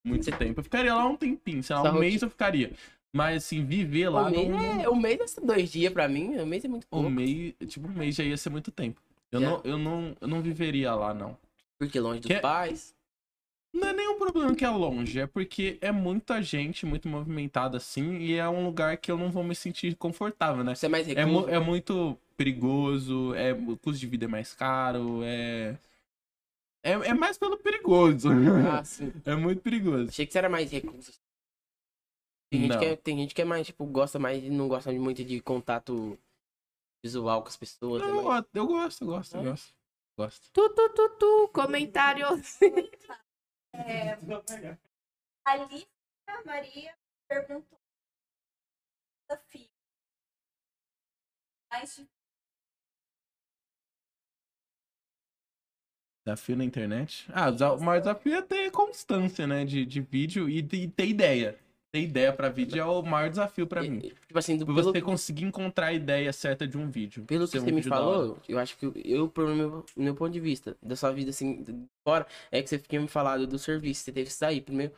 [0.06, 0.60] Muito Você- tempo.
[0.60, 2.72] Eu ficaria lá um tempinho, sei lá, um mês eu ficaria.
[3.14, 4.58] Mas assim, viver lá o, mês não.
[4.82, 6.36] é, o mês é dois dias pra mim.
[6.38, 7.10] O mês é muito Um pouco.
[7.10, 9.00] mês, tipo, um mês já ia ser muito tempo.
[9.30, 9.50] Eu, Já.
[9.50, 11.36] não, eu, não, eu não viveria lá, não.
[11.78, 12.93] Porque longe dos Que- pais.
[13.74, 18.18] Não é nenhum problema que é longe, é porque é muita gente, muito movimentada assim,
[18.18, 20.74] e é um lugar que eu não vou me sentir confortável, né?
[20.76, 21.40] Você é mais É, recluso.
[21.40, 25.76] mu- é muito perigoso, é, o custo de vida é mais caro, é.
[26.84, 28.28] É, é mais pelo perigoso.
[28.68, 29.12] Ah, sim.
[29.24, 30.08] É muito perigoso.
[30.10, 31.12] Achei que você era mais recluso.
[32.50, 32.78] Tem gente, Não.
[32.78, 36.16] que é, tem gente que é mais, tipo, gosta mais, não gosta muito de contato
[37.02, 38.02] visual com as pessoas.
[38.02, 39.44] é Não, mais- eu gosto, eu gosto, eu É?
[39.50, 39.74] gosto.
[40.16, 40.50] Gosto.
[40.52, 42.58] Tu, tu, tu, tu, comentários.
[43.74, 44.12] É,
[45.44, 45.88] a Lícia
[46.46, 46.94] Maria
[47.28, 47.78] perguntou.
[49.28, 49.68] Desafio.
[51.70, 52.08] Mais difícil.
[56.24, 57.26] Desafio na internet?
[57.32, 59.64] Ah, o maior desafio é ter constância, né?
[59.64, 61.58] De, de vídeo e de- ter ideia.
[61.94, 64.00] Ter ideia pra vídeo é o maior desafio pra mim.
[64.00, 67.22] Tipo assim, do, Pra pelo, você conseguir encontrar a ideia certa de um vídeo.
[67.24, 70.40] pelo que um você me falou, eu acho que eu- pelo meu, meu ponto de
[70.40, 71.72] vista, da sua vida assim, de
[72.04, 74.60] fora, é que você tinha me falado do serviço, você teve que sair.
[74.60, 74.92] Primeiro,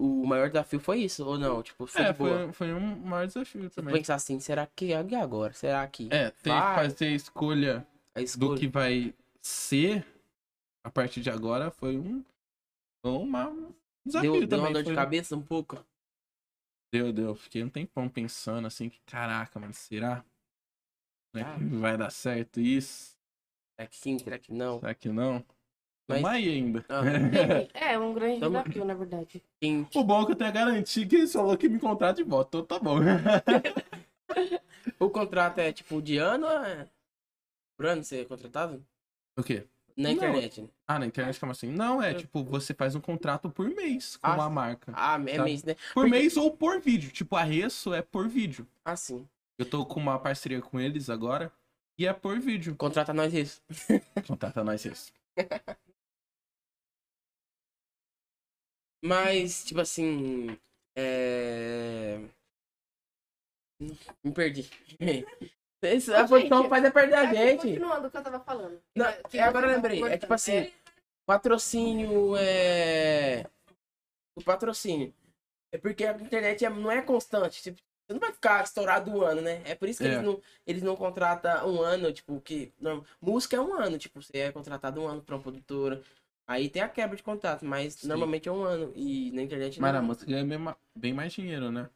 [0.00, 1.62] o maior desafio foi isso, ou não?
[1.62, 3.94] Tipo, foi É, de foi, foi um maior desafio Você também.
[3.94, 5.52] pensar assim, será que e agora?
[5.52, 7.86] Será que É, ter que fazer a escolha
[8.16, 8.58] a do escolha?
[8.58, 10.04] que vai ser
[10.84, 12.24] a partir de agora foi um,
[13.00, 13.72] foi uma, um
[14.04, 14.64] desafio deu, deu também.
[14.66, 15.78] uma dor de foi- cabeça um pouco?
[16.92, 17.34] Deu, deu.
[17.34, 20.24] Fiquei um tempão pensando assim, que caraca, mano, será?
[21.34, 21.78] Será que Ah.
[21.80, 23.16] vai dar certo isso?
[23.74, 24.18] Será que sim?
[24.18, 24.80] Será que não?
[24.80, 25.44] Será que não?
[26.06, 26.84] Mas- Tamo aí ainda.
[26.90, 27.00] Ah.
[27.74, 29.42] É, um grande Tamo- desafio, na verdade.
[29.94, 32.28] O bom é que eu tenho a garantia que ele falou que me contrata de
[32.28, 32.96] volta, então tá bom.
[34.98, 36.88] O contrato é tipo de ano ou é
[37.76, 38.84] por ano ser contratado?
[39.38, 39.66] o quê?
[39.96, 40.14] Na Não.
[40.16, 40.62] internet.
[40.62, 40.68] né?
[40.86, 41.68] Ah, na internet como assim?
[41.70, 44.92] Não, é tipo, você faz um contrato por mês com Ah, uma marca.
[44.96, 45.44] Ah, é Tá.
[45.44, 45.74] mês, né?
[45.74, 47.10] Por porque- mês ou por vídeo.
[47.10, 48.66] Tipo, a Resso é por vídeo.
[48.84, 49.28] Ah, sim.
[49.58, 51.52] Eu tô com uma parceria com eles agora
[51.98, 52.74] e é por vídeo.
[52.76, 53.62] Contrata nós isso.
[54.26, 55.12] Contrata nós Resso.
[59.04, 60.58] Mas, tipo assim.
[60.96, 62.20] É.
[64.22, 64.68] Me perdi.
[65.82, 67.60] Esse- a posição gente, faz é perder a É, gente.
[67.62, 68.80] Continuando o que eu tava falando.
[68.94, 70.02] Não, Que- que é, agora eu lembrei.
[70.04, 70.70] É tipo assim,
[71.26, 73.44] patrocínio é.
[74.36, 75.12] O patrocínio.
[75.72, 77.62] É porque a internet é- não é constante.
[77.62, 79.62] Tipo, você não vai ficar estourado um ano, né?
[79.64, 80.12] É por isso que É.
[80.12, 82.72] eles, não, eles não contratam um ano, tipo, que.
[82.80, 86.00] Não, música é um ano, tipo, você é contratado um ano pra uma produtora.
[86.46, 88.08] Aí tem a quebra de contrato, mas Sim.
[88.08, 88.92] normalmente é um ano.
[88.96, 90.00] E na internet Mas não.
[90.00, 91.88] na música ganha bem ma- bem mais dinheiro, né?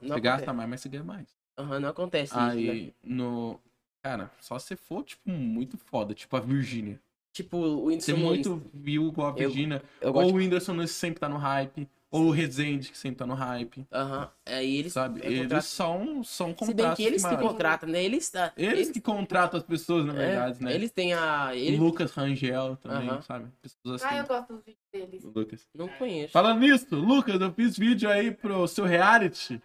[0.00, 1.26] Não Você gasta mais, mas você ganha mais.
[1.58, 2.50] Aham, não acontece isso, né?
[2.50, 3.58] Aí, no.
[4.02, 7.00] Cara, só se for, tipo, muito foda, tipo a Virgínia.
[7.32, 8.46] Tipo, o Você Whindersson Nunes.
[8.46, 9.82] muito viu igual a Virgínia.
[10.00, 11.88] Eu Ou o Whindersson Nunes sempre tá no hype.
[12.08, 13.84] Ou o Rezende, que sempre tá no hype.
[13.92, 14.30] Aham.
[14.46, 14.92] Aí eles.
[14.92, 15.20] Sabe?
[15.22, 17.52] é Eles contrato- são, são Se bem contratos que eles que firmados.
[17.52, 18.02] contratam, né?
[18.04, 20.72] Eles, tá, Eles que contratam as pessoas, na é, verdade, né?
[20.72, 21.48] Eles têm a.
[21.50, 23.20] O Eles Lucas Rangel também, Aham.
[23.22, 23.48] sabe?
[23.60, 24.14] Pessoas assim.
[24.14, 25.24] Ah, eu gosto dos vídeos deles.
[25.24, 25.68] O Lucas.
[25.74, 26.32] não conheço.
[26.32, 29.60] Falando nisso, Lucas, eu fiz vídeo aí pro seu reality.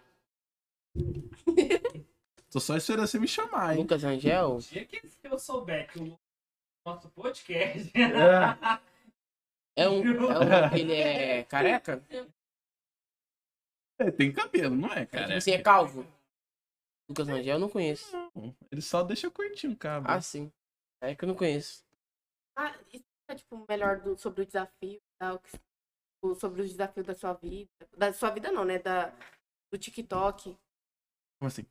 [2.52, 3.80] Tô só esperando você me chamar, hein?
[3.80, 4.56] Lucas Rangel.
[4.56, 6.18] O dia que eu souber que o
[6.84, 8.02] nosso podcast É,
[9.74, 10.04] É um.
[10.04, 12.04] É um ele é careca?
[13.98, 15.28] é, tem cabelo, não é, cara?
[15.28, 16.06] tipo assim, é calvo.
[17.08, 18.14] Lucas Rangel eu não conheço.
[18.70, 20.06] Ele só deixa curtinho o cabo.
[20.10, 20.52] Ah, sim.
[21.00, 21.82] É que eu não conheço.
[22.54, 25.40] Ah, isso é tipo melhor do, sobre o desafio, tal,
[26.38, 27.70] sobre os desafios da sua vida.
[27.96, 28.78] Da sua vida não, né?
[28.78, 29.10] Da,
[29.70, 30.54] do TikTok.
[31.40, 31.64] Como assim?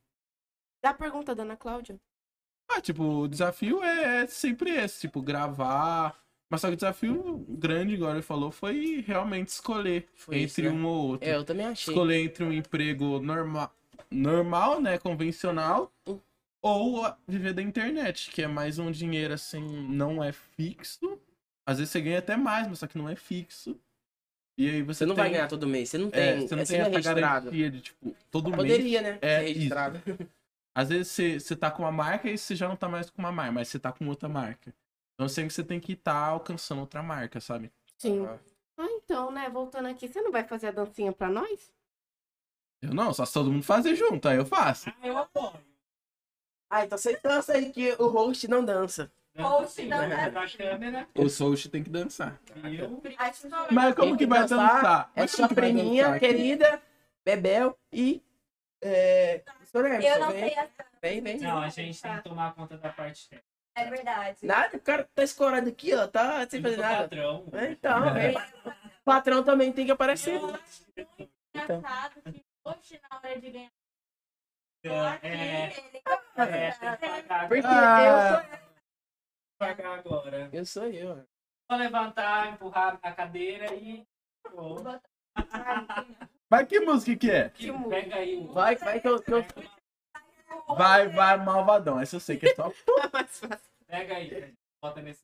[0.82, 1.98] Da pergunta da Ana Cláudia.
[2.68, 6.18] Ah, tipo, o desafio é sempre esse, tipo, gravar.
[6.50, 10.70] Mas só que o desafio grande, igual ele falou, foi realmente escolher Foi isso, entre
[10.74, 10.78] né?
[10.82, 11.28] um ou outro.
[11.28, 11.92] É, eu também achei.
[11.94, 13.74] Escolher entre um emprego normal,
[14.10, 16.18] normal, né, convencional, Hum.
[16.60, 21.18] ou viver da internet, que é mais um dinheiro assim, não é fixo.
[21.66, 23.78] Às vezes você ganha até mais, mas só que não é fixo.
[24.58, 25.88] E aí você, Você não tem, vai ganhar todo mês.
[25.88, 26.22] Você não tem.
[26.22, 27.20] É, você não é, tem é essa registrado.
[27.46, 28.56] garantia de, tipo, todo mês.
[28.56, 29.18] Poderia, né?
[29.22, 30.02] É, ser registrado.
[30.74, 33.20] Às vezes você, você tá com uma marca e você já não tá mais com
[33.20, 34.74] uma marca, mas você tá com outra marca.
[35.14, 37.70] Então sempre você tem que estar alcançando outra marca, sabe?
[37.98, 38.26] Sim.
[38.26, 38.38] Ah.
[38.78, 39.48] Ah, então, né?
[39.48, 41.72] Voltando aqui, você não vai fazer a dancinha pra nós?
[42.80, 44.90] Eu não, só se todo mundo fazer junto, aí eu faço.
[44.90, 45.52] Ah, eu apoio.
[46.68, 49.12] Ah, então você dança aí que o host não dança.
[49.38, 50.30] Host não né?
[50.30, 51.02] dança.
[51.14, 52.40] O Soul tem que dançar.
[52.64, 53.00] Eu.
[53.70, 55.12] Mas como que vai dançar, dançar?
[55.14, 56.82] É sua priminha querida,
[57.24, 58.22] Bebel e.
[58.82, 59.44] É.
[59.74, 60.86] Eu não vem, sei essa.
[61.00, 61.38] vem, vem.
[61.40, 63.46] Não, a gente tem que tomar conta da parte técnica.
[63.74, 64.44] É verdade.
[64.46, 67.02] Nada, o cara tá escorado aqui, ó, tá sem Eu fazer sou nada.
[67.04, 67.48] patrão.
[67.54, 68.36] É, Então, vem.
[68.36, 70.34] O patrão também tem que aparecer.
[70.34, 70.84] Eu acho
[71.54, 73.70] engraçado que hoje, na hora de ganhar,
[75.22, 76.02] É, ele
[76.36, 78.42] é, que pagar Porque Ah.
[79.58, 80.50] pagar agora.
[80.52, 80.84] eu sou.
[80.84, 81.26] Eu sou eu.
[81.70, 84.04] Só levantar, empurrar a cadeira e.
[84.42, 84.76] Pô,
[86.52, 87.48] Mas que música que é?
[87.48, 88.46] que- Pega aí.
[88.52, 89.22] Vai, vai que eu.
[89.22, 89.46] que eu-
[90.76, 91.98] Vai, vai, malvadão.
[91.98, 92.64] Essa eu sei que é só.
[93.10, 93.58] Mais fácil.
[93.86, 94.52] Pega aí.
[94.82, 95.22] Bota nesse.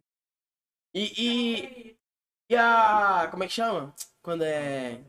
[0.94, 1.96] E, e.
[2.50, 3.28] E a.
[3.30, 3.94] Como é que chama?
[4.22, 5.00] Quando é.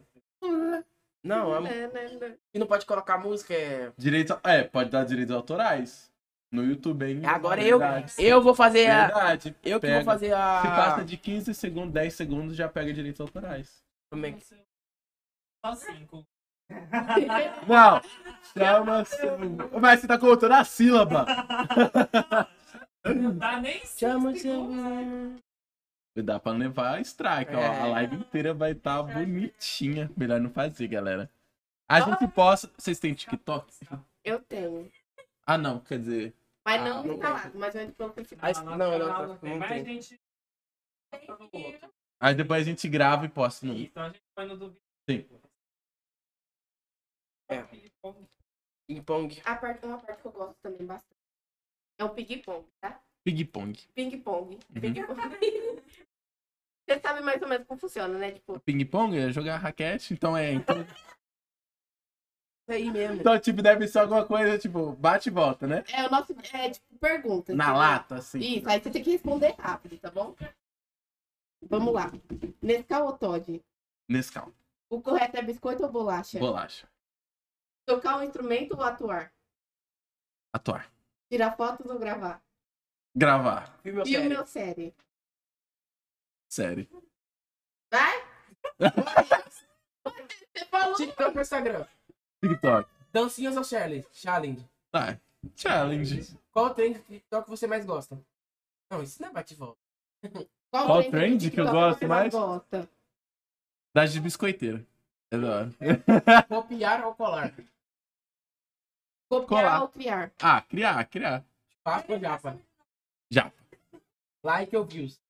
[1.24, 2.36] Não, a, É, né, né.
[2.52, 3.92] que não pode colocar música é.
[3.98, 4.36] Direitos.
[4.44, 6.10] É, pode dar direitos autorais.
[6.52, 7.22] No YouTube, hein?
[7.26, 7.80] Agora eu.
[7.80, 8.14] Verdade.
[8.18, 9.06] Eu vou fazer a.
[9.08, 9.56] Verdade.
[9.64, 9.96] Eu que Pega.
[9.96, 10.62] vou fazer a.
[10.64, 13.82] Se passa de 15 segundos, 10 segundos, já pega direitos autorais.
[14.12, 14.44] Como é que-
[15.66, 16.26] Só cinco.
[17.68, 18.02] Não!
[18.54, 19.18] Chama-se.
[19.82, 21.26] Mas você tá contando a sílaba.
[23.06, 24.42] Não dá nem cinco Chama segundos.
[24.42, 25.40] chama.
[26.24, 27.60] Dá pra levar strike, ó.
[27.60, 27.92] A É.
[27.92, 30.12] live inteira vai estar bonitinha.
[30.18, 31.30] Melhor não fazer, galera.
[31.88, 32.70] A gente posta.
[32.78, 33.74] Vocês têm TikTok?
[34.24, 34.92] Eu tenho.
[35.46, 36.34] Ah, não, quer dizer.
[36.66, 38.54] Mas Ah, não instalado, mas eu entro pelo Facebook.
[38.66, 40.20] Não, não, não, tem, mas a gente.
[42.20, 43.74] Aí depois a gente grava e posta no.
[43.78, 44.76] Então a gente põe no do
[45.10, 45.26] Sim.
[48.10, 48.40] É.
[48.88, 49.42] Ping-pong.
[49.46, 51.20] A parte, uma parte que eu gosto também bastante.
[52.00, 53.02] É o ping-pong, tá?
[53.24, 53.78] Ping-pong.
[53.94, 54.56] Ping-pong.
[54.56, 54.82] Uhum.
[54.82, 55.84] Ping-pong.
[56.88, 58.32] Você sabe mais ou menos como funciona, né?
[58.32, 60.52] Tipo, Ping-pong é jogar raquete, então é.
[60.54, 63.18] Então, Isso aí mesmo.
[63.18, 65.84] então, tipo, deve ser alguma coisa, tipo, bate e volta, né?
[65.94, 66.34] é o nosso.
[66.54, 67.54] É tipo, pergunta.
[67.54, 67.80] Na entendeu?
[67.80, 68.40] lata, assim.
[68.40, 70.36] Isso, aí você tem que responder rápido, tá bom?
[71.70, 72.12] Vamos lá.
[72.62, 73.62] Nescau ou Todd?
[74.10, 74.52] Nescau.
[74.90, 76.40] O correto é biscoito ou bolacha?
[76.40, 76.88] Bolacha.
[77.90, 79.34] Tocar um instrumento ou atuar?
[80.54, 80.94] Atuar.
[81.28, 82.40] Tirar fotos ou gravar?
[83.16, 83.80] Gravar.
[83.82, 84.46] Filme ou Filme série?
[84.46, 84.96] série?
[86.48, 87.04] Sério.
[87.92, 88.28] Vai?
[88.78, 90.96] Você falou.
[90.98, 91.88] TikTok ou Instagram?
[92.44, 92.90] TikTok.
[93.12, 94.08] Dancinhas ou challenge?
[94.14, 94.70] Challenge.
[94.92, 95.20] Tá.
[95.56, 96.38] Challenge.
[96.52, 98.24] Qual trend do TikTok você mais gosta?
[98.92, 99.80] Não, isso não é bate e volta.
[100.70, 102.32] Qual do trend que eu gosto mais?
[102.32, 102.88] Gosta?
[103.96, 104.86] Das de biscoiteira.
[105.32, 105.74] É da hora.
[106.48, 107.52] Copiar ou colar?
[109.30, 109.82] Copiar Colar.
[109.84, 110.32] ou criar?
[110.42, 111.46] Ah, criar, criar.
[111.84, 112.60] Papo ou japa?
[113.32, 113.52] Já.
[114.44, 115.22] Like ou views?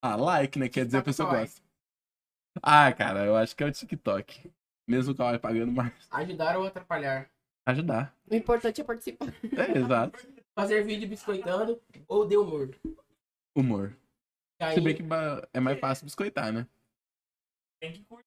[0.00, 0.68] Ah, like, né?
[0.68, 1.60] Quer dizer a pessoa gosta.
[2.62, 4.52] Ah, cara, eu acho que é o TikTok.
[4.86, 5.92] Mesmo o Kawaii pagando mais.
[6.10, 7.30] Ajudar ou atrapalhar?
[7.66, 8.14] Ajudar.
[8.30, 9.28] O importante é participar.
[9.28, 10.18] É, exato.
[10.54, 12.76] Fazer vídeo biscoitando ou de humor?
[13.56, 13.96] Humor.
[14.60, 15.02] Aí, Se bem que
[15.52, 16.66] é mais fácil biscoitar, né?
[17.80, 18.26] Tem que curtir.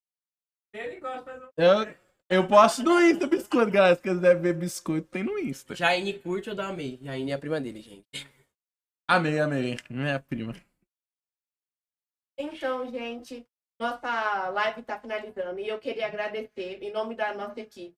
[0.73, 1.52] Ele gosta do.
[1.57, 1.95] Eu,
[2.30, 3.96] eu posto no Insta biscoito, galera.
[3.96, 5.76] Se quiser ver biscoito, tem no Insta.
[5.76, 7.00] Jaine curte ou dá amei?
[7.02, 8.06] Jaine é a prima dele, gente.
[9.08, 9.78] Amei, amei.
[9.90, 10.54] Minha prima.
[12.38, 13.46] Então, gente,
[13.80, 17.96] nossa live tá finalizando e eu queria agradecer, em nome da nossa equipe,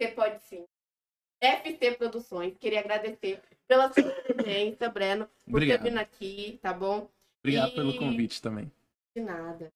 [0.00, 0.66] você pode sim.
[1.40, 5.82] FC Produções, queria agradecer pela sua presença, Breno, por Obrigado.
[5.82, 7.08] ter vindo aqui, tá bom?
[7.44, 8.72] Obrigado E- pelo convite também.
[9.14, 9.72] De nada.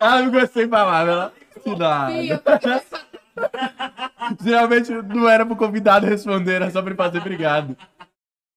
[0.00, 1.32] Ah, não gostei de falar, ela.
[1.56, 2.12] De Sim, nada.
[2.24, 2.40] eu
[4.42, 7.76] Geralmente não era pro convidado responder, era só pra ele fazer obrigado.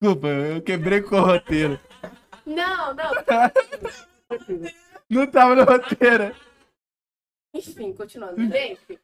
[0.02, 1.80] Desculpa, eu quebrei com o roteiro.
[2.46, 3.12] Não, não.
[5.10, 6.36] Não tava no roteiro.
[7.54, 8.40] Enfim, continuando.
[8.48, 9.00] Gente,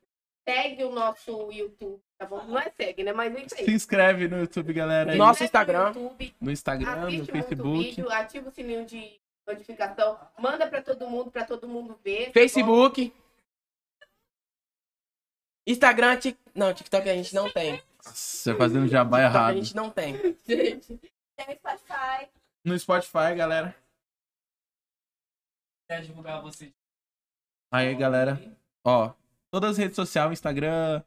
[0.48, 2.44] segue o nosso YouTube, tá bom?
[2.46, 3.12] Não é segue, né?
[3.12, 3.48] Mas é.
[3.66, 5.12] Se inscreve no YouTube, galera.
[5.12, 5.18] aí.
[5.18, 5.92] Nosso Instagram.
[5.94, 7.84] No YouTube, No Instagram, no Facebook.
[7.84, 12.28] vídeo, ativa o sininho de notificação, manda pra todo mundo, pra todo mundo ver.
[12.28, 12.34] tá?
[12.34, 13.14] Facebook.
[15.68, 16.38] Instagram, Tik...
[16.54, 17.82] não, TikTok a gente não tem.
[18.02, 19.56] Você fazendo jabá TikTok a errado.
[19.56, 20.16] gente não tem.
[20.48, 21.00] Gente,
[21.36, 22.30] Tem Spotify.
[22.64, 23.76] No Spotify, galera.
[25.90, 26.72] Quer divulgar você.
[27.72, 28.40] Aí, galera.
[28.84, 29.14] Ó,
[29.52, 31.04] todas as redes sociais, Instagram,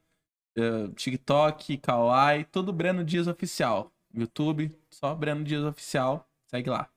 [0.56, 3.92] eh, TikTok, Kawaii, tudo Breno Dias Oficial.
[4.12, 6.28] YouTube, só Breno Dias Oficial.
[6.48, 6.90] Segue lá.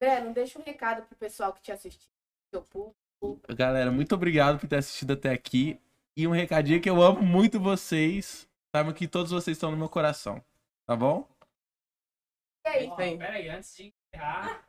[0.00, 2.08] Breno, deixa um recado pro pessoal que te assistiu,
[2.52, 3.40] seu público.
[3.48, 5.80] Galera, muito obrigado por ter assistido até aqui.
[6.16, 8.48] E um recadinho que eu amo muito vocês.
[8.74, 10.42] Sabe que todos vocês estão no meu coração.
[10.86, 11.28] Tá bom?
[12.66, 13.18] E aí, aí.
[13.18, 14.64] Peraí, antes de encerrar,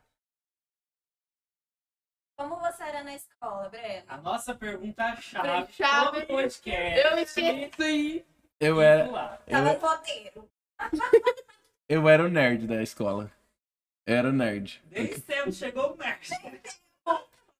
[2.36, 4.04] Como você era na escola, Breno?
[4.08, 5.72] a nossa pergunta chave.
[5.72, 6.20] Chave.
[6.22, 6.98] Todo podcast.
[6.98, 8.26] Eu esqueci.
[8.58, 9.06] Eu era,
[9.46, 10.50] eu, Tava roteiro.
[11.88, 13.30] eu era o nerd da escola.
[14.06, 14.82] Eu era o nerd.
[14.90, 16.30] Desde cedo chegou o nerd.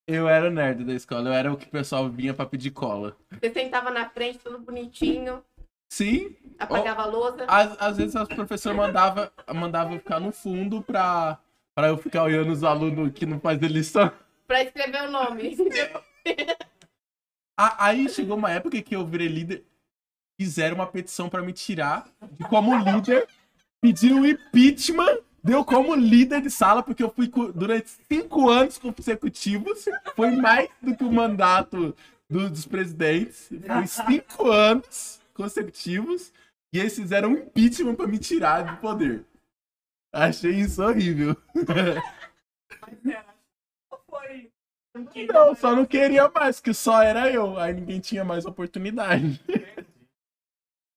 [0.06, 1.28] Eu era o nerd da escola.
[1.28, 3.16] Eu era o que o pessoal vinha pra pedir cola.
[3.30, 5.44] Você sentava na frente, tudo bonitinho,
[5.92, 7.44] Sim, apagava a lousa.
[7.48, 11.36] Às, às vezes as professoras mandava, mandava eu ficar no fundo pra,
[11.74, 14.10] pra eu ficar olhando os alunos que não fazem lição.
[14.46, 15.56] Pra escrever o nome.
[17.58, 19.64] A- Aí chegou uma época que eu virei líder.
[20.40, 23.26] Fizeram uma petição pra me tirar de como líder.
[23.80, 25.18] Pediram impeachment.
[25.42, 29.86] Deu como líder de sala, porque eu fui durante cinco anos consecutivos.
[30.14, 31.96] Foi mais do que o mandato
[32.28, 33.48] do- dos presidentes.
[33.48, 36.32] Foi cinco anos consecutivos.
[36.74, 39.24] E eles fizeram um impeachment pra me tirar do poder.
[40.14, 41.36] Achei isso horrível.
[45.32, 47.58] Não, só não queria mais, que só era eu.
[47.58, 49.40] Aí ninguém tinha mais oportunidade.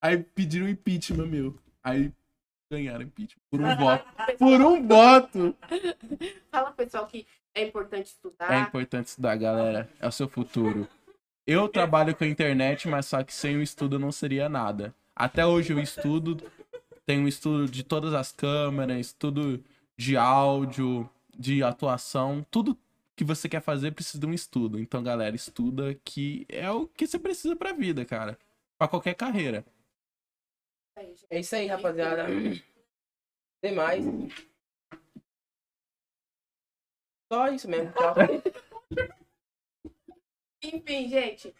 [0.03, 1.57] Aí pediram impeachment meu.
[1.83, 2.11] Aí
[2.73, 3.41] ganharam impeachment.
[3.49, 4.05] Por um voto.
[4.37, 5.55] Por um voto!
[6.51, 8.51] Fala, pessoal, que é importante estudar.
[8.51, 9.89] É importante estudar, galera.
[9.99, 10.87] É o seu futuro.
[11.45, 14.93] Eu trabalho com a internet, mas só que sem o estudo não seria nada.
[15.15, 16.37] Até hoje eu estudo.
[17.05, 19.63] Tenho um estudo de todas as câmeras, estudo
[19.97, 22.77] de áudio, de atuação, tudo
[23.15, 24.79] que você quer fazer precisa de um estudo.
[24.79, 28.37] Então, galera, estuda que é o que você precisa pra vida, cara.
[28.77, 29.65] Pra qualquer carreira.
[31.29, 32.25] É isso aí, rapaziada.
[33.61, 34.03] Tem mais.
[37.31, 37.91] Só isso mesmo.
[37.93, 38.13] Tchau.
[40.63, 41.53] Enfim, gente,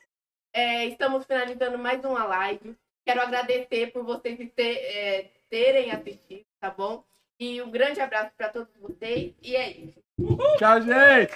[0.54, 2.78] é, estamos finalizando mais uma live.
[3.06, 7.04] Quero agradecer por vocês ter- é, terem assistido, tá bom?
[7.40, 9.34] E um grande abraço para todos vocês.
[9.42, 10.02] E é isso.
[10.58, 11.34] Tchau, gente!